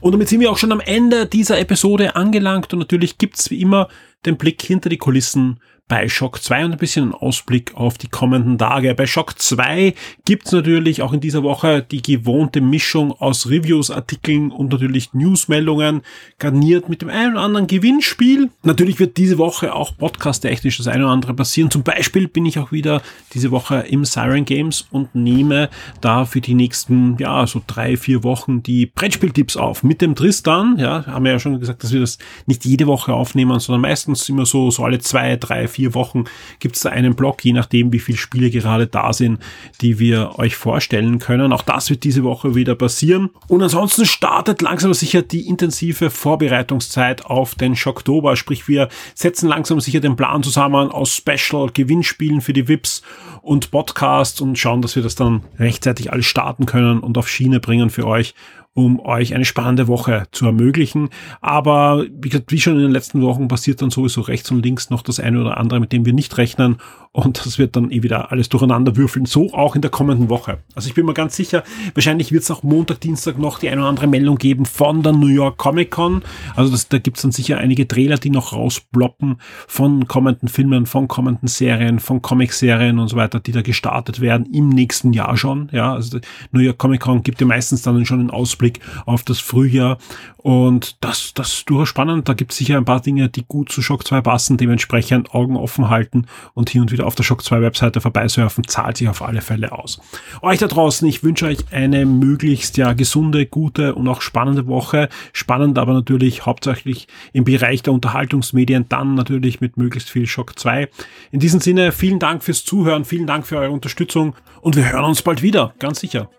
Und 0.00 0.12
damit 0.12 0.28
sind 0.28 0.40
wir 0.40 0.50
auch 0.50 0.58
schon 0.58 0.72
am 0.72 0.80
Ende 0.80 1.26
dieser 1.26 1.58
Episode 1.58 2.16
angelangt. 2.16 2.72
Und 2.72 2.78
natürlich 2.78 3.18
gibt's 3.18 3.50
wie 3.50 3.60
immer 3.60 3.88
den 4.26 4.36
Blick 4.36 4.62
hinter 4.62 4.88
die 4.88 4.98
Kulissen 4.98 5.60
bei 5.90 6.08
Shock 6.08 6.40
2 6.40 6.66
und 6.66 6.72
ein 6.72 6.78
bisschen 6.78 7.02
einen 7.02 7.14
Ausblick 7.14 7.74
auf 7.74 7.98
die 7.98 8.06
kommenden 8.06 8.56
Tage. 8.58 8.94
Bei 8.94 9.08
Shock 9.08 9.40
2 9.40 9.92
gibt's 10.24 10.52
natürlich 10.52 11.02
auch 11.02 11.12
in 11.12 11.18
dieser 11.18 11.42
Woche 11.42 11.82
die 11.82 12.00
gewohnte 12.00 12.60
Mischung 12.60 13.10
aus 13.10 13.50
Reviews, 13.50 13.90
Artikeln 13.90 14.52
und 14.52 14.70
natürlich 14.70 15.12
Newsmeldungen, 15.14 16.02
garniert 16.38 16.88
mit 16.88 17.02
dem 17.02 17.08
einen 17.08 17.32
oder 17.32 17.42
anderen 17.42 17.66
Gewinnspiel. 17.66 18.50
Natürlich 18.62 19.00
wird 19.00 19.16
diese 19.16 19.36
Woche 19.36 19.74
auch 19.74 19.96
podcast-technisch 19.96 20.76
das 20.76 20.86
eine 20.86 21.02
oder 21.02 21.12
andere 21.12 21.34
passieren. 21.34 21.72
Zum 21.72 21.82
Beispiel 21.82 22.28
bin 22.28 22.46
ich 22.46 22.60
auch 22.60 22.70
wieder 22.70 23.02
diese 23.34 23.50
Woche 23.50 23.80
im 23.80 24.04
Siren 24.04 24.44
Games 24.44 24.86
und 24.92 25.16
nehme 25.16 25.70
da 26.00 26.24
für 26.24 26.40
die 26.40 26.54
nächsten, 26.54 27.16
ja, 27.18 27.48
so 27.48 27.62
drei, 27.66 27.96
vier 27.96 28.22
Wochen 28.22 28.62
die 28.62 28.86
Brettspieltipps 28.86 29.56
auf. 29.56 29.82
Mit 29.82 30.02
dem 30.02 30.14
Tristan, 30.14 30.76
ja, 30.78 31.04
haben 31.06 31.24
wir 31.24 31.32
ja 31.32 31.40
schon 31.40 31.58
gesagt, 31.58 31.82
dass 31.82 31.92
wir 31.92 31.98
das 31.98 32.18
nicht 32.46 32.64
jede 32.64 32.86
Woche 32.86 33.12
aufnehmen, 33.12 33.58
sondern 33.58 33.80
meistens 33.80 34.28
immer 34.28 34.46
so, 34.46 34.70
so 34.70 34.84
alle 34.84 35.00
zwei, 35.00 35.34
drei, 35.34 35.66
vier 35.66 35.79
vier 35.80 35.94
Wochen 35.94 36.24
gibt 36.58 36.76
es 36.76 36.82
da 36.82 36.90
einen 36.90 37.14
Blog, 37.14 37.42
je 37.42 37.54
nachdem, 37.54 37.90
wie 37.90 38.00
viele 38.00 38.18
Spiele 38.18 38.50
gerade 38.50 38.86
da 38.86 39.14
sind, 39.14 39.38
die 39.80 39.98
wir 39.98 40.38
euch 40.38 40.54
vorstellen 40.54 41.18
können. 41.18 41.54
Auch 41.54 41.62
das 41.62 41.88
wird 41.88 42.04
diese 42.04 42.22
Woche 42.22 42.54
wieder 42.54 42.74
passieren. 42.74 43.30
Und 43.48 43.62
ansonsten 43.62 44.04
startet 44.04 44.60
langsam 44.60 44.92
sicher 44.92 45.22
die 45.22 45.48
intensive 45.48 46.10
Vorbereitungszeit 46.10 47.24
auf 47.24 47.54
den 47.54 47.76
Schocktober. 47.76 48.36
Sprich, 48.36 48.68
wir 48.68 48.90
setzen 49.14 49.48
langsam 49.48 49.80
sicher 49.80 50.00
den 50.00 50.16
Plan 50.16 50.42
zusammen 50.42 50.90
aus 50.90 51.16
Special, 51.16 51.70
Gewinnspielen 51.72 52.42
für 52.42 52.52
die 52.52 52.68
VIPs 52.68 53.00
und 53.40 53.70
Podcasts 53.70 54.42
und 54.42 54.58
schauen, 54.58 54.82
dass 54.82 54.96
wir 54.96 55.02
das 55.02 55.14
dann 55.14 55.44
rechtzeitig 55.58 56.12
alles 56.12 56.26
starten 56.26 56.66
können 56.66 57.00
und 57.00 57.16
auf 57.16 57.26
Schiene 57.26 57.58
bringen 57.58 57.88
für 57.88 58.06
euch. 58.06 58.34
Um 58.74 59.00
euch 59.00 59.34
eine 59.34 59.44
spannende 59.44 59.88
Woche 59.88 60.24
zu 60.30 60.46
ermöglichen. 60.46 61.10
Aber 61.40 62.04
wie 62.10 62.28
gesagt, 62.28 62.52
wie 62.52 62.60
schon 62.60 62.76
in 62.76 62.82
den 62.82 62.92
letzten 62.92 63.20
Wochen 63.22 63.48
passiert 63.48 63.82
dann 63.82 63.90
sowieso 63.90 64.20
rechts 64.20 64.50
und 64.50 64.64
links 64.64 64.90
noch 64.90 65.02
das 65.02 65.18
eine 65.18 65.40
oder 65.40 65.58
andere, 65.58 65.80
mit 65.80 65.92
dem 65.92 66.06
wir 66.06 66.12
nicht 66.12 66.38
rechnen. 66.38 66.76
Und 67.12 67.44
das 67.44 67.58
wird 67.58 67.74
dann 67.74 67.90
eh 67.90 68.04
wieder 68.04 68.30
alles 68.30 68.48
durcheinander 68.48 68.96
würfeln. 68.96 69.26
So 69.26 69.52
auch 69.52 69.74
in 69.74 69.82
der 69.82 69.90
kommenden 69.90 70.28
Woche. 70.28 70.58
Also 70.76 70.88
ich 70.88 70.94
bin 70.94 71.06
mir 71.06 71.14
ganz 71.14 71.34
sicher, 71.34 71.64
wahrscheinlich 71.94 72.30
wird 72.30 72.44
es 72.44 72.50
auch 72.52 72.62
Montag, 72.62 73.00
Dienstag 73.00 73.36
noch 73.36 73.58
die 73.58 73.68
eine 73.68 73.80
oder 73.80 73.90
andere 73.90 74.06
Meldung 74.06 74.36
geben 74.36 74.64
von 74.64 75.02
der 75.02 75.12
New 75.12 75.26
York 75.26 75.58
Comic 75.58 75.90
Con. 75.90 76.22
Also 76.54 76.70
das, 76.70 76.88
da 76.88 76.98
gibt 76.98 77.16
es 77.16 77.22
dann 77.22 77.32
sicher 77.32 77.58
einige 77.58 77.88
Trailer, 77.88 78.18
die 78.18 78.30
noch 78.30 78.52
rausploppen 78.52 79.38
von 79.66 80.06
kommenden 80.06 80.48
Filmen, 80.48 80.86
von 80.86 81.08
kommenden 81.08 81.48
Serien, 81.48 81.98
von 81.98 82.22
Comic-Serien 82.22 83.00
und 83.00 83.08
so 83.08 83.16
weiter, 83.16 83.40
die 83.40 83.50
da 83.50 83.62
gestartet 83.62 84.20
werden 84.20 84.46
im 84.54 84.68
nächsten 84.68 85.12
Jahr 85.12 85.36
schon. 85.36 85.68
Ja, 85.72 85.94
also 85.94 86.20
New 86.52 86.60
York 86.60 86.78
Comic 86.78 87.00
Con 87.00 87.24
gibt 87.24 87.40
ja 87.40 87.46
meistens 87.48 87.82
dann 87.82 88.06
schon 88.06 88.20
einen 88.20 88.30
Ausblick 88.30 88.59
auf 89.06 89.22
das 89.22 89.38
Frühjahr. 89.40 89.98
Und 90.42 90.96
das, 91.04 91.34
das 91.34 91.52
ist 91.52 91.70
durchaus 91.70 91.88
spannend. 91.88 92.28
Da 92.28 92.34
gibt 92.34 92.52
es 92.52 92.58
sicher 92.58 92.78
ein 92.78 92.86
paar 92.86 93.00
Dinge, 93.00 93.28
die 93.28 93.44
gut 93.46 93.70
zu 93.70 93.82
Shock 93.82 94.06
2 94.06 94.22
passen, 94.22 94.56
dementsprechend 94.56 95.34
Augen 95.34 95.56
offen 95.56 95.90
halten 95.90 96.26
und 96.54 96.70
hin 96.70 96.80
und 96.80 96.92
wieder 96.92 97.06
auf 97.06 97.14
der 97.14 97.24
Shock 97.24 97.44
2 97.44 97.60
Webseite 97.60 98.00
vorbeisurfen, 98.00 98.66
zahlt 98.66 98.96
sich 98.96 99.08
auf 99.08 99.22
alle 99.22 99.42
Fälle 99.42 99.72
aus. 99.72 100.00
Euch 100.40 100.58
da 100.58 100.66
draußen, 100.66 101.06
ich 101.06 101.22
wünsche 101.22 101.46
euch 101.46 101.58
eine 101.72 102.06
möglichst 102.06 102.78
ja 102.78 102.94
gesunde, 102.94 103.44
gute 103.44 103.94
und 103.94 104.08
auch 104.08 104.22
spannende 104.22 104.66
Woche. 104.66 105.10
Spannend 105.32 105.78
aber 105.78 105.92
natürlich 105.92 106.46
hauptsächlich 106.46 107.06
im 107.32 107.44
Bereich 107.44 107.82
der 107.82 107.92
Unterhaltungsmedien, 107.92 108.86
dann 108.88 109.14
natürlich 109.14 109.60
mit 109.60 109.76
möglichst 109.76 110.08
viel 110.08 110.26
Shock 110.26 110.58
2. 110.58 110.88
In 111.32 111.40
diesem 111.40 111.60
Sinne, 111.60 111.92
vielen 111.92 112.18
Dank 112.18 112.42
fürs 112.42 112.64
Zuhören, 112.64 113.04
vielen 113.04 113.26
Dank 113.26 113.46
für 113.46 113.58
eure 113.58 113.72
Unterstützung 113.72 114.34
und 114.62 114.76
wir 114.76 114.90
hören 114.90 115.04
uns 115.04 115.22
bald 115.22 115.42
wieder, 115.42 115.74
ganz 115.78 116.00
sicher. 116.00 116.30